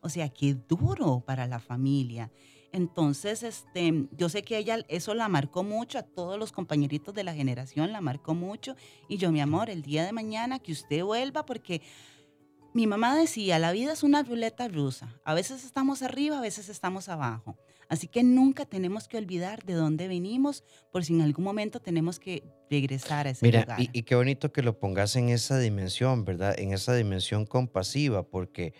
O 0.00 0.08
sea, 0.08 0.28
qué 0.28 0.54
duro 0.54 1.20
para 1.26 1.48
la 1.48 1.58
familia. 1.58 2.30
Entonces, 2.70 3.42
este, 3.42 4.06
yo 4.16 4.28
sé 4.28 4.42
que 4.42 4.58
ella 4.58 4.84
eso 4.88 5.14
la 5.14 5.28
marcó 5.28 5.64
mucho, 5.64 5.98
a 5.98 6.02
todos 6.02 6.38
los 6.38 6.52
compañeritos 6.52 7.14
de 7.14 7.24
la 7.24 7.34
generación 7.34 7.90
la 7.90 8.00
marcó 8.00 8.34
mucho. 8.34 8.76
Y 9.08 9.16
yo, 9.16 9.32
mi 9.32 9.40
amor, 9.40 9.68
el 9.68 9.82
día 9.82 10.04
de 10.04 10.12
mañana 10.12 10.60
que 10.60 10.72
usted 10.72 11.02
vuelva, 11.02 11.44
porque 11.44 11.82
mi 12.74 12.88
mamá 12.88 13.16
decía, 13.16 13.58
la 13.60 13.70
vida 13.72 13.92
es 13.92 14.02
una 14.02 14.24
ruleta 14.24 14.66
rusa. 14.66 15.08
A 15.24 15.32
veces 15.32 15.64
estamos 15.64 16.02
arriba, 16.02 16.38
a 16.38 16.40
veces 16.40 16.68
estamos 16.68 17.08
abajo. 17.08 17.56
Así 17.88 18.08
que 18.08 18.24
nunca 18.24 18.66
tenemos 18.66 19.06
que 19.06 19.16
olvidar 19.16 19.62
de 19.62 19.74
dónde 19.74 20.08
venimos, 20.08 20.64
por 20.90 21.04
si 21.04 21.14
en 21.14 21.22
algún 21.22 21.44
momento 21.44 21.80
tenemos 21.80 22.18
que 22.18 22.42
regresar 22.68 23.28
a 23.28 23.30
ese 23.30 23.46
Mira, 23.46 23.60
lugar. 23.60 23.80
Y, 23.80 23.90
y 23.92 24.02
qué 24.02 24.16
bonito 24.16 24.52
que 24.52 24.62
lo 24.62 24.78
pongas 24.80 25.14
en 25.14 25.28
esa 25.28 25.58
dimensión, 25.58 26.24
¿verdad? 26.24 26.58
En 26.58 26.72
esa 26.72 26.94
dimensión 26.94 27.46
compasiva, 27.46 28.24
porque 28.24 28.74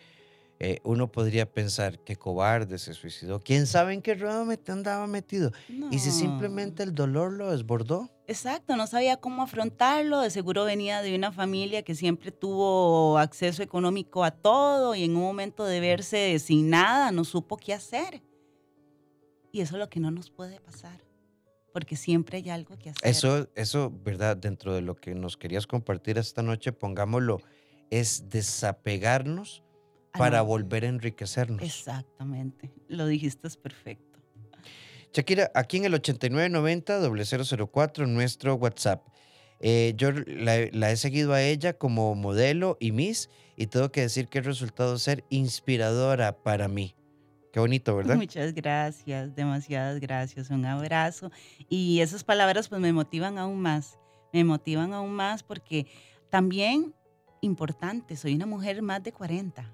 eh, 0.60 0.78
uno 0.84 1.10
podría 1.10 1.50
pensar 1.50 1.98
que 1.98 2.16
cobarde 2.16 2.78
se 2.78 2.94
suicidó. 2.94 3.40
¿Quién 3.40 3.66
sabe 3.66 3.92
en 3.92 4.02
qué 4.02 4.14
ruedo 4.14 4.46
andaba 4.68 5.06
metido? 5.06 5.50
Y 5.90 5.98
si 5.98 6.10
simplemente 6.10 6.82
el 6.84 6.94
dolor 6.94 7.32
lo 7.32 7.50
desbordó. 7.50 8.10
Exacto, 8.26 8.76
no 8.76 8.86
sabía 8.86 9.16
cómo 9.18 9.42
afrontarlo, 9.42 10.20
de 10.20 10.30
seguro 10.30 10.64
venía 10.64 11.02
de 11.02 11.14
una 11.14 11.32
familia 11.32 11.82
que 11.82 11.94
siempre 11.94 12.30
tuvo 12.30 13.18
acceso 13.18 13.62
económico 13.62 14.24
a 14.24 14.30
todo 14.30 14.94
y 14.94 15.04
en 15.04 15.16
un 15.16 15.22
momento 15.22 15.64
de 15.66 15.80
verse 15.80 16.38
sin 16.38 16.70
nada 16.70 17.10
no 17.10 17.24
supo 17.24 17.56
qué 17.56 17.74
hacer. 17.74 18.22
Y 19.52 19.60
eso 19.60 19.74
es 19.74 19.80
lo 19.80 19.90
que 19.90 20.00
no 20.00 20.10
nos 20.10 20.30
puede 20.30 20.58
pasar, 20.60 21.04
porque 21.72 21.96
siempre 21.96 22.38
hay 22.38 22.48
algo 22.48 22.78
que 22.78 22.90
hacer. 22.90 23.08
Eso, 23.08 23.48
eso, 23.54 23.92
¿verdad? 24.02 24.36
Dentro 24.36 24.72
de 24.72 24.80
lo 24.80 24.94
que 24.94 25.14
nos 25.14 25.36
querías 25.36 25.66
compartir 25.66 26.16
esta 26.16 26.42
noche, 26.42 26.72
pongámoslo, 26.72 27.40
es 27.90 28.30
desapegarnos 28.30 29.62
para 30.16 30.42
volver 30.42 30.84
a 30.84 30.88
enriquecernos. 30.88 31.62
Exactamente, 31.62 32.70
lo 32.88 33.06
dijiste 33.06 33.48
es 33.48 33.56
perfecto. 33.56 34.20
Shakira, 35.12 35.50
aquí 35.54 35.78
en 35.78 35.84
el 35.84 35.94
8990-004, 35.94 38.08
nuestro 38.08 38.56
WhatsApp. 38.56 39.06
Eh, 39.60 39.94
yo 39.96 40.10
la, 40.10 40.90
he 40.90 40.96
seguido 40.96 41.32
a 41.32 41.40
ella 41.40 41.74
como 41.74 42.16
modelo 42.16 42.76
y 42.80 42.90
Miss 42.92 43.30
y 43.56 43.68
tengo 43.68 43.90
que 43.92 44.00
decir 44.02 44.28
que 44.28 44.38
el 44.38 44.44
resultado 44.44 44.98
ser 44.98 45.24
inspiradora 45.30 46.42
para 46.42 46.68
mí. 46.68 46.94
Qué 47.52 47.60
bonito, 47.60 47.96
¿verdad? 47.96 48.16
Muchas 48.16 48.52
gracias, 48.52 49.36
demasiadas 49.36 50.00
gracias, 50.00 50.50
un 50.50 50.66
abrazo. 50.66 51.30
Y 51.68 52.00
esas 52.00 52.24
palabras 52.24 52.68
pues 52.68 52.80
me 52.80 52.92
motivan 52.92 53.38
aún 53.38 53.60
más, 53.60 53.96
me 54.32 54.42
motivan 54.42 54.92
aún 54.92 55.12
más 55.12 55.44
porque 55.44 55.86
también, 56.30 56.92
importante, 57.40 58.16
soy 58.16 58.34
una 58.34 58.46
mujer 58.46 58.82
más 58.82 59.04
de 59.04 59.12
40 59.12 59.72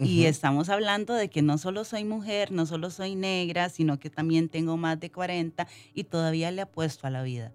y 0.00 0.24
estamos 0.24 0.68
hablando 0.68 1.14
de 1.14 1.28
que 1.28 1.42
no 1.42 1.58
solo 1.58 1.84
soy 1.84 2.04
mujer, 2.04 2.52
no 2.52 2.66
solo 2.66 2.90
soy 2.90 3.14
negra, 3.14 3.68
sino 3.68 3.98
que 3.98 4.10
también 4.10 4.48
tengo 4.48 4.76
más 4.76 4.98
de 4.98 5.10
40 5.10 5.66
y 5.94 6.04
todavía 6.04 6.50
le 6.50 6.62
apuesto 6.62 7.06
a 7.06 7.10
la 7.10 7.22
vida. 7.22 7.52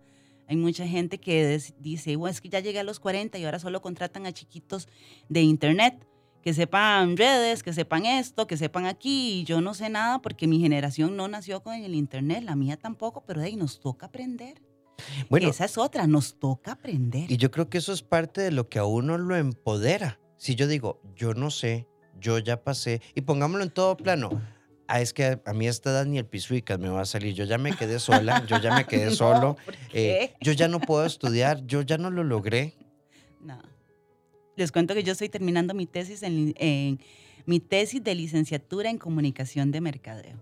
Hay 0.48 0.58
mucha 0.58 0.88
gente 0.88 1.18
que 1.18 1.60
dice, 1.80 2.16
bueno, 2.16 2.32
es 2.32 2.40
que 2.42 2.50
ya 2.50 2.60
llegué 2.60 2.80
a 2.80 2.84
los 2.84 3.00
40 3.00 3.38
y 3.40 3.46
ahora 3.46 3.60
solo 3.60 3.82
contratan 3.82 4.26
a 4.28 4.32
chiquitos 4.32 4.88
de 5.28 5.42
internet, 5.42 6.08
que 6.44 6.54
sepan 6.54 7.18
redes, 7.18 7.64
que 7.64 7.74
sepan 7.74 8.06
esto, 8.06 8.46
que 8.46 8.56
sepan 8.56 8.86
aquí. 8.86 9.40
Y 9.40 9.44
yo 9.46 9.62
no 9.62 9.74
sé 9.74 9.90
nada 9.90 10.22
porque 10.22 10.46
mi 10.46 10.60
generación 10.60 11.18
no 11.18 11.28
nació 11.28 11.64
con 11.64 11.74
el 11.74 11.96
internet, 11.96 12.44
la 12.44 12.56
mía 12.56 12.78
tampoco, 12.78 13.24
pero 13.26 13.42
ahí 13.42 13.56
nos 13.56 13.80
toca 13.80 14.06
aprender. 14.06 14.62
Bueno, 15.30 15.50
Esa 15.50 15.66
es 15.66 15.78
otra, 15.80 16.06
nos 16.06 16.40
toca 16.40 16.74
aprender. 16.74 17.32
y 17.32 17.38
yo 17.38 17.50
creo 17.50 17.70
que 17.70 17.80
eso 17.80 17.92
es 17.92 18.04
parte 18.04 18.42
de 18.42 18.52
lo 18.52 18.70
que 18.70 18.78
a 18.78 18.86
uno 18.86 19.18
lo 19.18 19.36
empodera. 19.36 20.20
Si 20.38 20.54
yo 20.54 20.68
digo, 20.68 21.02
yo 21.16 21.34
no 21.34 21.50
sé, 21.50 21.88
yo 22.26 22.40
ya 22.40 22.64
pasé, 22.64 23.02
y 23.14 23.22
pongámoslo 23.22 23.64
en 23.64 23.70
todo 23.70 23.96
plano. 23.96 24.42
Ah, 24.88 25.00
es 25.02 25.14
que 25.14 25.40
a, 25.46 25.54
mí 25.54 25.68
esta 25.68 25.92
edad 25.92 26.06
ni 26.06 26.18
el 26.18 26.26
pisuicas 26.26 26.80
me 26.80 26.90
va 26.90 27.02
a 27.02 27.06
salir. 27.06 27.34
Yo 27.36 27.44
ya 27.46 27.58
me 27.58 27.76
quedé 27.76 28.00
sola, 28.00 28.44
yo 28.48 28.60
ya 28.60 28.76
me 28.76 28.86
quedé 28.92 29.12
solo. 29.12 29.56
¿por 29.66 29.76
eh, 29.94 30.34
yo 30.42 30.52
ya 30.54 30.68
no 30.68 30.80
puedo 30.80 31.06
estudiar, 31.06 31.64
yo 31.66 31.82
ya 31.84 31.98
no 31.98 32.10
lo 32.10 32.24
logré. 32.24 32.74
No. 33.42 33.60
Les 34.56 34.72
cuento 34.72 34.94
que 34.94 35.04
yo 35.04 35.12
estoy 35.14 35.30
terminando 35.30 35.74
mi 35.74 35.86
tesis 35.86 36.24
en, 36.24 36.54
en- 36.58 37.00
mi 37.46 37.60
tesis 37.60 38.04
de 38.04 38.16
licenciatura 38.16 38.90
en 38.90 38.98
comunicación 38.98 39.72
de 39.72 39.80
mercadeo 39.82 40.38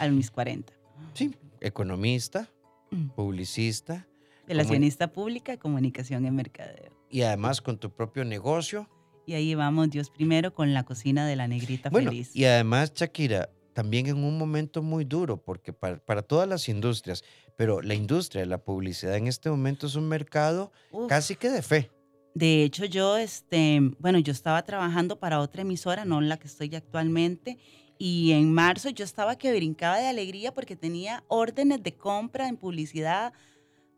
a 0.00 0.08
mis 0.08 0.30
40. 0.30 0.72
Sí, 1.14 1.34
economista, 1.60 2.48
Mm. 2.90 3.08
publicista, 3.10 4.06
Relacionista 4.46 5.12
pública, 5.12 5.58
comunicación 5.58 6.24
en 6.24 6.34
mercadeo. 6.34 6.90
y 7.10 7.20
además 7.22 7.60
con 7.60 7.76
tu 7.78 7.90
propio 7.90 8.24
negocio. 8.24 8.88
Y 9.28 9.34
ahí 9.34 9.54
vamos, 9.54 9.90
Dios 9.90 10.08
primero, 10.08 10.54
con 10.54 10.72
la 10.72 10.84
cocina 10.84 11.26
de 11.26 11.36
la 11.36 11.46
negrita 11.46 11.90
Bueno, 11.90 12.10
feliz. 12.10 12.34
y 12.34 12.46
además, 12.46 12.94
Shakira, 12.94 13.50
también 13.74 14.06
en 14.06 14.24
un 14.24 14.38
momento 14.38 14.82
muy 14.82 15.04
duro, 15.04 15.36
porque 15.36 15.74
para, 15.74 15.98
para 15.98 16.22
todas 16.22 16.48
las 16.48 16.66
industrias, 16.70 17.22
pero 17.54 17.82
la 17.82 17.92
industria 17.92 18.40
de 18.40 18.46
la 18.46 18.56
publicidad 18.56 19.16
en 19.16 19.26
este 19.26 19.50
momento 19.50 19.86
es 19.86 19.96
un 19.96 20.08
mercado 20.08 20.72
Uf. 20.92 21.10
casi 21.10 21.36
que 21.36 21.50
de 21.50 21.60
fe. 21.60 21.90
De 22.32 22.62
hecho, 22.62 22.86
yo, 22.86 23.18
este, 23.18 23.80
bueno, 23.98 24.18
yo 24.18 24.32
estaba 24.32 24.62
trabajando 24.62 25.18
para 25.18 25.40
otra 25.40 25.60
emisora, 25.60 26.06
no 26.06 26.22
la 26.22 26.38
que 26.38 26.46
estoy 26.46 26.74
actualmente, 26.74 27.58
y 27.98 28.32
en 28.32 28.50
marzo 28.50 28.88
yo 28.88 29.04
estaba 29.04 29.36
que 29.36 29.54
brincaba 29.54 29.98
de 29.98 30.06
alegría 30.06 30.54
porque 30.54 30.74
tenía 30.74 31.22
órdenes 31.28 31.82
de 31.82 31.94
compra 31.94 32.48
en 32.48 32.56
publicidad 32.56 33.34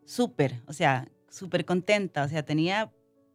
súper, 0.05 0.61
o 0.67 0.73
sea, 0.73 1.09
súper 1.31 1.65
contenta, 1.65 2.25
o 2.25 2.29
sea, 2.29 2.43
tenía 2.45 2.91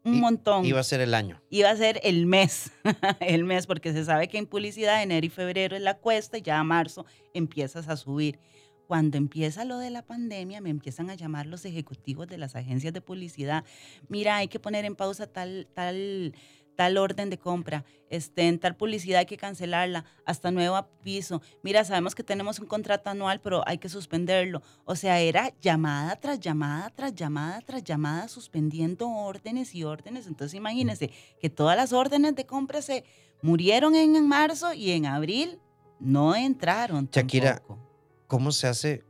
un 0.05 0.15
I- 0.15 0.21
montón. 0.21 0.65
Iba 0.65 0.79
a 0.79 0.83
ser 0.83 1.01
el 1.01 1.13
año. 1.13 1.41
Iba 1.49 1.69
a 1.71 1.75
ser 1.75 1.99
el 2.03 2.25
mes, 2.25 2.71
el 3.19 3.43
mes, 3.43 3.67
porque 3.67 3.91
se 3.91 4.05
sabe 4.05 4.27
que 4.29 4.37
en 4.37 4.45
publicidad 4.47 5.01
enero 5.03 5.25
y 5.25 5.29
febrero 5.29 5.75
es 5.75 5.81
la 5.81 5.97
cuesta 5.97 6.37
y 6.37 6.41
ya 6.41 6.59
a 6.59 6.63
marzo 6.63 7.05
empiezas 7.33 7.89
a 7.89 7.97
subir. 7.97 8.39
Cuando 8.87 9.17
empieza 9.17 9.65
lo 9.65 9.79
de 9.79 9.89
la 9.89 10.03
pandemia, 10.03 10.61
me 10.61 10.69
empiezan 10.69 11.09
a 11.09 11.15
llamar 11.15 11.47
los 11.47 11.65
ejecutivos 11.65 12.27
de 12.27 12.37
las 12.37 12.55
agencias 12.55 12.93
de 12.93 13.01
publicidad. 13.01 13.63
Mira, 14.09 14.37
hay 14.37 14.47
que 14.47 14.59
poner 14.59 14.85
en 14.85 14.95
pausa 14.95 15.25
tal, 15.25 15.67
tal, 15.73 16.35
tal 16.75 16.97
orden 16.97 17.29
de 17.29 17.37
compra. 17.37 17.85
Este, 18.09 18.47
en 18.47 18.59
tal 18.59 18.75
publicidad 18.75 19.19
hay 19.19 19.25
que 19.25 19.37
cancelarla 19.37 20.05
hasta 20.25 20.51
nuevo 20.51 20.75
aviso. 20.75 21.41
Mira, 21.63 21.83
sabemos 21.83 22.13
que 22.13 22.23
tenemos 22.23 22.59
un 22.59 22.67
contrato 22.67 23.09
anual, 23.09 23.41
pero 23.41 23.63
hay 23.67 23.77
que 23.77 23.89
suspenderlo. 23.89 24.61
O 24.85 24.95
sea, 24.95 25.19
era 25.19 25.53
llamada 25.59 26.15
tras 26.15 26.39
llamada, 26.39 26.91
tras 26.91 27.15
llamada, 27.15 27.61
tras 27.61 27.83
llamada, 27.83 28.27
suspendiendo 28.27 29.09
órdenes 29.09 29.73
y 29.73 29.83
órdenes. 29.83 30.27
Entonces, 30.27 30.55
imagínense 30.55 31.09
que 31.39 31.49
todas 31.49 31.75
las 31.75 31.93
órdenes 31.93 32.35
de 32.35 32.45
compra 32.45 32.81
se 32.81 33.03
murieron 33.41 33.95
en, 33.95 34.15
en 34.15 34.27
marzo 34.27 34.73
y 34.73 34.91
en 34.91 35.07
abril 35.07 35.59
no 35.99 36.35
entraron. 36.35 37.09
Shakira, 37.11 37.57
tampoco. 37.57 37.79
¿Cómo 38.27 38.51
se 38.51 38.67
hace 38.67 39.03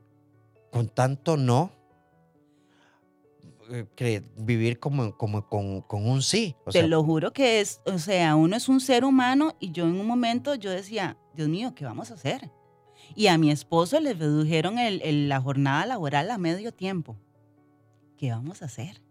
con 0.71 0.89
tanto 0.89 1.37
no? 1.37 1.71
Eh, 3.71 4.21
vivir 4.37 4.79
como, 4.79 5.17
como 5.17 5.47
con, 5.47 5.81
con 5.81 6.07
un 6.07 6.21
sí. 6.21 6.55
O 6.65 6.71
Te 6.71 6.79
sea, 6.79 6.87
lo 6.87 7.03
juro 7.03 7.33
que 7.33 7.61
es, 7.61 7.81
o 7.85 7.97
sea, 7.99 8.35
uno 8.35 8.55
es 8.55 8.69
un 8.69 8.79
ser 8.79 9.05
humano 9.05 9.55
y 9.59 9.71
yo 9.71 9.85
en 9.85 9.99
un 9.99 10.05
momento 10.07 10.55
yo 10.55 10.69
decía, 10.71 11.17
Dios 11.35 11.49
mío, 11.49 11.73
¿qué 11.75 11.85
vamos 11.85 12.11
a 12.11 12.15
hacer? 12.15 12.51
Y 13.15 13.27
a 13.27 13.37
mi 13.37 13.51
esposo 13.51 13.99
le 13.99 14.13
redujeron 14.13 14.79
el- 14.79 15.01
el- 15.01 15.29
la 15.29 15.39
jornada 15.41 15.85
laboral 15.85 16.31
a 16.31 16.37
medio 16.37 16.73
tiempo. 16.73 17.15
¿Qué 18.17 18.31
vamos 18.31 18.61
a 18.61 18.65
hacer? 18.65 19.01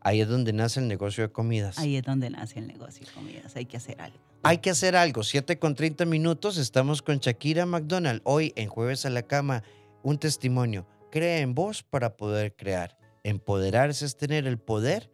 ahí 0.00 0.20
es 0.20 0.28
donde 0.28 0.52
nace 0.52 0.78
el 0.80 0.86
negocio 0.88 1.24
de 1.24 1.32
comidas. 1.32 1.76
Ahí 1.78 1.96
es 1.96 2.02
donde 2.04 2.30
nace 2.30 2.60
el 2.60 2.68
negocio 2.68 3.04
de 3.04 3.12
comidas, 3.12 3.56
hay 3.56 3.66
que 3.66 3.76
hacer 3.76 4.00
algo. 4.00 4.16
Hay 4.44 4.58
que 4.58 4.70
hacer 4.70 4.94
algo. 4.94 5.24
7 5.24 5.58
con 5.58 5.74
30 5.74 6.04
minutos. 6.06 6.56
Estamos 6.56 7.02
con 7.02 7.18
Shakira 7.18 7.66
McDonald. 7.66 8.20
Hoy 8.24 8.52
en 8.54 8.68
Jueves 8.68 9.04
a 9.04 9.10
la 9.10 9.22
Cama, 9.24 9.64
un 10.04 10.16
testimonio. 10.16 10.86
Cree 11.10 11.40
en 11.40 11.54
vos 11.54 11.82
para 11.82 12.16
poder 12.16 12.54
crear. 12.54 12.96
Empoderarse 13.24 14.04
es 14.04 14.16
tener 14.16 14.46
el 14.46 14.58
poder 14.58 15.10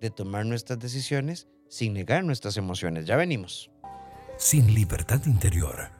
de 0.00 0.10
tomar 0.10 0.46
nuestras 0.46 0.78
decisiones 0.78 1.48
sin 1.68 1.94
negar 1.94 2.24
nuestras 2.24 2.56
emociones. 2.56 3.06
Ya 3.06 3.16
venimos. 3.16 3.70
Sin 4.36 4.74
libertad 4.74 5.20
interior, 5.26 5.90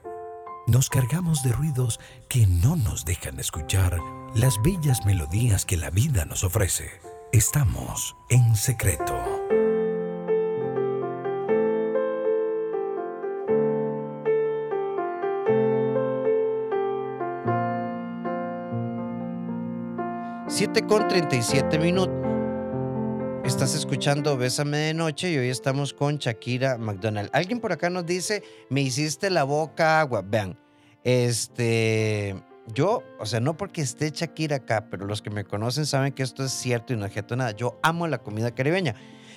nos 0.66 0.90
cargamos 0.90 1.42
de 1.42 1.52
ruidos 1.52 2.00
que 2.28 2.46
no 2.46 2.76
nos 2.76 3.04
dejan 3.04 3.40
escuchar 3.40 3.98
las 4.34 4.60
bellas 4.62 5.04
melodías 5.06 5.64
que 5.64 5.76
la 5.76 5.90
vida 5.90 6.24
nos 6.24 6.44
ofrece. 6.44 6.90
Estamos 7.32 8.14
en 8.30 8.54
secreto. 8.54 9.35
Siete 20.56 20.86
con 20.86 21.06
37 21.06 21.78
minutos. 21.78 22.16
Estás 23.44 23.74
escuchando 23.74 24.38
Bésame 24.38 24.78
de 24.78 24.94
Noche 24.94 25.30
y 25.30 25.36
hoy 25.36 25.50
estamos 25.50 25.92
con 25.92 26.16
Shakira 26.16 26.78
McDonald. 26.78 27.28
Alguien 27.34 27.60
por 27.60 27.72
acá 27.72 27.90
nos 27.90 28.06
dice, 28.06 28.42
me 28.70 28.80
hiciste 28.80 29.28
la 29.28 29.44
boca 29.44 30.00
agua. 30.00 30.22
Vean, 30.26 30.58
este, 31.04 32.42
yo, 32.72 33.02
o 33.18 33.26
sea, 33.26 33.38
no 33.38 33.54
porque 33.54 33.82
esté 33.82 34.10
Shakira 34.10 34.56
acá, 34.56 34.86
pero 34.88 35.04
los 35.04 35.20
que 35.20 35.28
me 35.28 35.44
conocen 35.44 35.84
saben 35.84 36.14
que 36.14 36.22
esto 36.22 36.42
es 36.42 36.52
cierto 36.52 36.94
y 36.94 36.96
no 36.96 37.04
objeto 37.04 37.36
nada. 37.36 37.50
Yo 37.50 37.78
amo 37.82 38.06
la 38.06 38.22
comida 38.22 38.54
caribeña. 38.54 38.94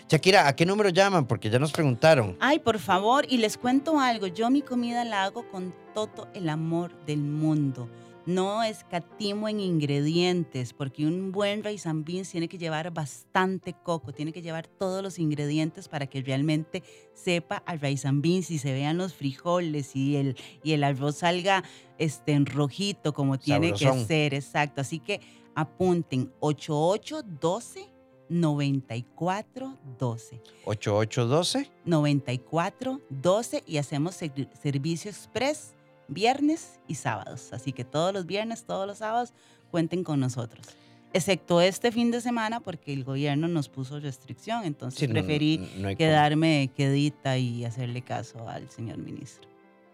Shakira, 0.07 0.47
¿a 0.47 0.55
qué 0.55 0.65
número 0.65 0.87
llaman? 0.87 1.27
Porque 1.27 1.49
ya 1.49 1.59
nos 1.59 1.73
preguntaron. 1.73 2.37
Ay, 2.39 2.59
por 2.59 2.79
favor, 2.79 3.25
y 3.27 3.39
les 3.39 3.57
cuento 3.57 3.99
algo, 3.99 4.27
yo 4.27 4.49
mi 4.49 4.61
comida 4.61 5.03
la 5.03 5.25
hago 5.25 5.45
con 5.49 5.75
todo 5.93 6.29
el 6.33 6.47
amor 6.47 6.93
del 7.05 7.19
mundo. 7.19 7.89
No 8.25 8.61
escatimo 8.63 9.49
en 9.49 9.59
ingredientes, 9.59 10.73
porque 10.73 11.07
un 11.07 11.31
buen 11.31 11.63
rice 11.63 11.89
and 11.89 12.05
beans 12.05 12.29
tiene 12.29 12.47
que 12.47 12.59
llevar 12.59 12.91
bastante 12.93 13.73
coco, 13.73 14.13
tiene 14.13 14.31
que 14.31 14.41
llevar 14.41 14.67
todos 14.67 15.01
los 15.01 15.17
ingredientes 15.17 15.87
para 15.87 16.05
que 16.05 16.21
realmente 16.21 16.83
sepa 17.13 17.57
al 17.65 17.79
rice 17.79 18.07
and 18.07 18.21
beans 18.21 18.51
y 18.51 18.59
se 18.59 18.71
vean 18.71 18.97
los 18.97 19.13
frijoles 19.15 19.95
y 19.95 20.15
el, 20.17 20.35
y 20.63 20.73
el 20.73 20.83
arroz 20.83 21.17
salga 21.17 21.63
este, 21.97 22.33
en 22.33 22.45
rojito 22.45 23.13
como 23.13 23.39
tiene 23.39 23.69
Sabrosón. 23.69 23.99
que 23.99 24.05
ser, 24.05 24.33
exacto. 24.35 24.81
Así 24.81 24.99
que 24.99 25.21
apunten 25.55 26.31
8812 26.41 27.89
9412. 28.29 30.41
8812. 30.65 31.71
9412 31.85 33.63
y 33.65 33.77
hacemos 33.77 34.15
ser- 34.15 34.49
servicio 34.61 35.09
express 35.09 35.73
viernes 36.09 36.79
y 36.87 36.95
sábados. 36.95 37.53
Así 37.53 37.71
que 37.71 37.85
todos 37.85 38.13
los 38.13 38.25
viernes, 38.25 38.63
todos 38.65 38.85
los 38.87 38.97
sábados, 38.99 39.33
cuenten 39.71 40.03
con 40.03 40.19
nosotros. 40.19 40.65
Excepto 41.13 41.59
este 41.61 41.91
fin 41.91 42.11
de 42.11 42.21
semana 42.21 42.59
porque 42.59 42.93
el 42.93 43.03
gobierno 43.03 43.47
nos 43.47 43.67
puso 43.69 43.99
restricción, 43.99 44.63
entonces 44.63 44.99
Sí, 44.99 45.07
preferí 45.07 45.57
no- 45.77 45.95
quedarme 45.95 46.69
quedita 46.75 47.37
y 47.37 47.65
hacerle 47.65 48.03
caso 48.03 48.47
al 48.47 48.69
señor 48.69 48.97
ministro. 48.99 49.47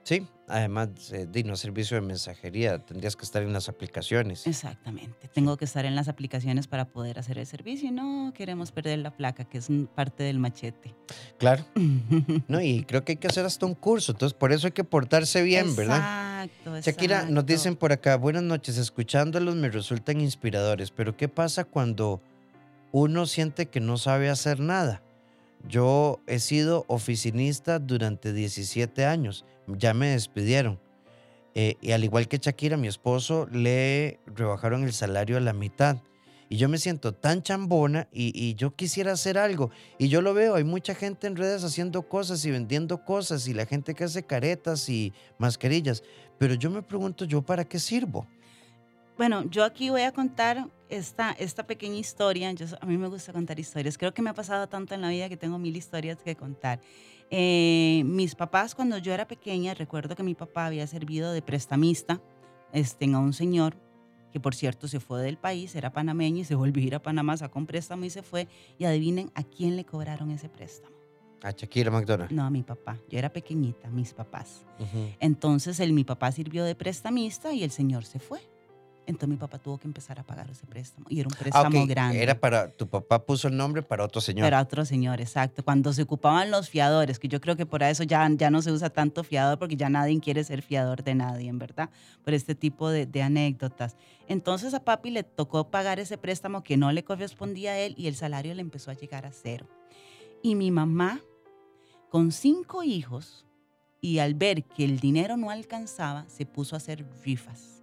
Sí, 0.05 0.27
además, 0.47 0.89
eh, 1.13 1.27
no 1.45 1.55
servicio 1.55 1.95
de 1.95 2.01
mensajería, 2.01 2.77
tendrías 2.77 3.15
que 3.15 3.25
estar 3.25 3.41
en 3.41 3.51
las 3.53 3.69
aplicaciones. 3.69 4.45
Exactamente. 4.45 5.27
Tengo 5.29 5.57
que 5.57 5.65
estar 5.65 5.83
en 5.83 5.95
las 5.95 6.07
aplicaciones 6.07 6.67
para 6.67 6.85
poder 6.85 7.17
hacer 7.17 7.39
el 7.39 7.47
servicio 7.47 7.89
y 7.89 7.91
no 7.91 8.31
queremos 8.35 8.71
perder 8.71 8.99
la 8.99 9.09
placa, 9.09 9.45
que 9.45 9.57
es 9.57 9.67
parte 9.95 10.21
del 10.21 10.37
machete. 10.37 10.93
Claro. 11.39 11.65
No, 12.47 12.61
y 12.61 12.83
creo 12.83 13.03
que 13.03 13.13
hay 13.13 13.17
que 13.17 13.27
hacer 13.27 13.45
hasta 13.45 13.65
un 13.65 13.73
curso, 13.73 14.11
entonces 14.11 14.37
por 14.37 14.51
eso 14.51 14.67
hay 14.67 14.73
que 14.73 14.83
portarse 14.83 15.41
bien, 15.41 15.75
¿verdad? 15.75 16.43
Exacto, 16.43 16.79
Shakira, 16.79 17.21
nos 17.21 17.29
exacto. 17.29 17.53
dicen 17.53 17.75
por 17.75 17.91
acá, 17.91 18.17
buenas 18.17 18.43
noches, 18.43 18.77
escuchándolos 18.77 19.55
me 19.55 19.69
resultan 19.69 20.21
inspiradores, 20.21 20.91
pero 20.91 21.17
¿qué 21.17 21.27
pasa 21.27 21.63
cuando 21.63 22.21
uno 22.91 23.25
siente 23.25 23.67
que 23.67 23.79
no 23.79 23.97
sabe 23.97 24.29
hacer 24.29 24.59
nada? 24.59 25.01
Yo 25.67 26.19
he 26.27 26.39
sido 26.39 26.85
oficinista 26.87 27.79
durante 27.79 28.33
17 28.33 29.05
años, 29.05 29.45
ya 29.67 29.93
me 29.93 30.09
despidieron. 30.09 30.79
Eh, 31.53 31.77
y 31.81 31.91
al 31.91 32.03
igual 32.03 32.27
que 32.27 32.37
Shakira, 32.37 32.75
mi 32.75 32.87
esposo 32.87 33.47
le 33.51 34.19
rebajaron 34.25 34.83
el 34.83 34.93
salario 34.93 35.37
a 35.37 35.39
la 35.39 35.53
mitad. 35.53 35.97
Y 36.47 36.57
yo 36.57 36.69
me 36.69 36.77
siento 36.77 37.13
tan 37.13 37.41
chambona 37.41 38.07
y, 38.11 38.53
yo 38.55 38.75
quisiera 38.75 39.13
hacer 39.13 39.37
algo. 39.37 39.71
Y 39.97 40.09
yo 40.09 40.21
lo 40.21 40.33
veo, 40.33 40.55
hay 40.55 40.63
mucha 40.63 40.93
gente 40.93 41.25
en 41.27 41.35
redes 41.35 41.63
haciendo 41.63 42.03
cosas 42.03 42.45
y 42.45 42.51
vendiendo 42.51 43.03
cosas 43.03 43.47
y 43.47 43.53
la 43.53 43.65
gente 43.65 43.95
que 43.95 44.03
hace 44.03 44.23
caretas 44.23 44.87
y 44.89 45.11
mascarillas. 45.39 46.03
Pero 46.37 46.53
yo 46.53 46.69
me 46.69 46.83
pregunto, 46.83 47.25
¿yo 47.25 47.41
para 47.41 47.65
qué 47.65 47.79
sirvo? 47.79 48.27
Bueno, 49.17 49.43
yo 49.49 49.63
aquí 49.63 49.89
voy 49.89 50.01
a 50.01 50.11
contar 50.11 50.67
esta, 50.89 51.31
esta 51.31 51.65
pequeña 51.65 51.95
historia. 51.95 52.51
Yo, 52.51 52.67
a 52.79 52.85
mí 52.85 52.97
me 52.97 53.07
gusta 53.07 53.33
contar 53.33 53.59
historias. 53.59 53.97
Creo 53.97 54.13
que 54.13 54.21
me 54.21 54.29
ha 54.29 54.33
pasado 54.33 54.67
tanto 54.67 54.93
en 54.93 55.01
la 55.01 55.09
vida 55.09 55.29
que 55.29 55.37
tengo 55.37 55.57
mil 55.57 55.75
historias 55.75 56.17
que 56.21 56.35
contar. 56.35 56.79
Eh, 57.31 58.03
mis 58.05 58.35
papás, 58.35 58.75
cuando 58.75 58.97
yo 58.97 59.13
era 59.13 59.27
pequeña, 59.27 59.73
recuerdo 59.73 60.15
que 60.15 60.23
mi 60.23 60.35
papá 60.35 60.67
había 60.67 60.85
servido 60.87 61.31
de 61.31 61.41
prestamista 61.41 62.21
este, 62.71 63.05
a 63.13 63.19
un 63.19 63.33
señor 63.33 63.77
que 64.35 64.41
por 64.41 64.53
cierto 64.53 64.89
se 64.89 64.99
fue 64.99 65.21
del 65.21 65.37
país, 65.37 65.75
era 65.75 65.93
panameño 65.93 66.41
y 66.41 66.43
se 66.43 66.55
volvió 66.55 66.83
a 66.83 66.87
ir 66.87 66.95
a 66.95 67.01
Panamá, 67.01 67.37
sacó 67.37 67.57
un 67.57 67.65
préstamo 67.65 68.03
y 68.03 68.09
se 68.09 68.21
fue. 68.21 68.49
Y 68.77 68.83
adivinen 68.83 69.31
a 69.33 69.43
quién 69.43 69.77
le 69.77 69.85
cobraron 69.85 70.29
ese 70.29 70.49
préstamo. 70.49 70.93
A 71.41 71.51
Shakira 71.51 71.89
McDonald. 71.89 72.31
No, 72.31 72.43
a 72.43 72.49
mi 72.49 72.61
papá. 72.61 72.97
Yo 73.07 73.17
era 73.17 73.31
pequeñita, 73.31 73.89
mis 73.89 74.13
papás. 74.13 74.65
Entonces 75.21 75.79
el, 75.79 75.93
mi 75.93 76.03
papá 76.03 76.33
sirvió 76.33 76.65
de 76.65 76.75
prestamista 76.75 77.53
y 77.53 77.63
el 77.63 77.71
señor 77.71 78.03
se 78.03 78.19
fue. 78.19 78.41
Entonces 79.07 79.29
mi 79.29 79.37
papá 79.37 79.59
tuvo 79.59 79.77
que 79.77 79.87
empezar 79.87 80.19
a 80.19 80.23
pagar 80.23 80.49
ese 80.49 80.65
préstamo. 80.65 81.05
Y 81.09 81.19
era 81.19 81.27
un 81.27 81.33
Ah, 81.35 81.39
préstamo 81.39 81.85
grande. 81.87 82.21
Era 82.23 82.39
para, 82.39 82.71
tu 82.71 82.87
papá 82.87 83.23
puso 83.23 83.47
el 83.47 83.55
nombre 83.55 83.83
para 83.83 84.03
otro 84.03 84.19
señor. 84.21 84.45
Pero 84.45 84.57
a 84.57 84.61
otro 84.61 84.83
señor, 84.85 85.21
exacto. 85.21 85.63
Cuando 85.63 85.93
se 85.93 86.01
ocupaban 86.01 86.49
los 86.51 86.69
fiadores, 86.69 87.19
que 87.19 87.27
yo 87.27 87.39
creo 87.39 87.55
que 87.55 87.65
por 87.65 87.83
eso 87.83 88.03
ya, 88.03 88.27
ya 88.31 88.49
no 88.49 88.61
se 88.61 88.71
usa 88.71 88.89
tanto 88.89 89.23
fiador, 89.23 89.59
porque 89.59 89.75
ya 89.75 89.89
nadie 89.89 90.19
quiere 90.19 90.43
ser 90.43 90.61
fiador 90.61 91.03
de 91.03 91.15
nadie, 91.15 91.49
en 91.49 91.59
verdad, 91.59 91.89
por 92.23 92.33
este 92.33 92.55
tipo 92.55 92.89
de, 92.89 93.05
de 93.05 93.21
anécdotas. 93.21 93.95
Entonces 94.27 94.73
a 94.73 94.83
papi 94.83 95.11
le 95.11 95.23
tocó 95.23 95.69
pagar 95.69 95.99
ese 95.99 96.17
préstamo 96.17 96.63
que 96.63 96.77
no 96.77 96.91
le 96.91 97.03
correspondía 97.03 97.71
a 97.73 97.77
él 97.77 97.93
y 97.97 98.07
el 98.07 98.15
salario 98.15 98.55
le 98.55 98.61
empezó 98.61 98.89
a 98.91 98.95
llegar 98.95 99.25
a 99.25 99.31
cero. 99.31 99.67
Y 100.41 100.55
mi 100.55 100.71
mamá, 100.71 101.19
con 102.09 102.31
cinco 102.31 102.83
hijos, 102.83 103.45
y 104.01 104.19
al 104.19 104.35
ver 104.35 104.63
que 104.63 104.85
el 104.85 104.99
dinero 104.99 105.35
no 105.37 105.49
alcanzaba, 105.49 106.25
se 106.27 106.45
puso 106.45 106.75
a 106.75 106.77
hacer 106.77 107.05
rifas. 107.23 107.74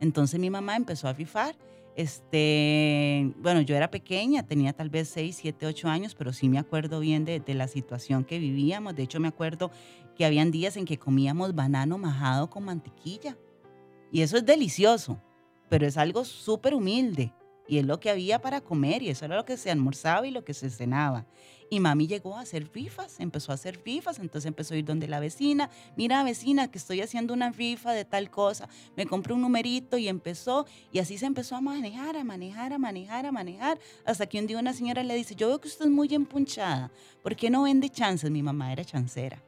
Entonces 0.00 0.38
mi 0.38 0.50
mamá 0.50 0.76
empezó 0.76 1.08
a 1.08 1.12
rifar. 1.12 1.56
Este, 1.96 3.32
bueno, 3.38 3.60
yo 3.60 3.74
era 3.74 3.90
pequeña, 3.90 4.44
tenía 4.44 4.72
tal 4.72 4.88
vez 4.88 5.08
6, 5.08 5.36
7, 5.40 5.66
8 5.66 5.88
años, 5.88 6.14
pero 6.14 6.32
sí 6.32 6.48
me 6.48 6.58
acuerdo 6.58 7.00
bien 7.00 7.24
de, 7.24 7.40
de 7.40 7.54
la 7.54 7.66
situación 7.66 8.24
que 8.24 8.38
vivíamos. 8.38 8.94
De 8.94 9.02
hecho, 9.02 9.18
me 9.18 9.26
acuerdo 9.28 9.72
que 10.14 10.24
habían 10.24 10.50
días 10.50 10.76
en 10.76 10.84
que 10.84 10.98
comíamos 10.98 11.54
banano 11.54 11.98
majado 11.98 12.50
con 12.50 12.64
mantequilla. 12.64 13.36
Y 14.12 14.22
eso 14.22 14.36
es 14.36 14.46
delicioso, 14.46 15.20
pero 15.68 15.86
es 15.86 15.96
algo 15.96 16.24
súper 16.24 16.74
humilde. 16.74 17.32
Y 17.68 17.78
es 17.78 17.86
lo 17.86 18.00
que 18.00 18.10
había 18.10 18.40
para 18.40 18.62
comer 18.62 19.02
y 19.02 19.10
eso 19.10 19.26
era 19.26 19.36
lo 19.36 19.44
que 19.44 19.58
se 19.58 19.70
almorzaba 19.70 20.26
y 20.26 20.30
lo 20.30 20.42
que 20.42 20.54
se 20.54 20.70
cenaba. 20.70 21.26
Y 21.70 21.80
mami 21.80 22.06
llegó 22.06 22.36
a 22.36 22.40
hacer 22.40 22.70
rifas, 22.72 23.20
empezó 23.20 23.52
a 23.52 23.56
hacer 23.56 23.82
rifas, 23.84 24.18
entonces 24.18 24.46
empezó 24.48 24.72
a 24.72 24.78
ir 24.78 24.86
donde 24.86 25.06
la 25.06 25.20
vecina, 25.20 25.68
mira 25.96 26.24
vecina 26.24 26.70
que 26.70 26.78
estoy 26.78 27.02
haciendo 27.02 27.34
una 27.34 27.50
rifa 27.50 27.92
de 27.92 28.06
tal 28.06 28.30
cosa, 28.30 28.70
me 28.96 29.04
compré 29.04 29.34
un 29.34 29.42
numerito 29.42 29.98
y 29.98 30.08
empezó, 30.08 30.66
y 30.92 30.98
así 30.98 31.18
se 31.18 31.26
empezó 31.26 31.56
a 31.56 31.60
manejar, 31.60 32.16
a 32.16 32.24
manejar, 32.24 32.72
a 32.72 32.78
manejar, 32.78 33.26
a 33.26 33.32
manejar, 33.32 33.78
hasta 34.06 34.26
que 34.26 34.38
un 34.38 34.46
día 34.46 34.58
una 34.58 34.72
señora 34.72 35.02
le 35.02 35.14
dice, 35.14 35.34
yo 35.34 35.48
veo 35.48 35.60
que 35.60 35.68
usted 35.68 35.84
es 35.84 35.90
muy 35.90 36.08
empunchada, 36.14 36.90
¿por 37.22 37.36
qué 37.36 37.50
no 37.50 37.64
vende 37.64 37.90
chances? 37.90 38.30
Mi 38.30 38.42
mamá 38.42 38.72
era 38.72 38.82
chancera. 38.82 39.42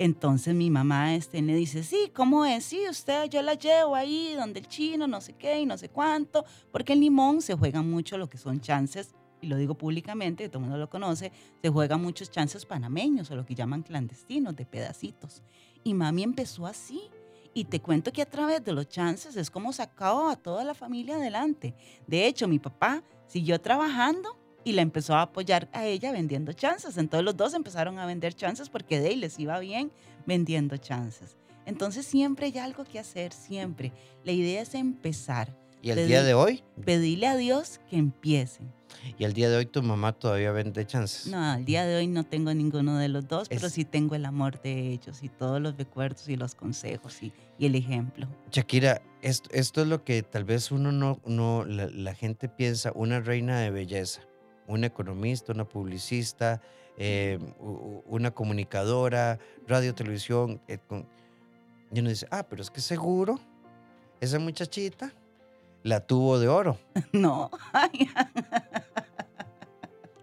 Entonces 0.00 0.54
mi 0.54 0.70
mamá 0.70 1.14
este, 1.14 1.42
le 1.42 1.54
dice, 1.54 1.82
sí, 1.82 2.10
¿cómo 2.14 2.46
es? 2.46 2.64
Sí, 2.64 2.80
usted, 2.88 3.28
yo 3.28 3.42
la 3.42 3.52
llevo 3.52 3.94
ahí 3.94 4.32
donde 4.34 4.60
el 4.60 4.66
chino, 4.66 5.06
no 5.06 5.20
sé 5.20 5.34
qué 5.34 5.60
y 5.60 5.66
no 5.66 5.76
sé 5.76 5.90
cuánto, 5.90 6.46
porque 6.72 6.94
en 6.94 7.00
Limón 7.00 7.42
se 7.42 7.54
juegan 7.54 7.90
mucho 7.90 8.16
lo 8.16 8.26
que 8.30 8.38
son 8.38 8.62
chances, 8.62 9.14
y 9.42 9.46
lo 9.48 9.58
digo 9.58 9.74
públicamente, 9.74 10.48
todo 10.48 10.60
el 10.60 10.62
mundo 10.62 10.78
lo 10.78 10.88
conoce, 10.88 11.32
se 11.60 11.68
juegan 11.68 12.00
muchos 12.00 12.30
chances 12.30 12.64
panameños 12.64 13.30
o 13.30 13.36
lo 13.36 13.44
que 13.44 13.54
llaman 13.54 13.82
clandestinos, 13.82 14.56
de 14.56 14.64
pedacitos. 14.64 15.42
Y 15.84 15.92
mami 15.92 16.22
empezó 16.22 16.66
así. 16.66 17.02
Y 17.52 17.64
te 17.64 17.80
cuento 17.80 18.10
que 18.10 18.22
a 18.22 18.30
través 18.30 18.64
de 18.64 18.72
los 18.72 18.88
chances 18.88 19.36
es 19.36 19.50
como 19.50 19.70
sacó 19.74 20.30
a 20.30 20.36
toda 20.36 20.64
la 20.64 20.72
familia 20.72 21.16
adelante. 21.16 21.74
De 22.06 22.26
hecho, 22.26 22.48
mi 22.48 22.58
papá 22.58 23.02
siguió 23.26 23.60
trabajando 23.60 24.39
y 24.64 24.72
la 24.72 24.82
empezó 24.82 25.14
a 25.14 25.22
apoyar 25.22 25.68
a 25.72 25.86
ella 25.86 26.12
vendiendo 26.12 26.52
chances. 26.52 26.96
Entonces 26.96 27.24
los 27.24 27.36
dos 27.36 27.54
empezaron 27.54 27.98
a 27.98 28.06
vender 28.06 28.34
chances 28.34 28.68
porque 28.68 29.00
de 29.00 29.08
ahí 29.08 29.16
les 29.16 29.38
iba 29.38 29.58
bien 29.58 29.90
vendiendo 30.26 30.76
chances. 30.76 31.36
Entonces 31.66 32.06
siempre 32.06 32.46
hay 32.46 32.58
algo 32.58 32.84
que 32.84 32.98
hacer, 32.98 33.32
siempre. 33.32 33.92
La 34.24 34.32
idea 34.32 34.62
es 34.62 34.74
empezar. 34.74 35.54
y 35.82 35.90
el 35.90 36.06
día 36.08 36.22
de 36.22 36.34
hoy, 36.34 36.62
Pedirle 36.84 37.26
a 37.26 37.36
Dios 37.36 37.80
que 37.88 37.96
empiecen. 37.96 38.70
y 39.18 39.24
el 39.24 39.32
día 39.32 39.48
de 39.48 39.56
hoy 39.56 39.66
tu 39.66 39.82
mamá 39.82 40.12
todavía 40.12 40.52
vende 40.52 40.84
chances. 40.86 41.26
No, 41.28 41.38
al 41.42 41.64
día 41.64 41.86
de 41.86 41.96
hoy 41.96 42.06
no 42.06 42.24
tengo 42.24 42.52
ninguno 42.52 42.98
de 42.98 43.08
los 43.08 43.28
dos, 43.28 43.48
pero 43.48 43.68
sí 43.70 43.84
tengo 43.84 44.14
el 44.14 44.24
amor 44.26 44.60
de 44.62 44.88
ellos 44.90 45.22
y 45.22 45.28
todos 45.28 45.60
los 45.60 45.76
recuerdos 45.76 46.28
y 46.28 46.36
los 46.36 46.54
consejos 46.54 47.22
y, 47.22 47.32
y 47.58 47.66
el 47.66 47.74
ejemplo. 47.76 48.26
Shakira, 48.50 49.00
esto, 49.22 49.48
esto 49.52 49.82
es 49.82 49.86
lo 49.88 50.02
que 50.04 50.22
tal 50.22 50.44
vez 50.44 50.70
uno 50.72 50.92
no, 50.92 51.20
no 51.24 51.64
la, 51.64 51.86
la 51.86 52.14
gente 52.14 52.48
piensa, 52.48 52.90
una 52.94 53.20
reina 53.20 53.60
de 53.60 53.70
belleza, 53.70 54.22
una 54.70 54.86
economista, 54.86 55.52
una 55.52 55.64
publicista, 55.68 56.60
eh, 56.96 57.38
una 58.06 58.30
comunicadora, 58.30 59.38
radio, 59.66 59.94
televisión. 59.94 60.60
eh, 60.68 60.78
con- 60.86 61.06
y 61.92 62.00
uno 62.00 62.08
dice, 62.08 62.26
ah, 62.30 62.44
pero 62.48 62.62
es 62.62 62.70
que 62.70 62.80
seguro 62.80 63.38
esa 64.20 64.38
muchachita 64.38 65.12
la 65.82 66.00
tuvo 66.00 66.38
de 66.38 66.46
oro, 66.48 66.78
No, 67.12 67.50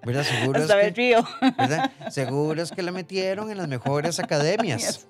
¿verdad? 0.06 0.24
Seguro 0.24 0.60
es 0.60 0.64
hasta 0.64 0.76
que. 0.94 1.26
¿verdad? 1.58 1.92
Seguro 2.10 2.62
es 2.62 2.72
que 2.72 2.82
la 2.82 2.92
metieron 3.02 3.52
en 3.52 3.58
las 3.58 3.68
mejores 3.68 4.20
academias. 4.20 5.08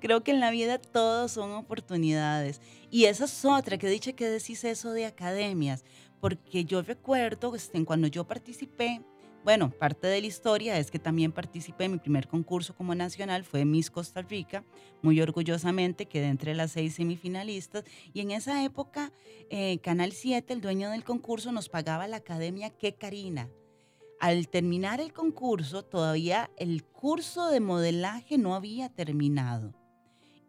Creo 0.00 0.22
que 0.24 0.32
en 0.32 0.40
la 0.40 0.50
vida 0.50 0.78
todos 0.78 1.32
son 1.32 1.52
oportunidades. 1.52 2.60
Y 2.90 3.04
esa 3.04 3.26
es 3.26 3.44
otra, 3.44 3.78
que 3.78 3.88
dicho 3.88 4.14
que 4.16 4.26
decís 4.28 4.64
eso 4.64 4.92
de 4.92 5.06
academias, 5.06 5.84
porque 6.20 6.64
yo 6.64 6.82
recuerdo 6.82 7.54
este, 7.54 7.84
cuando 7.84 8.06
yo 8.06 8.24
participé, 8.24 9.02
bueno, 9.46 9.70
parte 9.70 10.08
de 10.08 10.20
la 10.20 10.26
historia 10.26 10.76
es 10.76 10.90
que 10.90 10.98
también 10.98 11.30
participé 11.30 11.84
en 11.84 11.92
mi 11.92 11.98
primer 11.98 12.26
concurso 12.26 12.74
como 12.74 12.96
nacional, 12.96 13.44
fue 13.44 13.64
Miss 13.64 13.92
Costa 13.92 14.22
Rica, 14.22 14.64
muy 15.02 15.20
orgullosamente 15.20 16.06
quedé 16.06 16.26
entre 16.26 16.52
las 16.52 16.72
seis 16.72 16.94
semifinalistas 16.94 17.84
y 18.12 18.22
en 18.22 18.32
esa 18.32 18.64
época 18.64 19.12
eh, 19.48 19.78
Canal 19.78 20.10
7, 20.10 20.52
el 20.52 20.60
dueño 20.60 20.90
del 20.90 21.04
concurso, 21.04 21.52
nos 21.52 21.68
pagaba 21.68 22.08
la 22.08 22.16
academia 22.16 22.70
Que 22.70 22.96
Karina. 22.96 23.48
Al 24.18 24.48
terminar 24.48 25.00
el 25.00 25.12
concurso, 25.12 25.84
todavía 25.84 26.50
el 26.56 26.82
curso 26.82 27.48
de 27.48 27.60
modelaje 27.60 28.38
no 28.38 28.56
había 28.56 28.88
terminado. 28.88 29.74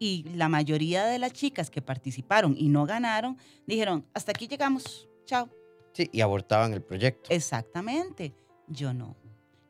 Y 0.00 0.24
la 0.34 0.48
mayoría 0.48 1.06
de 1.06 1.20
las 1.20 1.32
chicas 1.34 1.70
que 1.70 1.82
participaron 1.82 2.56
y 2.58 2.68
no 2.68 2.84
ganaron, 2.84 3.36
dijeron, 3.64 4.06
hasta 4.12 4.32
aquí 4.32 4.48
llegamos, 4.48 5.08
chao. 5.24 5.57
Sí, 5.98 6.08
y 6.12 6.20
abortaban 6.20 6.72
el 6.74 6.80
proyecto. 6.80 7.28
Exactamente. 7.28 8.32
Yo 8.68 8.94
no. 8.94 9.16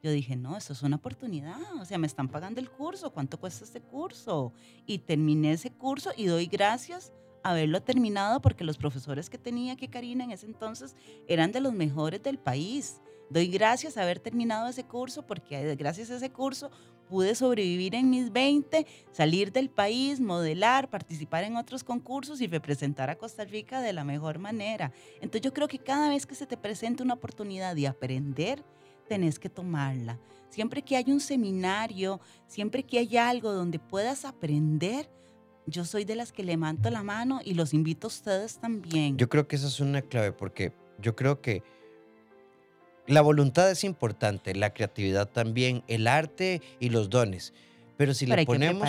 Yo 0.03 0.11
dije, 0.11 0.37
no, 0.37 0.59
eso 0.59 0.75
es 0.75 0.83
una 0.83 0.97
oportunidad. 0.97 1.57
O 1.81 1.87
sea, 1.87 1.97
me 1.97 2.07
están 2.07 2.29
pagando 2.29 2.61
el 2.61 2.69
curso. 2.69 3.15
¿Cuánto 3.15 3.41
cuesta 3.41 3.65
este 3.65 3.81
curso? 3.81 4.53
Y 4.85 4.99
terminé 4.99 5.53
ese 5.53 5.71
curso 5.71 6.11
y 6.15 6.27
doy 6.27 6.45
gracias 6.45 7.15
haberlo 7.43 7.81
terminado 7.81 8.43
porque 8.43 8.63
los 8.63 8.77
profesores 8.77 9.31
que 9.31 9.39
tenía 9.39 9.77
que 9.77 9.89
Karina 9.89 10.23
en 10.23 10.33
ese 10.33 10.45
entonces 10.45 10.95
eran 11.29 11.51
de 11.51 11.61
los 11.61 11.73
mejores 11.73 12.23
del 12.23 12.39
país. 12.39 13.01
Doy 13.31 13.49
gracias 13.49 13.97
a 13.97 14.03
haber 14.03 14.21
terminado 14.21 14.69
ese 14.69 14.85
curso 14.85 15.27
porque 15.27 15.61
eh, 15.61 15.77
gracias 15.77 16.11
a 16.11 16.17
ese 16.17 16.31
curso 16.31 16.71
pude 17.09 17.35
sobrevivir 17.35 17.95
en 17.95 18.11
mis 18.11 18.33
20, 18.33 18.87
salir 19.13 19.53
del 19.53 19.71
país, 19.71 20.21
modelar, 20.21 20.91
participar 20.91 21.45
en 21.45 21.57
otros 21.57 21.85
concursos 21.85 22.41
y 22.41 22.47
representar 22.47 23.11
a 23.11 23.17
Costa 23.17 23.45
Rica 23.45 23.81
de 23.81 23.93
la 23.93 24.05
mejor 24.05 24.39
manera. 24.39 24.93
Entonces 25.17 25.43
yo 25.43 25.53
creo 25.53 25.69
que 25.69 25.79
cada 25.79 26.09
vez 26.11 26.27
que 26.27 26.35
se 26.35 26.47
te 26.47 26.57
presenta 26.57 27.03
una 27.03 27.15
oportunidad 27.15 27.75
de 27.75 27.87
aprender, 27.87 28.65
tenés 29.09 29.39
que 29.39 29.49
tomarla. 29.49 30.19
Siempre 30.51 30.83
que 30.83 30.97
hay 30.97 31.05
un 31.09 31.21
seminario, 31.21 32.21
siempre 32.47 32.83
que 32.83 32.99
hay 32.99 33.17
algo 33.17 33.53
donde 33.53 33.79
puedas 33.79 34.25
aprender, 34.25 35.11
yo 35.67 35.85
soy 35.85 36.05
de 36.05 36.17
las 36.17 36.33
que 36.33 36.43
levanto 36.43 36.91
la 36.91 37.03
mano 37.03 37.41
y 37.45 37.55
los 37.55 37.75
invito 37.75 38.07
a 38.07 38.09
ustedes 38.09 38.59
también. 38.59 39.17
Yo 39.17 39.29
creo 39.29 39.47
que 39.49 39.57
esa 39.57 39.67
es 39.67 39.81
una 39.81 40.03
clave 40.03 40.33
porque 40.33 40.73
yo 40.99 41.15
creo 41.15 41.41
que 41.41 41.63
la 43.09 43.23
voluntad 43.23 43.71
es 43.71 43.85
importante, 43.85 44.55
la 44.55 44.71
creatividad 44.71 45.27
también, 45.29 45.83
el 45.89 46.07
arte 46.07 46.61
y 46.79 46.91
los 46.91 47.09
dones. 47.09 47.55
Pero 47.97 48.15
si 48.15 48.27
Pero 48.27 48.37
le 48.37 48.47
ponemos, 48.47 48.89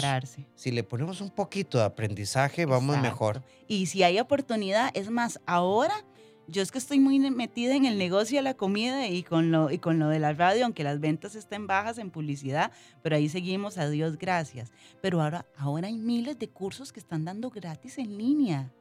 si 0.55 0.71
le 0.71 0.83
ponemos 0.83 1.21
un 1.21 1.31
poquito 1.31 1.79
de 1.79 1.85
aprendizaje, 1.85 2.65
vamos 2.65 2.97
Exacto. 2.97 3.11
mejor. 3.11 3.43
Y 3.67 3.87
si 3.87 4.03
hay 4.03 4.19
oportunidad, 4.19 4.91
es 4.93 5.09
más, 5.09 5.39
ahora 5.47 6.05
yo 6.47 6.61
es 6.61 6.71
que 6.71 6.77
estoy 6.77 6.99
muy 6.99 7.19
metida 7.31 7.75
en 7.75 7.85
el 7.85 7.97
negocio 7.97 8.39
de 8.39 8.43
la 8.43 8.55
comida 8.55 9.07
y 9.07 9.23
con 9.23 9.51
lo, 9.51 9.71
y 9.71 9.79
con 9.79 9.99
lo 9.99 10.09
de 10.09 10.19
la 10.19 10.33
radio, 10.33 10.65
aunque 10.65 10.83
las 10.83 10.99
ventas 10.99 11.35
estén 11.35 11.65
bajas 11.65 11.97
en 11.97 12.11
publicidad, 12.11 12.71
pero 13.01 13.15
ahí 13.15 13.29
seguimos, 13.29 13.77
a 13.77 13.89
Dios 13.89 14.17
gracias. 14.17 14.71
Pero 15.01 15.21
ahora, 15.21 15.45
ahora 15.57 15.87
hay 15.87 15.97
miles 15.97 16.37
de 16.37 16.49
cursos 16.49 16.91
que 16.91 16.99
están 16.99 17.25
dando 17.25 17.49
gratis 17.49 17.97
en 17.97 18.17
línea. 18.17 18.71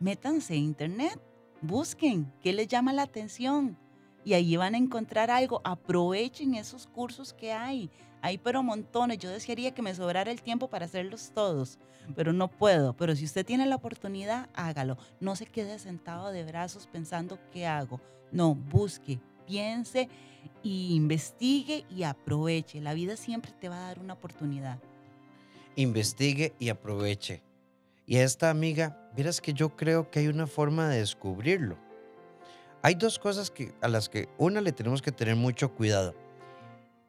Métanse 0.00 0.54
a 0.54 0.56
internet, 0.56 1.18
busquen 1.62 2.32
qué 2.42 2.52
les 2.52 2.66
llama 2.66 2.92
la 2.92 3.02
atención 3.02 3.78
y 4.24 4.34
ahí 4.34 4.56
van 4.56 4.74
a 4.74 4.78
encontrar 4.78 5.30
algo. 5.30 5.60
Aprovechen 5.64 6.54
esos 6.54 6.86
cursos 6.86 7.32
que 7.32 7.52
hay. 7.52 7.90
Hay 8.20 8.38
pero 8.38 8.62
montones. 8.62 9.18
Yo 9.18 9.30
desearía 9.30 9.72
que 9.72 9.82
me 9.82 9.94
sobrara 9.94 10.30
el 10.30 10.42
tiempo 10.42 10.68
para 10.68 10.86
hacerlos 10.86 11.32
todos, 11.34 11.78
pero 12.14 12.32
no 12.32 12.48
puedo. 12.48 12.94
Pero 12.94 13.14
si 13.14 13.24
usted 13.24 13.46
tiene 13.46 13.66
la 13.66 13.76
oportunidad, 13.76 14.48
hágalo. 14.54 14.98
No 15.20 15.36
se 15.36 15.46
quede 15.46 15.78
sentado 15.78 16.30
de 16.30 16.44
brazos 16.44 16.86
pensando 16.86 17.38
qué 17.52 17.66
hago. 17.66 18.00
No, 18.32 18.54
busque, 18.54 19.20
piense 19.46 20.08
y 20.62 20.94
investigue 20.94 21.84
y 21.88 22.02
aproveche. 22.02 22.80
La 22.80 22.94
vida 22.94 23.16
siempre 23.16 23.52
te 23.52 23.68
va 23.68 23.76
a 23.76 23.88
dar 23.88 23.98
una 23.98 24.14
oportunidad. 24.14 24.78
Investigue 25.76 26.54
y 26.58 26.70
aproveche. 26.70 27.42
Y 28.04 28.16
a 28.16 28.24
esta 28.24 28.50
amiga, 28.50 29.10
vieras 29.14 29.40
que 29.40 29.52
yo 29.52 29.76
creo 29.76 30.10
que 30.10 30.20
hay 30.20 30.28
una 30.28 30.46
forma 30.46 30.88
de 30.88 30.98
descubrirlo. 30.98 31.78
Hay 32.82 32.94
dos 32.94 33.18
cosas 33.18 33.50
que, 33.50 33.74
a 33.80 33.88
las 33.88 34.08
que 34.08 34.28
una 34.38 34.60
le 34.60 34.72
tenemos 34.72 35.02
que 35.02 35.12
tener 35.12 35.36
mucho 35.36 35.74
cuidado. 35.74 36.14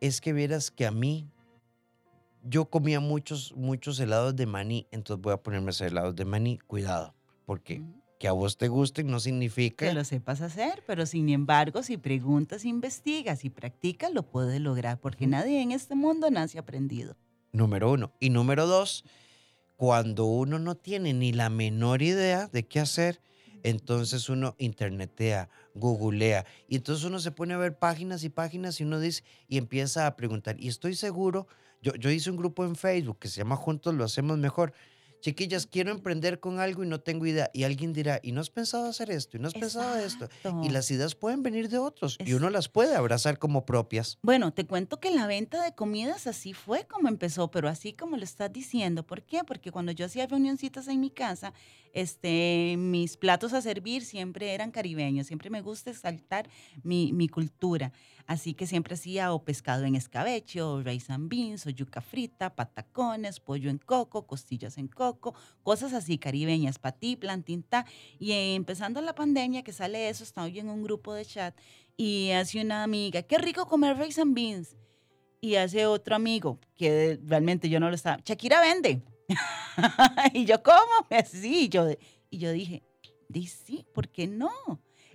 Es 0.01 0.19
que 0.19 0.33
vieras 0.33 0.71
que 0.71 0.85
a 0.85 0.91
mí, 0.91 1.27
yo 2.43 2.65
comía 2.65 2.99
muchos, 2.99 3.53
muchos 3.55 3.99
helados 3.99 4.35
de 4.35 4.45
maní, 4.45 4.87
entonces 4.91 5.21
voy 5.21 5.33
a 5.33 5.37
ponerme 5.37 5.71
esos 5.71 5.87
helados 5.87 6.15
de 6.15 6.25
maní. 6.25 6.57
Cuidado, 6.57 7.13
porque 7.45 7.83
que 8.19 8.27
a 8.27 8.33
vos 8.33 8.57
te 8.57 8.67
gusten 8.67 9.07
no 9.07 9.17
Que 9.17 9.21
significa... 9.21 9.93
lo 9.93 10.03
sepas 10.03 10.41
hacer, 10.41 10.83
pero 10.85 11.05
sin 11.05 11.29
embargo, 11.29 11.83
si 11.83 11.97
preguntas, 11.97 12.65
investigas 12.65 13.45
y 13.45 13.49
practicas, 13.49 14.11
lo 14.11 14.23
puedes 14.23 14.59
lograr, 14.59 14.99
porque 14.99 15.25
nadie 15.25 15.61
en 15.61 15.71
este 15.71 15.95
mundo 15.95 16.29
nace 16.29 16.59
aprendido. 16.59 17.15
Número 17.53 17.91
uno. 17.91 18.11
Y 18.19 18.29
número 18.29 18.67
dos, 18.67 19.05
cuando 19.77 20.25
uno 20.25 20.59
no 20.59 20.75
tiene 20.75 21.13
ni 21.13 21.31
la 21.31 21.49
menor 21.49 22.01
idea 22.01 22.47
de 22.47 22.67
qué 22.67 22.81
hacer, 22.81 23.21
entonces 23.63 24.29
uno 24.29 24.55
internetea, 24.57 25.49
googlea, 25.73 26.45
y 26.67 26.75
entonces 26.75 27.05
uno 27.05 27.19
se 27.19 27.31
pone 27.31 27.53
a 27.53 27.57
ver 27.57 27.77
páginas 27.77 28.23
y 28.23 28.29
páginas 28.29 28.79
y 28.79 28.83
uno 28.83 28.99
dice, 28.99 29.23
y 29.47 29.57
empieza 29.57 30.07
a 30.07 30.15
preguntar. 30.15 30.59
Y 30.59 30.67
estoy 30.67 30.95
seguro, 30.95 31.47
yo, 31.81 31.95
yo 31.95 32.09
hice 32.09 32.29
un 32.29 32.37
grupo 32.37 32.65
en 32.65 32.75
Facebook 32.75 33.19
que 33.19 33.27
se 33.27 33.37
llama 33.37 33.55
Juntos 33.55 33.93
lo 33.93 34.03
hacemos 34.03 34.37
mejor. 34.37 34.73
Chiquillas, 35.21 35.67
quiero 35.67 35.91
emprender 35.91 36.39
con 36.39 36.59
algo 36.59 36.83
y 36.83 36.87
no 36.87 37.01
tengo 37.01 37.25
idea. 37.25 37.49
Y 37.53 37.63
alguien 37.63 37.91
dirá, 37.91 38.21
¿y 38.23 38.31
no 38.31 38.39
has 38.39 38.49
pensado 38.49 38.87
hacer 38.87 39.11
esto? 39.11 39.35
¿Y 39.35 39.41
no 39.41 39.49
has 39.49 39.53
pensado 39.53 39.97
esto? 39.97 40.29
Y 40.63 40.69
las 40.69 40.89
ideas 40.91 41.13
pueden 41.13 41.43
venir 41.43 41.67
de 41.67 41.77
otros 41.77 42.17
y 42.23 42.33
uno 42.33 42.49
las 42.49 42.69
puede 42.69 42.95
abrazar 42.95 43.37
como 43.37 43.65
propias. 43.65 44.17
Bueno, 44.21 44.53
te 44.53 44.65
cuento 44.65 44.99
que 45.01 45.11
la 45.11 45.27
venta 45.27 45.61
de 45.61 45.75
comidas 45.75 46.25
así 46.25 46.53
fue 46.53 46.87
como 46.87 47.09
empezó, 47.09 47.51
pero 47.51 47.67
así 47.67 47.91
como 47.91 48.15
lo 48.15 48.23
estás 48.23 48.51
diciendo. 48.53 49.05
¿Por 49.05 49.23
qué? 49.23 49.43
Porque 49.43 49.71
cuando 49.71 49.91
yo 49.91 50.05
hacía 50.05 50.25
reunioncitas 50.25 50.87
en 50.87 51.01
mi 51.01 51.09
casa, 51.09 51.53
este, 51.93 52.75
mis 52.77 53.17
platos 53.17 53.53
a 53.53 53.61
servir 53.61 54.03
siempre 54.03 54.53
eran 54.53 54.71
caribeños. 54.71 55.27
Siempre 55.27 55.49
me 55.49 55.61
gusta 55.61 55.91
exaltar 55.91 56.49
mi, 56.83 57.27
cultura. 57.29 57.91
Así 58.25 58.53
que 58.53 58.67
siempre 58.67 58.93
hacía 58.93 59.33
o 59.33 59.43
pescado 59.43 59.85
en 59.85 59.95
escabeche, 59.95 60.61
o 60.61 60.81
rice 60.81 61.11
and 61.11 61.29
beans, 61.29 61.65
o 61.65 61.69
yuca 61.69 62.01
frita, 62.01 62.55
patacones, 62.55 63.39
pollo 63.39 63.69
en 63.69 63.79
coco, 63.79 64.27
costillas 64.27 64.77
en 64.77 64.87
coco, 64.87 65.33
cosas 65.63 65.93
así 65.93 66.17
caribeñas, 66.17 66.77
patí, 66.77 67.15
plantinta. 67.15 67.85
Y 68.19 68.31
empezando 68.53 69.01
la 69.01 69.15
pandemia, 69.15 69.63
que 69.63 69.73
sale 69.73 70.09
eso, 70.09 70.23
estaba 70.23 70.47
yo 70.47 70.61
en 70.61 70.69
un 70.69 70.83
grupo 70.83 71.13
de 71.13 71.25
chat 71.25 71.55
y 71.97 72.31
hace 72.31 72.61
una 72.61 72.83
amiga, 72.83 73.23
qué 73.23 73.37
rico 73.37 73.67
comer 73.67 73.97
rice 73.97 74.21
and 74.21 74.33
beans. 74.33 74.77
Y 75.41 75.55
hace 75.55 75.85
otro 75.85 76.15
amigo, 76.15 76.59
que 76.77 77.19
realmente 77.25 77.69
yo 77.69 77.79
no 77.79 77.89
lo 77.89 77.95
estaba, 77.95 78.21
Shakira 78.23 78.61
vende. 78.61 79.01
y 80.33 80.45
yo, 80.45 80.61
¿cómo? 80.63 81.07
Sí, 81.25 81.69
yo, 81.69 81.87
y 82.29 82.37
yo 82.37 82.51
dije, 82.51 82.83
di 83.27 83.47
sí, 83.47 83.85
¿por 83.93 84.09
qué 84.09 84.27
no? 84.27 84.51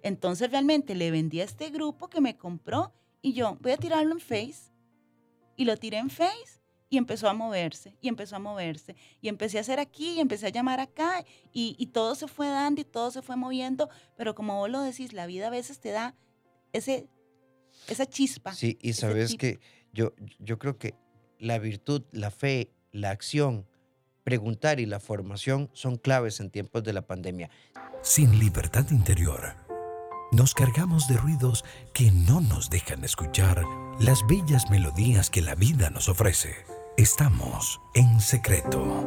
Entonces 0.03 0.50
realmente 0.50 0.94
le 0.94 1.11
vendí 1.11 1.40
a 1.40 1.44
este 1.44 1.70
grupo 1.70 2.09
que 2.09 2.20
me 2.20 2.37
compró 2.37 2.92
y 3.22 3.33
yo, 3.33 3.57
voy 3.61 3.72
a 3.72 3.77
tirarlo 3.77 4.12
en 4.12 4.20
Face. 4.20 4.72
Y 5.57 5.64
lo 5.64 5.77
tiré 5.77 5.98
en 5.98 6.11
Face 6.11 6.61
y 6.90 6.98
empezó 6.98 7.29
a 7.29 7.35
moverse, 7.35 7.96
y 8.00 8.09
empezó 8.09 8.37
a 8.37 8.38
moverse. 8.38 8.94
Y 9.20 9.29
empecé 9.29 9.59
a 9.59 9.62
hacer 9.62 9.81
aquí, 9.81 10.12
y 10.12 10.20
empecé 10.20 10.46
a 10.46 10.50
llamar 10.50 10.79
acá, 10.79 11.24
y, 11.53 11.74
y 11.79 11.87
todo 11.87 12.14
se 12.14 12.29
fue 12.29 12.48
dando 12.48 12.81
y 12.81 12.85
todo 12.85 13.11
se 13.11 13.22
fue 13.22 13.37
moviendo. 13.37 13.88
Pero 14.16 14.35
como 14.35 14.59
vos 14.59 14.70
lo 14.70 14.81
decís, 14.81 15.12
la 15.12 15.27
vida 15.27 15.48
a 15.48 15.50
veces 15.50 15.81
te 15.81 15.90
da 15.90 16.14
ese, 16.72 17.09
esa 17.88 18.07
chispa. 18.07 18.53
Sí, 18.55 18.79
y 18.81 18.92
sabes 18.92 19.37
que 19.37 19.59
yo, 19.92 20.12
yo 20.38 20.59
creo 20.59 20.79
que 20.79 20.94
la 21.38 21.59
virtud, 21.59 22.03
la 22.12 22.31
fe, 22.31 22.70
la 22.92 23.11
acción, 23.11 23.66
preguntar 24.24 24.80
y 24.80 24.87
la 24.87 24.98
formación 24.98 25.70
son 25.74 25.96
claves 25.96 26.40
en 26.40 26.50
tiempos 26.50 26.82
de 26.82 26.92
la 26.92 27.02
pandemia. 27.02 27.50
Sin 28.02 28.38
libertad 28.38 28.90
interior, 28.90 29.54
nos 30.32 30.54
cargamos 30.54 31.06
de 31.06 31.16
ruidos 31.16 31.64
que 31.92 32.10
no 32.10 32.40
nos 32.40 32.70
dejan 32.70 33.04
escuchar 33.04 33.62
las 34.00 34.26
bellas 34.26 34.68
melodías 34.70 35.30
que 35.30 35.42
la 35.42 35.54
vida 35.54 35.90
nos 35.90 36.08
ofrece. 36.08 36.54
Estamos 36.96 37.80
en 37.94 38.18
secreto. 38.20 39.04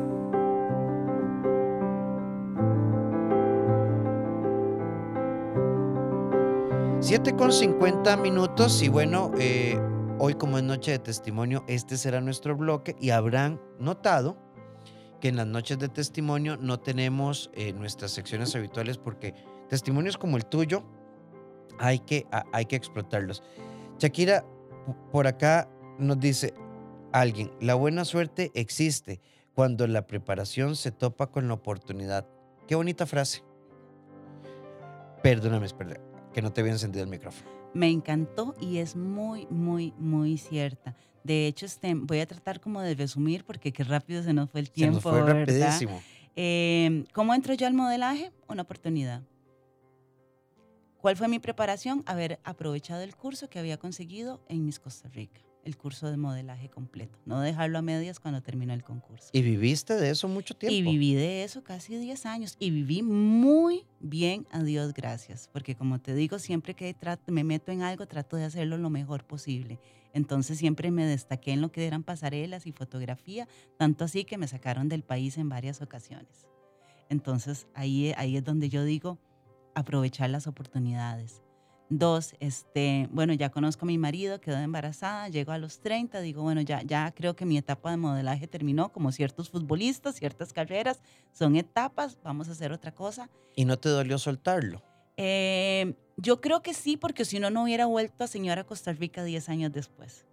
Siete 7.00 7.36
con 7.36 7.52
50 7.54 8.18
minutos 8.18 8.82
y 8.82 8.90
bueno, 8.90 9.32
eh, 9.40 9.80
hoy 10.20 10.34
como 10.36 10.58
es 10.58 10.64
noche 10.64 10.92
de 10.92 11.00
testimonio, 11.00 11.64
este 11.68 11.96
será 11.98 12.20
nuestro 12.22 12.56
bloque 12.58 12.96
y 13.00 13.12
habrán 13.12 13.62
notado 13.80 14.47
que 15.20 15.30
en 15.30 15.36
las 15.36 15.48
noches 15.48 15.80
de 15.80 15.90
testimonio 15.90 16.58
no 16.58 16.80
tenemos 16.80 17.50
eh, 17.54 17.74
nuestras 17.74 18.12
secciones 18.12 18.56
habituales 18.56 18.98
porque 18.98 19.34
testimonios 19.70 20.18
como 20.18 20.38
el 20.38 20.46
tuyo 20.46 20.84
hay 21.80 22.00
que, 22.00 22.26
hay 22.52 22.66
que 22.66 22.76
explotarlos. 22.76 23.44
Shakira, 24.00 24.46
por 25.12 25.28
acá 25.28 25.70
nos 25.98 26.20
dice 26.20 26.54
alguien, 27.12 27.52
la 27.60 27.76
buena 27.76 28.06
suerte 28.06 28.52
existe 28.54 29.22
cuando 29.54 29.88
la 29.88 30.06
preparación 30.06 30.76
se 30.76 30.92
topa 30.92 31.28
con 31.28 31.48
la 31.48 31.56
oportunidad. 31.56 32.28
Qué 32.68 32.76
bonita 32.76 33.06
frase. 33.06 33.44
Perdóname, 35.24 35.66
espera, 35.66 36.00
que 36.32 36.42
no 36.42 36.54
te 36.54 36.62
había 36.62 36.74
encendido 36.74 37.04
el 37.04 37.10
micrófono. 37.10 37.57
Me 37.74 37.90
encantó 37.90 38.56
y 38.60 38.78
es 38.78 38.96
muy, 38.96 39.46
muy, 39.48 39.94
muy 39.98 40.38
cierta. 40.38 40.96
De 41.24 41.48
hecho, 41.48 41.66
este, 41.66 41.94
voy 41.94 42.20
a 42.22 42.26
tratar 42.26 42.60
como 42.62 42.82
de 42.82 42.96
resumir 42.96 43.44
porque 43.44 43.74
qué 43.74 43.84
rápido 43.84 44.24
se 44.24 44.34
nos 44.34 44.50
fue 44.50 44.62
el 44.62 44.68
Se 44.68 44.74
tiempo, 44.74 44.96
nos 44.96 45.04
fue 45.04 45.12
¿verdad? 45.22 45.40
rapidísimo. 45.42 46.02
Eh, 46.36 47.04
¿Cómo 47.14 47.34
entro 47.34 47.54
yo 47.54 47.68
al 47.68 47.74
modelaje? 47.74 48.32
Una 48.48 48.62
oportunidad. 48.62 49.24
¿Cuál 51.02 51.16
fue 51.16 51.28
mi 51.28 51.40
preparación? 51.40 52.04
Haber 52.06 52.40
aprovechado 52.44 53.02
el 53.02 53.16
curso 53.16 53.50
que 53.50 53.60
había 53.60 53.78
conseguido 53.78 54.42
en 54.48 54.66
Miss 54.66 54.80
Costa 54.80 55.10
Rica, 55.10 55.42
el 55.68 55.78
curso 55.78 56.10
de 56.10 56.18
modelaje 56.18 56.70
completo, 56.70 57.20
no 57.26 57.40
dejarlo 57.42 57.78
a 57.78 57.82
medias 57.82 58.20
cuando 58.20 58.42
terminó 58.42 58.74
el 58.74 58.84
concurso. 58.84 59.30
Y 59.34 59.42
viviste 59.42 59.96
de 59.96 60.10
eso 60.10 60.28
mucho 60.28 60.56
tiempo. 60.56 60.74
Y 60.76 60.82
viví 60.82 61.14
de 61.14 61.44
eso 61.44 61.64
casi 61.64 61.96
10 61.98 62.26
años 62.26 62.56
y 62.60 62.72
viví 62.72 63.04
muy 63.04 63.86
bien, 64.00 64.48
a 64.50 64.64
Dios 64.64 64.94
gracias, 64.94 65.50
porque 65.52 65.76
como 65.76 66.00
te 66.00 66.16
digo, 66.16 66.40
siempre 66.40 66.74
que 66.74 66.94
trato- 66.94 67.32
me 67.32 67.44
meto 67.44 67.72
en 67.72 67.82
algo 67.84 68.08
trato 68.08 68.38
de 68.38 68.46
hacerlo 68.46 68.78
lo 68.78 68.90
mejor 68.90 69.26
posible. 69.26 69.80
Entonces 70.14 70.58
siempre 70.58 70.90
me 70.90 71.06
destaqué 71.06 71.52
en 71.52 71.62
lo 71.62 71.72
que 71.72 71.86
eran 71.86 72.02
pasarelas 72.04 72.66
y 72.66 72.72
fotografía, 72.72 73.48
tanto 73.78 74.06
así 74.06 74.24
que 74.24 74.38
me 74.38 74.48
sacaron 74.48 74.90
del 74.90 75.04
país 75.04 75.38
en 75.38 75.50
varias 75.50 75.82
ocasiones. 75.82 76.48
Entonces 77.10 77.68
ahí, 77.74 78.14
ahí 78.18 78.38
es 78.38 78.44
donde 78.44 78.70
yo 78.70 78.84
digo 78.84 79.20
aprovechar 79.76 80.30
las 80.30 80.48
oportunidades. 80.48 81.42
Dos, 81.90 82.36
este, 82.42 83.08
bueno, 83.12 83.34
ya 83.34 83.50
conozco 83.50 83.86
a 83.86 83.88
mi 83.88 83.98
marido, 83.98 84.42
quedó 84.42 84.58
embarazada, 84.58 85.30
llego 85.30 85.54
a 85.54 85.58
los 85.58 85.80
30, 85.80 86.20
digo, 86.20 86.44
bueno, 86.44 86.60
ya, 86.60 86.82
ya 86.82 87.12
creo 87.12 87.36
que 87.36 87.46
mi 87.46 87.58
etapa 87.58 87.92
de 87.92 87.98
modelaje 87.98 88.46
terminó, 88.48 88.92
como 88.92 89.12
ciertos 89.14 89.50
futbolistas, 89.50 90.16
ciertas 90.16 90.52
carreras, 90.52 91.00
son 91.32 91.56
etapas, 91.56 92.18
vamos 92.24 92.50
a 92.50 92.52
hacer 92.52 92.74
otra 92.74 92.94
cosa. 92.94 93.30
Y 93.56 93.64
no 93.64 93.78
te 93.80 93.88
dolió 93.88 94.18
soltarlo. 94.18 94.84
Eh, 95.16 95.96
yo 96.18 96.42
creo 96.42 96.62
que 96.62 96.74
sí, 96.74 96.98
porque 96.98 97.24
si 97.24 97.40
no, 97.40 97.50
no 97.50 97.64
hubiera 97.64 97.86
vuelto 97.86 98.26
a 98.26 98.28
Señora 98.28 98.66
Costa 98.66 98.92
Rica 98.92 99.24
10 99.24 99.50
años 99.50 99.72
después. 99.72 100.26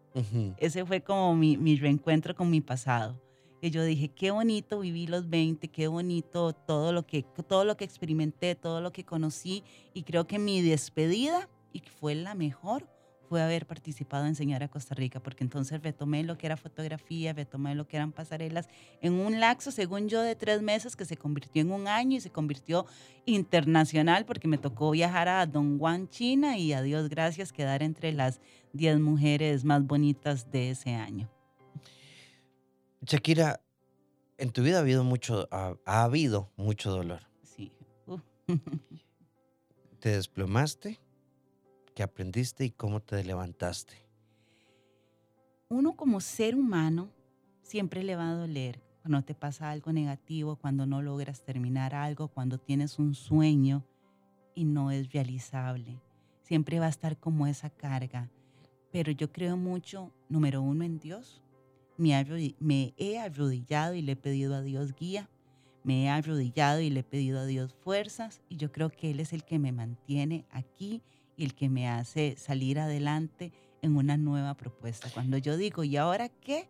Ese 0.59 0.85
fue 0.85 1.03
como 1.03 1.35
mi, 1.35 1.57
mi 1.57 1.77
reencuentro 1.77 2.37
con 2.37 2.49
mi 2.49 2.61
pasado. 2.61 3.21
Que 3.64 3.70
yo 3.70 3.83
dije, 3.83 4.11
qué 4.11 4.31
bonito 4.31 4.81
viví 4.81 5.07
los 5.07 5.31
20, 5.31 5.68
qué 5.68 5.88
bonito 5.88 6.53
todo 6.53 6.92
lo, 6.92 7.07
que, 7.07 7.22
todo 7.48 7.64
lo 7.64 7.79
que 7.79 7.87
experimenté, 7.87 8.55
todo 8.55 8.83
lo 8.83 8.92
que 8.92 9.07
conocí. 9.07 9.64
Y 9.94 10.03
creo 10.03 10.27
que 10.27 10.38
mi 10.38 10.61
despedida, 10.61 11.48
y 11.72 11.81
fue 11.81 12.14
la 12.14 12.35
mejor, 12.35 12.87
fue 13.27 13.40
haber 13.40 13.64
participado 13.64 14.27
en 14.27 14.35
Señora 14.35 14.68
Costa 14.68 14.94
Rica, 14.94 15.18
porque 15.18 15.44
entonces 15.44 15.83
retomé 15.83 16.24
lo 16.24 16.37
que 16.37 16.44
era 16.44 16.59
fotografía, 16.59 17.33
retomé 17.33 17.74
lo 17.74 17.88
que 17.88 17.96
eran 17.96 18.12
pasarelas, 18.12 18.68
en 19.00 19.14
un 19.14 19.40
laxo, 19.40 19.70
según 19.70 20.11
yo, 20.11 20.20
de 20.20 20.37
tres 20.37 20.61
meses, 20.61 20.94
que 20.94 21.07
se 21.07 21.16
convirtió 21.16 21.62
en 21.62 21.72
un 21.72 21.88
año 21.88 22.18
y 22.18 22.20
se 22.20 22.29
convirtió 22.29 22.85
internacional, 23.24 24.27
porque 24.27 24.46
me 24.46 24.59
tocó 24.59 24.90
viajar 24.90 25.31
a 25.31 25.46
Don 25.46 25.79
Juan, 25.79 26.11
China, 26.11 26.59
y 26.59 26.74
a 26.74 26.83
Dios 26.83 27.09
gracias 27.09 27.50
quedar 27.50 27.83
entre 27.83 28.12
las 28.12 28.42
10 28.74 29.00
mujeres 29.00 29.64
más 29.64 29.86
bonitas 29.86 30.51
de 30.51 30.68
ese 30.68 30.91
año. 30.91 31.34
Shakira, 33.07 33.61
en 34.38 34.50
tu 34.50 34.62
vida 34.62 34.78
ha 34.78 34.80
habido 34.80 35.05
mucho, 35.05 35.46
ha, 35.50 35.76
ha 35.84 36.05
habido 36.05 36.50
mucho 36.57 36.90
dolor. 36.90 37.20
Sí. 37.42 37.72
Uh. 38.07 38.18
Te 40.00 40.11
desplomaste, 40.11 41.00
¿qué 41.94 42.02
aprendiste 42.02 42.64
y 42.64 42.70
cómo 42.70 43.00
te 43.00 43.22
levantaste? 43.22 43.94
Uno 45.68 45.96
como 45.96 46.20
ser 46.20 46.55
humano 46.55 47.11
siempre 47.62 48.02
le 48.02 48.16
va 48.16 48.30
a 48.30 48.34
doler 48.34 48.82
cuando 49.02 49.22
te 49.22 49.34
pasa 49.34 49.70
algo 49.70 49.92
negativo, 49.92 50.57
cuando 50.57 50.86
no 50.86 51.02
logras 51.02 51.44
terminar 51.44 51.94
algo, 51.94 52.28
cuando 52.28 52.59
tienes 52.59 52.98
un 52.98 53.14
sueño 53.14 53.84
y 54.55 54.64
no 54.64 54.90
es 54.90 55.12
realizable. 55.12 56.00
Siempre 56.42 56.80
va 56.80 56.86
a 56.86 56.90
estar 56.90 57.18
como 57.18 57.46
esa 57.46 57.68
carga. 57.68 58.30
Pero 58.90 59.12
yo 59.12 59.30
creo 59.30 59.59
mucho, 59.59 60.14
número 60.30 60.62
uno, 60.62 60.84
en 60.84 60.98
Dios. 60.98 61.43
Me, 61.97 62.95
he 62.97 63.18
arrodillado 63.18 63.95
y 63.95 64.03
le 64.03 64.12
he 64.12 64.16
pedido 64.16 64.55
a 64.55 64.62
Dios 64.62 64.95
guía. 64.95 65.28
me 65.82 66.05
he 66.05 66.09
arrodillado 66.09 66.80
y 66.80 66.90
le 66.90 67.01
he 67.01 67.05
pedido 67.05 67.40
a 67.40 67.47
Dios 67.47 67.74
fuerzas 67.84 68.40
y 68.49 68.57
yo 68.57 68.72
creo 68.72 68.90
que 68.90 69.11
Él 69.11 69.20
es 69.20 69.32
el 69.32 69.45
que 69.45 69.59
me 69.59 69.72
mantiene 69.72 70.45
aquí 70.51 71.03
y 71.36 71.45
el 71.45 71.55
que 71.55 71.68
me 71.68 71.88
hace 71.88 72.36
salir 72.36 72.78
adelante 72.78 73.53
en 73.82 73.97
una 73.97 74.16
nueva 74.16 74.55
propuesta. 74.55 75.11
Cuando 75.12 75.36
yo 75.36 75.57
digo, 75.57 75.84
¿y 75.84 75.97
ahora 75.97 76.28
qué? 76.28 76.68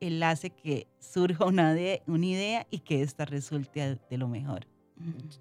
Él 0.00 0.22
hace 0.22 0.50
que 0.50 0.86
surja 0.98 1.44
una, 1.44 1.76
una 2.06 2.26
idea 2.26 2.66
y 2.70 2.78
que 2.80 3.02
ésta 3.02 3.24
resulte 3.24 3.98
de 4.08 4.18
lo 4.18 4.28
mejor. 4.28 4.66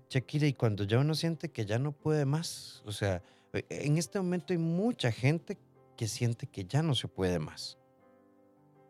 Shakira, 0.09 0.47
y 0.47 0.53
cuando 0.53 0.83
ya 0.83 0.99
uno 0.99 1.15
siente 1.15 1.49
que 1.49 1.65
ya 1.65 1.79
no 1.79 1.91
puede 1.91 2.25
más, 2.25 2.83
o 2.85 2.91
sea, 2.91 3.23
e, 3.53 3.65
en 3.69 3.97
este 3.97 4.19
momento 4.19 4.53
hay 4.53 4.59
mucha 4.59 5.11
gente 5.11 5.57
que 5.95 6.07
siente 6.07 6.47
que 6.47 6.65
ya 6.65 6.83
no 6.83 6.93
se 6.95 7.07
puede 7.07 7.39
más. 7.39 7.76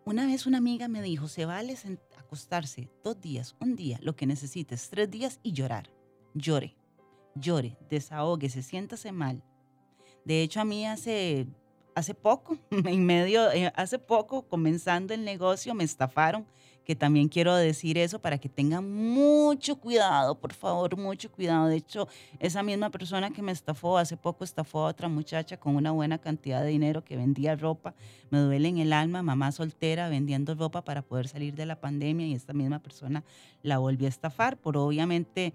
Una 0.07 0.25
vez 0.25 0.45
una 0.45 0.59
amiga 0.59 0.87
me 0.87 1.01
dijo, 1.01 1.27
se 1.27 1.43
vale 1.43 1.75
acostarse 2.17 2.89
dos 3.03 3.19
días, 3.19 3.57
un 3.59 3.75
día, 3.75 3.99
lo 4.01 4.15
que 4.15 4.25
necesites, 4.25 4.89
tres 4.89 5.11
días 5.11 5.41
y 5.43 5.51
llorar. 5.51 5.89
Llore, 6.33 6.77
llore, 7.35 7.77
desahogue, 7.89 8.47
siéntase 8.47 9.11
mal. 9.11 9.43
De 10.23 10.43
hecho, 10.43 10.61
a 10.61 10.63
mí 10.63 10.87
hace 10.87 11.45
hace 11.93 12.13
poco, 12.13 12.57
en 12.71 13.05
medio, 13.05 13.51
eh, 13.51 13.69
hace 13.75 13.99
poco, 13.99 14.47
comenzando 14.47 15.13
el 15.13 15.25
negocio, 15.25 15.73
me 15.73 15.83
estafaron, 15.83 16.47
que 16.87 16.95
también 16.95 17.27
quiero 17.27 17.53
decir 17.53 17.97
eso 17.97 18.17
para 18.17 18.37
que 18.37 18.47
tengan 18.47 18.89
mucho 18.89 19.75
cuidado, 19.75 20.39
por 20.39 20.53
favor, 20.53 20.95
mucho 20.95 21.29
cuidado. 21.29 21.67
De 21.67 21.75
hecho, 21.75 22.07
esa 22.39 22.63
misma 22.63 22.89
persona 22.89 23.29
que 23.29 23.41
me 23.41 23.51
estafó 23.51 23.97
hace 23.97 24.15
poco 24.15 24.45
estafó 24.45 24.85
a 24.85 24.91
otra 24.91 25.09
muchacha 25.09 25.57
con 25.57 25.75
una 25.75 25.91
buena 25.91 26.17
cantidad 26.17 26.63
de 26.63 26.69
dinero 26.69 27.03
que 27.03 27.17
vendía 27.17 27.57
ropa. 27.57 27.93
Me 28.29 28.39
duele 28.39 28.69
en 28.69 28.77
el 28.77 28.93
alma, 28.93 29.21
mamá 29.21 29.51
soltera 29.51 30.07
vendiendo 30.07 30.55
ropa 30.55 30.81
para 30.81 31.01
poder 31.01 31.27
salir 31.27 31.55
de 31.55 31.65
la 31.65 31.75
pandemia 31.75 32.25
y 32.25 32.33
esta 32.33 32.53
misma 32.53 32.79
persona 32.79 33.21
la 33.63 33.79
volvió 33.79 34.07
a 34.07 34.09
estafar 34.09 34.55
por 34.55 34.77
obviamente... 34.77 35.53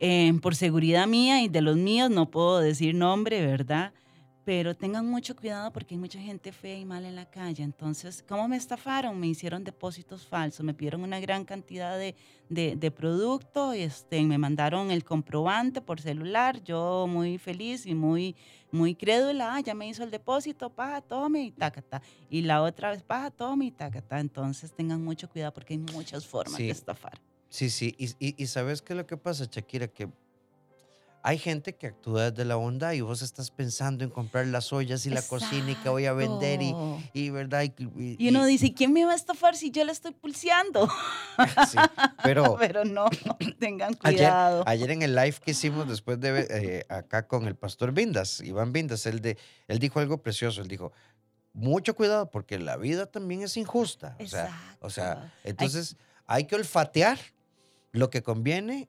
Eh, 0.00 0.32
por 0.40 0.54
seguridad 0.54 1.08
mía 1.08 1.42
y 1.42 1.48
de 1.48 1.60
los 1.60 1.76
míos, 1.76 2.08
no 2.08 2.30
puedo 2.30 2.60
decir 2.60 2.94
nombre, 2.94 3.44
¿verdad? 3.44 3.92
Pero 4.48 4.74
tengan 4.74 5.06
mucho 5.06 5.36
cuidado 5.36 5.70
porque 5.70 5.94
hay 5.94 5.98
mucha 5.98 6.18
gente 6.18 6.52
fea 6.52 6.78
y 6.78 6.86
mala 6.86 7.06
en 7.06 7.16
la 7.16 7.28
calle. 7.28 7.62
Entonces, 7.62 8.24
¿cómo 8.26 8.48
me 8.48 8.56
estafaron? 8.56 9.20
Me 9.20 9.26
hicieron 9.26 9.62
depósitos 9.62 10.26
falsos, 10.26 10.64
me 10.64 10.72
pidieron 10.72 11.02
una 11.02 11.20
gran 11.20 11.44
cantidad 11.44 11.98
de, 11.98 12.14
de, 12.48 12.90
producto, 12.90 13.74
este, 13.74 14.22
me 14.22 14.38
mandaron 14.38 14.90
el 14.90 15.04
comprobante 15.04 15.82
por 15.82 16.00
celular, 16.00 16.64
yo 16.64 17.06
muy 17.06 17.36
feliz 17.36 17.84
y 17.84 17.94
muy, 17.94 18.36
muy 18.70 18.94
crédula, 18.94 19.54
ah, 19.54 19.60
ya 19.60 19.74
me 19.74 19.86
hizo 19.86 20.02
el 20.02 20.10
depósito, 20.10 20.70
paja, 20.70 21.02
tome 21.02 21.42
y 21.42 21.50
tacata. 21.50 22.00
Y 22.30 22.40
la 22.40 22.62
otra 22.62 22.92
vez, 22.92 23.02
paja, 23.02 23.30
tome 23.30 23.66
y 23.66 23.70
tacata. 23.70 24.18
Entonces, 24.18 24.72
tengan 24.72 25.04
mucho 25.04 25.28
cuidado 25.28 25.52
porque 25.52 25.74
hay 25.74 25.78
muchas 25.92 26.26
formas 26.26 26.56
de 26.56 26.70
estafar. 26.70 27.20
Sí, 27.50 27.68
sí, 27.68 27.94
y, 27.98 28.06
y, 28.18 28.42
y 28.42 28.46
¿sabes 28.46 28.80
qué 28.80 28.94
es 28.94 28.96
lo 28.96 29.06
que 29.06 29.18
pasa, 29.18 29.44
Shakira? 29.44 29.88
Que 29.88 30.08
hay 31.28 31.36
gente 31.36 31.76
que 31.76 31.88
actúa 31.88 32.30
desde 32.30 32.46
la 32.46 32.56
onda 32.56 32.94
y 32.94 33.02
vos 33.02 33.20
estás 33.20 33.50
pensando 33.50 34.02
en 34.02 34.08
comprar 34.08 34.46
las 34.46 34.72
ollas 34.72 35.04
y 35.04 35.10
la 35.10 35.20
cocina 35.20 35.72
y 35.72 35.74
que 35.74 35.90
voy 35.90 36.06
a 36.06 36.14
vender 36.14 36.62
y, 36.62 36.74
y 37.12 37.28
¿verdad? 37.28 37.64
Y, 37.64 38.28
uno 38.30 38.46
dice, 38.46 38.72
¿quién 38.72 38.94
me 38.94 39.04
va 39.04 39.12
a 39.12 39.14
estafar 39.14 39.54
si 39.54 39.70
yo 39.70 39.84
le 39.84 39.92
estoy 39.92 40.12
pulseando? 40.12 40.88
sí, 41.70 41.76
pero, 42.22 42.56
pero 42.58 42.86
no, 42.86 43.10
tengan 43.58 43.92
cuidado. 43.92 44.64
Ayer, 44.66 44.90
en 44.90 45.02
el 45.02 45.14
live 45.14 45.34
que 45.44 45.50
hicimos 45.50 45.86
después 45.86 46.18
de 46.18 46.46
eh, 46.48 46.86
acá 46.88 47.28
con 47.28 47.46
el 47.46 47.56
pastor 47.56 47.92
Vindas, 47.92 48.40
Iván 48.40 48.72
Vindas, 48.72 49.04
él, 49.04 49.20
de, 49.20 49.36
él 49.66 49.78
dijo 49.78 50.00
algo 50.00 50.22
precioso, 50.22 50.62
él 50.62 50.68
dijo, 50.68 50.92
mucho 51.52 51.94
cuidado 51.94 52.30
porque 52.30 52.58
la 52.58 52.78
vida 52.78 53.04
también 53.04 53.42
es 53.42 53.58
injusta. 53.58 54.16
O 54.18 54.26
sea, 54.26 54.78
o 54.80 54.88
sea, 54.88 55.34
entonces 55.44 55.98
hay 56.24 56.46
que 56.46 56.54
olfatear 56.54 57.18
lo 57.92 58.08
que 58.08 58.22
conviene 58.22 58.88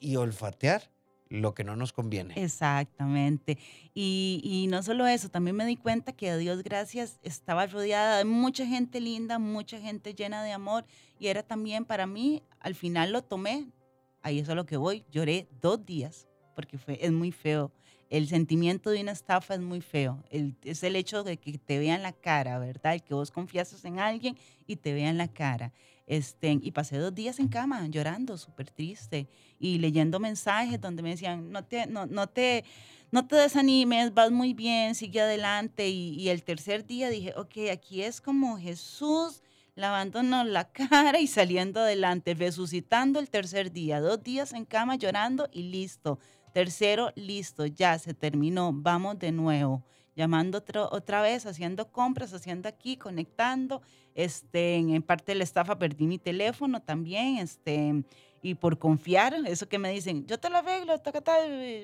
y 0.00 0.16
olfatear 0.16 0.95
lo 1.28 1.54
que 1.54 1.64
no 1.64 1.76
nos 1.76 1.92
conviene. 1.92 2.34
Exactamente. 2.36 3.58
Y, 3.94 4.66
no 4.70 4.82
solo 4.82 5.06
eso, 5.06 5.28
también 5.28 5.56
me 5.56 5.66
di 5.66 5.76
cuenta 5.76 6.12
que 6.12 6.30
a 6.30 6.36
Dios 6.36 6.62
gracias 6.62 7.18
estaba 7.22 7.66
rodeada 7.66 8.18
de 8.18 8.24
mucha 8.24 8.66
gente 8.66 9.00
linda, 9.00 9.38
mucha 9.38 9.80
gente 9.80 10.14
llena 10.14 10.42
de 10.42 10.52
amor 10.52 10.84
y 11.18 11.28
era 11.28 11.42
también 11.42 11.84
para 11.84 12.06
mí, 12.06 12.42
al 12.60 12.74
final 12.74 13.12
lo 13.12 13.22
tomé, 13.22 13.66
ahí 14.22 14.38
es 14.38 14.48
a 14.48 14.54
lo 14.54 14.66
que 14.66 14.76
voy, 14.76 15.04
lloré 15.10 15.48
dos 15.60 15.84
días 15.84 16.28
porque 16.54 16.78
fue, 16.78 16.98
es 17.00 17.12
muy 17.12 17.32
feo. 17.32 17.70
El 18.08 18.28
sentimiento 18.28 18.90
de 18.90 19.00
una 19.02 19.12
estafa 19.12 19.54
es 19.54 19.60
muy 19.60 19.80
feo. 19.80 20.22
es 20.30 20.82
el 20.84 20.94
hecho 20.94 21.24
de 21.24 21.38
que 21.38 21.58
te 21.58 21.78
vean 21.78 22.02
la 22.02 22.12
cara, 22.12 22.58
¿verdad? 22.58 22.94
El 22.94 23.02
que 23.02 23.14
vos 23.14 23.32
confiases 23.32 23.84
en 23.84 23.98
alguien 23.98 24.38
y 24.66 24.76
te 24.76 24.92
vean 24.92 25.18
la 25.18 25.26
cara. 25.26 25.72
Este, 26.06 26.58
y 26.62 26.70
pasé 26.70 26.98
dos 26.98 27.14
días 27.14 27.40
en 27.40 27.48
cama 27.48 27.86
llorando, 27.88 28.38
súper 28.38 28.70
triste, 28.70 29.28
y 29.58 29.78
leyendo 29.78 30.20
mensajes 30.20 30.80
donde 30.80 31.02
me 31.02 31.10
decían, 31.10 31.50
no 31.50 31.64
te, 31.64 31.86
no, 31.86 32.06
no 32.06 32.28
te, 32.28 32.64
no 33.10 33.26
te 33.26 33.34
desanimes, 33.34 34.14
vas 34.14 34.30
muy 34.30 34.54
bien, 34.54 34.94
sigue 34.94 35.20
adelante. 35.20 35.88
Y, 35.88 36.28
el 36.28 36.44
tercer 36.44 36.86
día 36.86 37.10
dije, 37.10 37.34
ok, 37.36 37.70
aquí 37.72 38.02
es 38.02 38.20
como 38.20 38.58
Jesús 38.58 39.42
lavándonos 39.74 40.46
la 40.46 40.64
cara 40.72 41.18
y 41.18 41.26
saliendo 41.26 41.80
adelante, 41.80 42.34
resucitando 42.34 43.18
el 43.18 43.28
tercer 43.28 43.72
día, 43.72 44.00
dos 44.00 44.22
días 44.22 44.52
en 44.52 44.64
cama 44.64 44.94
llorando 44.94 45.48
y 45.52 45.64
listo. 45.64 46.20
Tercero, 46.52 47.12
listo, 47.16 47.66
ya 47.66 47.98
se 47.98 48.14
terminó, 48.14 48.70
vamos 48.72 49.18
de 49.18 49.32
nuevo 49.32 49.84
llamando 50.16 50.64
otra 50.90 51.22
vez, 51.22 51.46
haciendo 51.46 51.92
compras, 51.92 52.32
haciendo 52.32 52.68
aquí, 52.68 52.96
conectando. 52.96 53.82
Este, 54.14 54.76
en 54.76 55.02
parte 55.02 55.32
de 55.32 55.36
la 55.36 55.44
estafa 55.44 55.78
perdí 55.78 56.06
mi 56.06 56.18
teléfono 56.18 56.80
también, 56.80 57.36
este, 57.36 58.02
y 58.40 58.54
por 58.54 58.78
confiar, 58.78 59.34
eso 59.46 59.68
que 59.68 59.78
me 59.78 59.90
dicen, 59.90 60.26
yo 60.26 60.38
te 60.38 60.48
lo 60.48 60.56
arreglo, 60.56 60.98
toca 61.00 61.22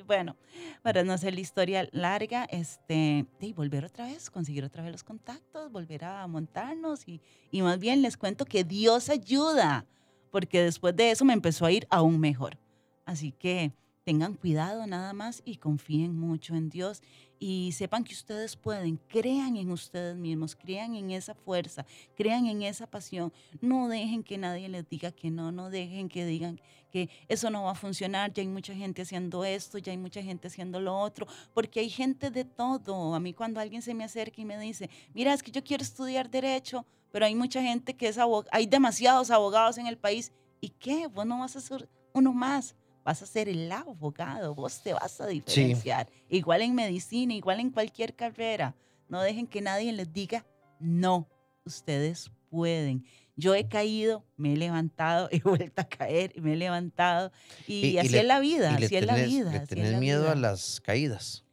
bueno, 0.06 0.36
para 0.82 1.04
no 1.04 1.12
hacer 1.12 1.34
la 1.34 1.40
historia 1.40 1.88
larga, 1.92 2.44
este, 2.44 3.26
y 3.40 3.52
volver 3.52 3.84
otra 3.84 4.06
vez, 4.06 4.30
conseguir 4.30 4.64
otra 4.64 4.82
vez 4.82 4.92
los 4.92 5.04
contactos, 5.04 5.70
volver 5.70 6.04
a 6.04 6.26
montarnos 6.26 7.06
y, 7.06 7.20
y 7.50 7.60
más 7.60 7.78
bien 7.78 8.00
les 8.00 8.16
cuento 8.16 8.46
que 8.46 8.64
Dios 8.64 9.10
ayuda, 9.10 9.84
porque 10.30 10.62
después 10.62 10.96
de 10.96 11.10
eso 11.10 11.26
me 11.26 11.34
empezó 11.34 11.66
a 11.66 11.72
ir 11.72 11.86
aún 11.90 12.18
mejor. 12.18 12.56
Así 13.04 13.32
que 13.32 13.72
tengan 14.04 14.34
cuidado 14.34 14.86
nada 14.86 15.12
más 15.12 15.42
y 15.44 15.56
confíen 15.56 16.16
mucho 16.18 16.54
en 16.54 16.70
Dios 16.70 17.02
y 17.44 17.72
sepan 17.72 18.04
que 18.04 18.14
ustedes 18.14 18.54
pueden, 18.54 19.00
crean 19.08 19.56
en 19.56 19.72
ustedes 19.72 20.16
mismos, 20.16 20.54
crean 20.54 20.94
en 20.94 21.10
esa 21.10 21.34
fuerza, 21.34 21.84
crean 22.14 22.46
en 22.46 22.62
esa 22.62 22.86
pasión. 22.86 23.32
No 23.60 23.88
dejen 23.88 24.22
que 24.22 24.38
nadie 24.38 24.68
les 24.68 24.88
diga 24.88 25.10
que 25.10 25.28
no, 25.28 25.50
no 25.50 25.68
dejen 25.68 26.08
que 26.08 26.24
digan 26.24 26.60
que 26.92 27.10
eso 27.26 27.50
no 27.50 27.64
va 27.64 27.72
a 27.72 27.74
funcionar, 27.74 28.32
ya 28.32 28.42
hay 28.42 28.46
mucha 28.46 28.76
gente 28.76 29.02
haciendo 29.02 29.44
esto, 29.44 29.78
ya 29.78 29.90
hay 29.90 29.98
mucha 29.98 30.22
gente 30.22 30.46
haciendo 30.46 30.78
lo 30.78 30.96
otro, 30.96 31.26
porque 31.52 31.80
hay 31.80 31.90
gente 31.90 32.30
de 32.30 32.44
todo. 32.44 33.12
A 33.12 33.18
mí 33.18 33.34
cuando 33.34 33.58
alguien 33.58 33.82
se 33.82 33.92
me 33.92 34.04
acerca 34.04 34.40
y 34.40 34.44
me 34.44 34.56
dice, 34.56 34.88
mira, 35.12 35.34
es 35.34 35.42
que 35.42 35.50
yo 35.50 35.64
quiero 35.64 35.82
estudiar 35.82 36.30
derecho, 36.30 36.86
pero 37.10 37.26
hay 37.26 37.34
mucha 37.34 37.60
gente 37.60 37.94
que 37.94 38.06
es 38.06 38.18
abogado, 38.18 38.50
hay 38.52 38.66
demasiados 38.66 39.32
abogados 39.32 39.78
en 39.78 39.88
el 39.88 39.98
país, 39.98 40.30
¿y 40.60 40.68
qué? 40.68 41.08
Vos 41.08 41.26
no 41.26 41.40
vas 41.40 41.56
a 41.56 41.60
ser 41.60 41.88
uno 42.12 42.32
más 42.32 42.76
vas 43.04 43.22
a 43.22 43.26
ser 43.26 43.48
el 43.48 43.70
abogado, 43.70 44.54
vos 44.54 44.82
te 44.82 44.92
vas 44.92 45.20
a 45.20 45.26
diferenciar. 45.26 46.08
Igual 46.28 46.62
en 46.62 46.74
medicina, 46.74 47.34
igual 47.34 47.60
en 47.60 47.70
cualquier 47.70 48.14
carrera. 48.14 48.74
No 49.08 49.20
dejen 49.20 49.46
que 49.46 49.60
nadie 49.60 49.92
les 49.92 50.12
diga, 50.12 50.46
no, 50.80 51.28
ustedes 51.64 52.30
pueden. 52.50 53.04
Yo 53.36 53.54
he 53.54 53.66
caído, 53.66 54.24
me 54.36 54.52
he 54.52 54.56
levantado, 54.56 55.28
he 55.32 55.40
vuelto 55.40 55.82
a 55.82 55.84
caer, 55.84 56.32
me 56.40 56.52
he 56.52 56.56
levantado. 56.56 57.32
Y, 57.66 57.98
así 57.98 58.16
es 58.16 58.24
la 58.24 58.40
vida, 58.40 58.74
así 58.74 58.96
es 58.96 59.06
la 59.06 59.16
vida. 59.16 59.64
¿Le 59.70 59.96
miedo 59.98 60.30
a 60.30 60.34
las 60.34 60.80
caídas? 60.80 61.44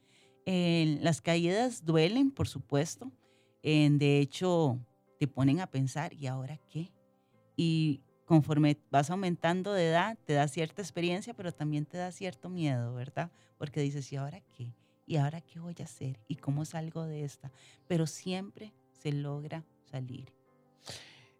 las 0.46 1.22
caídas 1.22 1.86
duelen, 1.86 2.32
por 2.32 2.48
supuesto. 2.48 3.12
de 3.62 4.20
hecho, 4.20 4.80
te 5.20 5.28
ponen 5.28 5.60
a 5.60 5.68
pensar, 5.68 6.12
¿y 6.14 6.26
ahora 6.26 6.60
qué? 6.70 6.92
Y 7.56 8.02
conforme 8.30 8.78
vas 8.92 9.10
aumentando 9.10 9.74
de 9.74 9.88
edad, 9.88 10.16
te 10.24 10.34
da 10.34 10.48
cierta 10.48 10.84
experiencia, 10.84 11.34
pero 11.34 11.52
también 11.52 11.88
te 11.88 11.98
da 11.98 12.12
cierto 12.12 12.48
miedo, 12.48 12.94
¿verdad? 12.94 13.32
Porque 13.58 13.82
dices, 13.82 14.14
¿y 14.14 14.18
ahora 14.18 14.40
qué? 14.56 14.72
¿Y 15.08 15.18
ahora 15.18 15.42
qué 15.42 15.60
voy 15.60 15.74
a 15.80 15.86
hacer? 15.86 16.20
¿Y 16.28 16.36
cómo 16.36 16.64
salgo 16.64 17.08
de 17.08 17.24
esta? 17.24 17.52
Pero 17.88 18.06
siempre 18.06 18.72
se 18.92 19.14
logra 19.14 19.66
salir. 19.90 20.32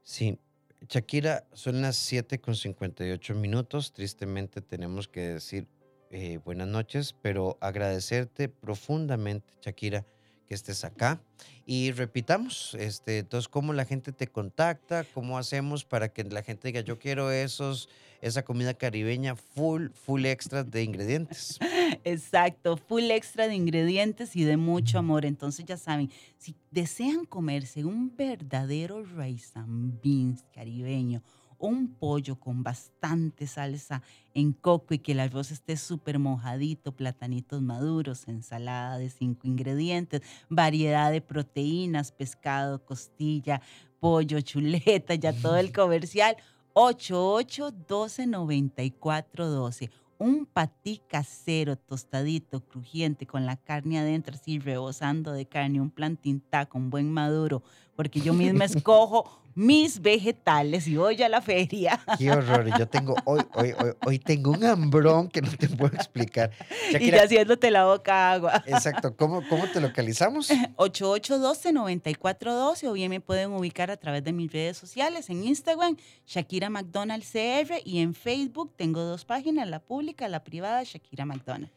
Sí. 0.02 0.40
Shakira, 0.88 1.46
son 1.54 1.80
las 1.84 1.96
7 1.96 2.42
con 2.42 2.56
58 2.56 3.36
minutos. 3.36 3.94
Tristemente 3.94 4.60
tenemos 4.60 5.08
que 5.08 5.34
decir 5.34 5.68
eh, 6.10 6.40
buenas 6.44 6.70
noches, 6.70 7.14
pero 7.22 7.60
agradecerte 7.62 8.50
profundamente, 8.50 9.54
Shakira, 9.62 10.08
que 10.50 10.56
estés 10.56 10.84
acá. 10.84 11.22
Y 11.68 11.92
repitamos, 11.92 12.76
este, 12.80 13.20
entonces, 13.20 13.48
cómo 13.48 13.72
la 13.72 13.86
gente 13.86 14.12
te 14.12 14.26
contacta, 14.26 15.06
cómo 15.14 15.38
hacemos 15.38 15.86
para 15.86 16.10
que 16.10 16.24
la 16.24 16.42
gente 16.42 16.68
diga, 16.68 16.82
yo 16.82 16.98
quiero 16.98 17.32
esos, 17.32 17.88
esa 18.20 18.44
comida 18.44 18.74
caribeña 18.74 19.36
full, 19.36 19.90
full 19.90 20.26
extra 20.26 20.64
de 20.64 20.84
ingredientes. 20.84 21.60
Exacto, 22.04 22.78
full 22.78 23.12
extra 23.12 23.48
de 23.48 23.54
ingredientes 23.54 24.36
y 24.36 24.44
de 24.44 24.58
mucho 24.58 24.98
amor. 24.98 25.24
Entonces, 25.24 25.64
ya 25.66 25.78
saben, 25.78 26.10
si 26.40 26.56
desean 26.72 27.26
comerse 27.26 27.86
un 27.86 28.12
verdadero 28.18 29.04
rice 29.04 29.52
and 29.54 30.02
beans 30.02 30.44
caribeño, 30.52 31.22
un 31.60 31.90
pollo 31.90 32.40
con 32.40 32.64
bastante 32.64 33.46
salsa 33.46 34.02
en 34.34 34.54
coco 34.54 34.94
y 34.94 35.00
que 35.00 35.12
el 35.12 35.20
arroz 35.20 35.52
esté 35.52 35.78
súper 35.78 36.18
mojadito, 36.18 36.94
platanitos 36.94 37.62
maduros, 37.62 38.28
ensalada 38.28 38.98
de 38.98 39.10
cinco 39.10 39.48
ingredientes, 39.48 40.22
variedad 40.50 41.12
de 41.12 41.22
proteínas, 41.22 42.12
pescado, 42.12 42.84
costilla, 42.84 43.62
pollo, 44.00 44.42
chuleta, 44.42 45.16
ya 45.16 45.34
todo 45.34 45.58
el 45.58 45.72
comercial. 45.72 46.38
88 46.74 47.72
12 47.88 48.28
94 48.28 49.48
12 49.48 49.90
un 50.20 50.46
patí 50.46 51.02
casero 51.08 51.78
tostadito, 51.78 52.60
crujiente, 52.60 53.26
con 53.26 53.46
la 53.46 53.56
carne 53.56 54.00
adentro, 54.00 54.36
así 54.36 54.60
rebosando 54.60 55.32
de 55.32 55.46
carne, 55.46 55.80
un 55.80 55.90
plantín 55.90 56.44
con 56.68 56.90
buen 56.90 57.10
maduro, 57.10 57.64
porque 57.96 58.20
yo 58.20 58.34
misma 58.34 58.66
escojo 58.66 59.42
mis 59.60 60.02
vegetales 60.02 60.88
y 60.88 60.96
voy 60.96 61.22
a 61.22 61.28
la 61.28 61.42
feria. 61.42 62.00
Qué 62.18 62.32
horror. 62.32 62.66
Yo 62.80 62.88
tengo, 62.88 63.14
hoy, 63.26 63.42
hoy, 63.56 63.74
hoy, 63.78 63.92
hoy 64.06 64.18
tengo 64.18 64.52
un 64.52 64.64
hambrón 64.64 65.28
que 65.28 65.42
no 65.42 65.52
te 65.52 65.68
puedo 65.68 65.94
explicar. 65.98 66.52
y 66.98 67.12
ya 67.12 67.24
haciéndote 67.24 67.70
la 67.70 67.84
boca 67.84 68.32
agua. 68.32 68.64
Exacto. 68.66 69.18
¿Cómo, 69.18 69.44
cómo 69.50 69.70
te 69.70 69.82
localizamos? 69.82 70.50
8812-9412 70.78 72.88
o 72.88 72.94
bien 72.94 73.10
me 73.10 73.20
pueden 73.20 73.52
ubicar 73.52 73.92
a 73.92 73.98
través 73.98 74.24
de 74.24 74.32
mis 74.32 74.50
redes 74.50 74.78
sociales 74.78 75.30
en 75.30 75.44
Instagram, 75.44 75.98
Shakira 76.26 76.70
McDonald 76.70 77.26
CR 77.26 77.82
y 77.84 78.00
en 78.00 78.14
Facebook 78.14 78.74
tengo 78.78 79.02
dos 79.02 79.26
páginas, 79.26 79.68
la 79.68 79.82
pública, 79.82 80.30
la 80.30 80.42
privada, 80.42 80.84
Shakira 80.84 81.26
McDonald. 81.26 81.70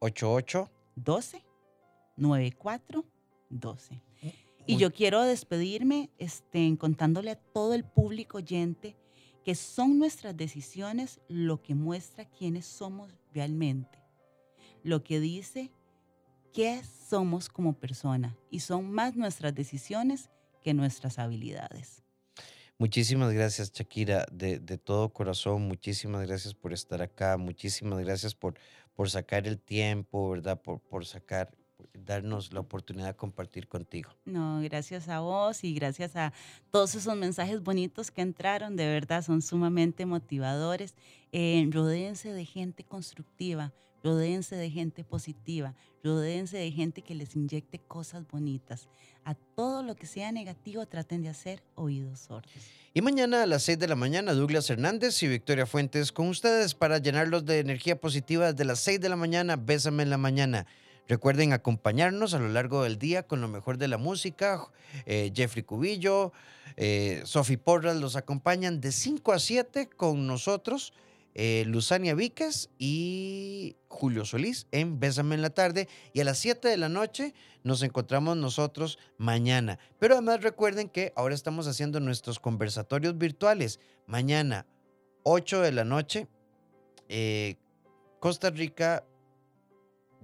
88 0.00 0.68
12 0.96 1.44
94 2.16 3.04
12. 3.48 4.11
Y 4.66 4.76
yo 4.76 4.92
quiero 4.92 5.22
despedirme 5.22 6.10
este, 6.18 6.76
contándole 6.78 7.32
a 7.32 7.36
todo 7.36 7.74
el 7.74 7.84
público 7.84 8.38
oyente 8.38 8.96
que 9.44 9.54
son 9.54 9.98
nuestras 9.98 10.36
decisiones 10.36 11.20
lo 11.28 11.62
que 11.62 11.74
muestra 11.74 12.24
quiénes 12.26 12.64
somos 12.64 13.12
realmente, 13.34 13.98
lo 14.84 15.02
que 15.02 15.18
dice 15.18 15.72
qué 16.52 16.82
somos 17.08 17.48
como 17.48 17.72
persona 17.72 18.36
y 18.50 18.60
son 18.60 18.90
más 18.92 19.16
nuestras 19.16 19.54
decisiones 19.54 20.30
que 20.62 20.74
nuestras 20.74 21.18
habilidades. 21.18 22.04
Muchísimas 22.78 23.32
gracias, 23.32 23.72
Shakira, 23.72 24.26
de, 24.32 24.58
todo 24.78 25.12
corazón. 25.12 25.62
Muchísimas 25.62 26.26
gracias 26.26 26.54
por 26.54 26.72
estar 26.72 27.00
acá. 27.02 27.36
Muchísimas 27.36 27.98
gracias 28.00 28.34
por, 28.34 28.54
por 28.94 29.10
sacar 29.10 29.46
el 29.46 29.60
tiempo, 29.60 30.30
¿verdad? 30.30 30.60
Por, 30.60 30.80
por 30.80 31.06
sacar 31.06 31.50
darnos 31.94 32.52
la 32.52 32.60
oportunidad 32.60 33.08
de 33.08 33.14
compartir 33.14 33.68
contigo. 33.68 34.10
No, 34.24 34.60
gracias 34.62 35.08
a 35.08 35.20
vos 35.20 35.64
y 35.64 35.74
gracias 35.74 36.16
a 36.16 36.32
todos 36.70 36.94
esos 36.94 37.16
mensajes 37.16 37.62
bonitos 37.62 38.10
que 38.10 38.22
entraron, 38.22 38.76
de 38.76 38.86
verdad 38.86 39.22
son 39.22 39.42
sumamente 39.42 40.06
motivadores. 40.06 40.94
Eh, 41.32 41.66
rodéense 41.70 42.32
de 42.32 42.44
gente 42.44 42.84
constructiva, 42.84 43.72
rodéense 44.02 44.56
de 44.56 44.70
gente 44.70 45.04
positiva, 45.04 45.74
rodéense 46.02 46.56
de 46.56 46.70
gente 46.72 47.02
que 47.02 47.14
les 47.14 47.36
inyecte 47.36 47.78
cosas 47.78 48.26
bonitas. 48.26 48.88
A 49.24 49.34
todo 49.34 49.82
lo 49.82 49.94
que 49.94 50.06
sea 50.06 50.32
negativo 50.32 50.84
traten 50.86 51.22
de 51.22 51.28
hacer 51.28 51.62
oídos 51.74 52.20
sordos. 52.20 52.50
Y 52.94 53.00
mañana 53.00 53.42
a 53.42 53.46
las 53.46 53.62
6 53.62 53.78
de 53.78 53.88
la 53.88 53.94
mañana, 53.94 54.34
Douglas 54.34 54.68
Hernández 54.68 55.22
y 55.22 55.28
Victoria 55.28 55.64
Fuentes 55.64 56.12
con 56.12 56.28
ustedes 56.28 56.74
para 56.74 56.98
llenarlos 56.98 57.46
de 57.46 57.60
energía 57.60 57.98
positiva 57.98 58.52
desde 58.52 58.64
las 58.64 58.80
6 58.80 59.00
de 59.00 59.08
la 59.08 59.16
mañana. 59.16 59.56
Bésame 59.56 60.02
en 60.02 60.10
la 60.10 60.18
mañana. 60.18 60.66
Recuerden 61.08 61.52
acompañarnos 61.52 62.32
a 62.34 62.38
lo 62.38 62.48
largo 62.48 62.84
del 62.84 62.98
día 62.98 63.24
con 63.24 63.40
lo 63.40 63.48
mejor 63.48 63.76
de 63.78 63.88
la 63.88 63.98
música. 63.98 64.68
Eh, 65.04 65.32
Jeffrey 65.34 65.64
Cubillo, 65.64 66.32
eh, 66.76 67.22
Sophie 67.24 67.58
Porras 67.58 67.96
los 67.96 68.16
acompañan 68.16 68.80
de 68.80 68.92
5 68.92 69.32
a 69.32 69.38
7 69.38 69.88
con 69.88 70.26
nosotros. 70.26 70.92
Eh, 71.34 71.64
Luzania 71.66 72.14
Víquez 72.14 72.68
y 72.78 73.76
Julio 73.88 74.26
Solís 74.26 74.66
en 74.70 75.00
Bésame 75.00 75.34
en 75.34 75.42
la 75.42 75.50
tarde. 75.50 75.88
Y 76.12 76.20
a 76.20 76.24
las 76.24 76.38
7 76.38 76.68
de 76.68 76.76
la 76.76 76.88
noche 76.88 77.34
nos 77.64 77.82
encontramos 77.82 78.36
nosotros 78.36 78.98
mañana. 79.18 79.78
Pero 79.98 80.14
además 80.14 80.42
recuerden 80.42 80.88
que 80.88 81.12
ahora 81.16 81.34
estamos 81.34 81.66
haciendo 81.66 81.98
nuestros 82.00 82.38
conversatorios 82.38 83.18
virtuales. 83.18 83.80
Mañana, 84.06 84.66
8 85.24 85.62
de 85.62 85.72
la 85.72 85.84
noche, 85.84 86.28
Costa 88.20 88.50
Rica 88.50 89.04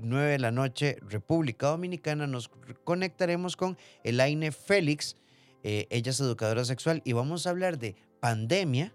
9 0.01 0.33
de 0.33 0.39
la 0.39 0.51
noche, 0.51 0.99
República 1.03 1.69
Dominicana, 1.69 2.27
nos 2.27 2.49
conectaremos 2.85 3.57
con 3.57 3.77
Elaine 4.05 4.53
Félix. 4.53 5.17
Eh, 5.63 5.87
ella 5.91 6.11
es 6.11 6.21
educadora 6.21 6.65
sexual 6.65 7.03
y 7.05 7.13
vamos 7.13 7.47
a 7.47 7.51
hablar 7.51 7.79
de 7.79 7.97
pandemia, 8.21 8.95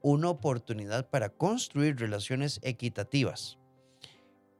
una 0.00 0.30
oportunidad 0.30 1.08
para 1.10 1.28
construir 1.28 1.96
relaciones 1.98 2.58
equitativas. 2.62 3.58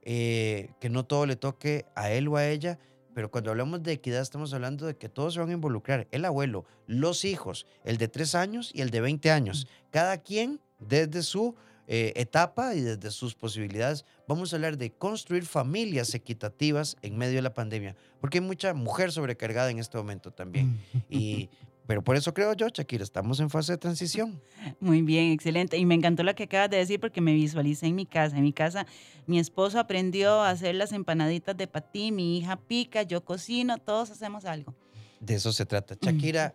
Eh, 0.03 0.71
que 0.81 0.89
no 0.89 1.05
todo 1.05 1.27
le 1.27 1.37
toque 1.37 1.85
a 1.95 2.11
él 2.11 2.29
o 2.29 2.37
a 2.37 2.49
ella, 2.49 2.79
pero 3.15 3.31
cuando 3.31 3.51
hablamos 3.51 3.83
de 3.83 3.93
equidad 3.93 4.23
estamos 4.23 4.55
hablando 4.55 4.87
de 4.87 4.97
que 4.97 5.09
todos 5.09 5.35
se 5.35 5.41
van 5.41 5.51
a 5.51 5.55
involucrar, 5.55 6.09
el 6.11 6.25
abuelo, 6.25 6.65
los 6.87 7.25
hijos, 7.25 7.67
el 7.85 7.99
de 7.99 8.09
3 8.09 8.35
años 8.35 8.71
y 8.75 8.81
el 8.81 8.91
de 8.91 9.01
20 9.01 9.31
años, 9.31 9.67
cada 9.91 10.19
quien 10.19 10.61
desde 10.79 11.23
su 11.23 11.55
eh, 11.93 12.13
etapa 12.15 12.77
y 12.77 12.83
desde 12.83 13.11
sus 13.11 13.35
posibilidades, 13.35 14.05
vamos 14.29 14.53
a 14.53 14.57
hablar 14.57 14.79
de 14.79 14.93
construir 14.93 15.45
familias 15.45 16.15
equitativas 16.15 16.97
en 17.03 17.19
medio 17.19 17.35
de 17.35 17.43
la 17.43 17.53
pandemia, 17.53 17.97
porque 18.21 18.39
hay 18.39 18.45
mucha 18.45 18.75
mujer 18.75 19.11
sobrecargada 19.11 19.73
en 19.73 19.81
este 19.81 19.99
momento 19.99 20.31
también. 20.31 20.79
Y, 21.09 21.51
pero 21.89 22.05
por 22.05 22.15
eso 22.15 22.33
creo 22.33 22.53
yo, 22.53 22.69
Shakira, 22.69 23.03
estamos 23.03 23.41
en 23.41 23.51
fase 23.51 23.73
de 23.73 23.79
transición. 23.79 24.41
Muy 24.79 25.03
bien, 25.03 25.33
excelente. 25.33 25.79
Y 25.79 25.85
me 25.85 25.97
encantó 25.97 26.23
lo 26.23 26.33
que 26.37 26.45
acabas 26.45 26.71
de 26.71 26.77
decir 26.77 27.01
porque 27.01 27.21
me 27.21 27.33
visualicé 27.33 27.89
en 27.89 27.97
mi 27.97 28.07
casa. 28.07 28.37
En 28.37 28.45
mi 28.45 28.53
casa, 28.53 28.87
mi 29.27 29.41
esposo 29.41 29.81
aprendió 29.81 30.43
a 30.43 30.51
hacer 30.51 30.77
las 30.77 30.93
empanaditas 30.93 31.57
de 31.57 31.67
patí, 31.67 32.13
mi 32.13 32.39
hija 32.39 32.55
pica, 32.55 33.03
yo 33.03 33.25
cocino, 33.25 33.79
todos 33.79 34.13
hacemos 34.13 34.45
algo. 34.45 34.77
De 35.19 35.35
eso 35.35 35.53
se 35.53 35.67
trata. 35.67 35.97
Shakira 36.01 36.55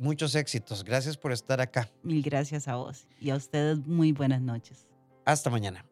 muchos 0.00 0.34
éxitos. 0.34 0.82
Gracias 0.82 1.16
por 1.16 1.32
estar 1.32 1.60
acá. 1.60 1.88
Mil 2.02 2.22
gracias 2.22 2.66
a 2.66 2.76
vos 2.76 3.06
y 3.20 3.30
a 3.30 3.36
ustedes 3.36 3.78
muy 3.86 4.12
buenas 4.12 4.40
noches. 4.40 4.86
Hasta 5.24 5.50
mañana. 5.50 5.89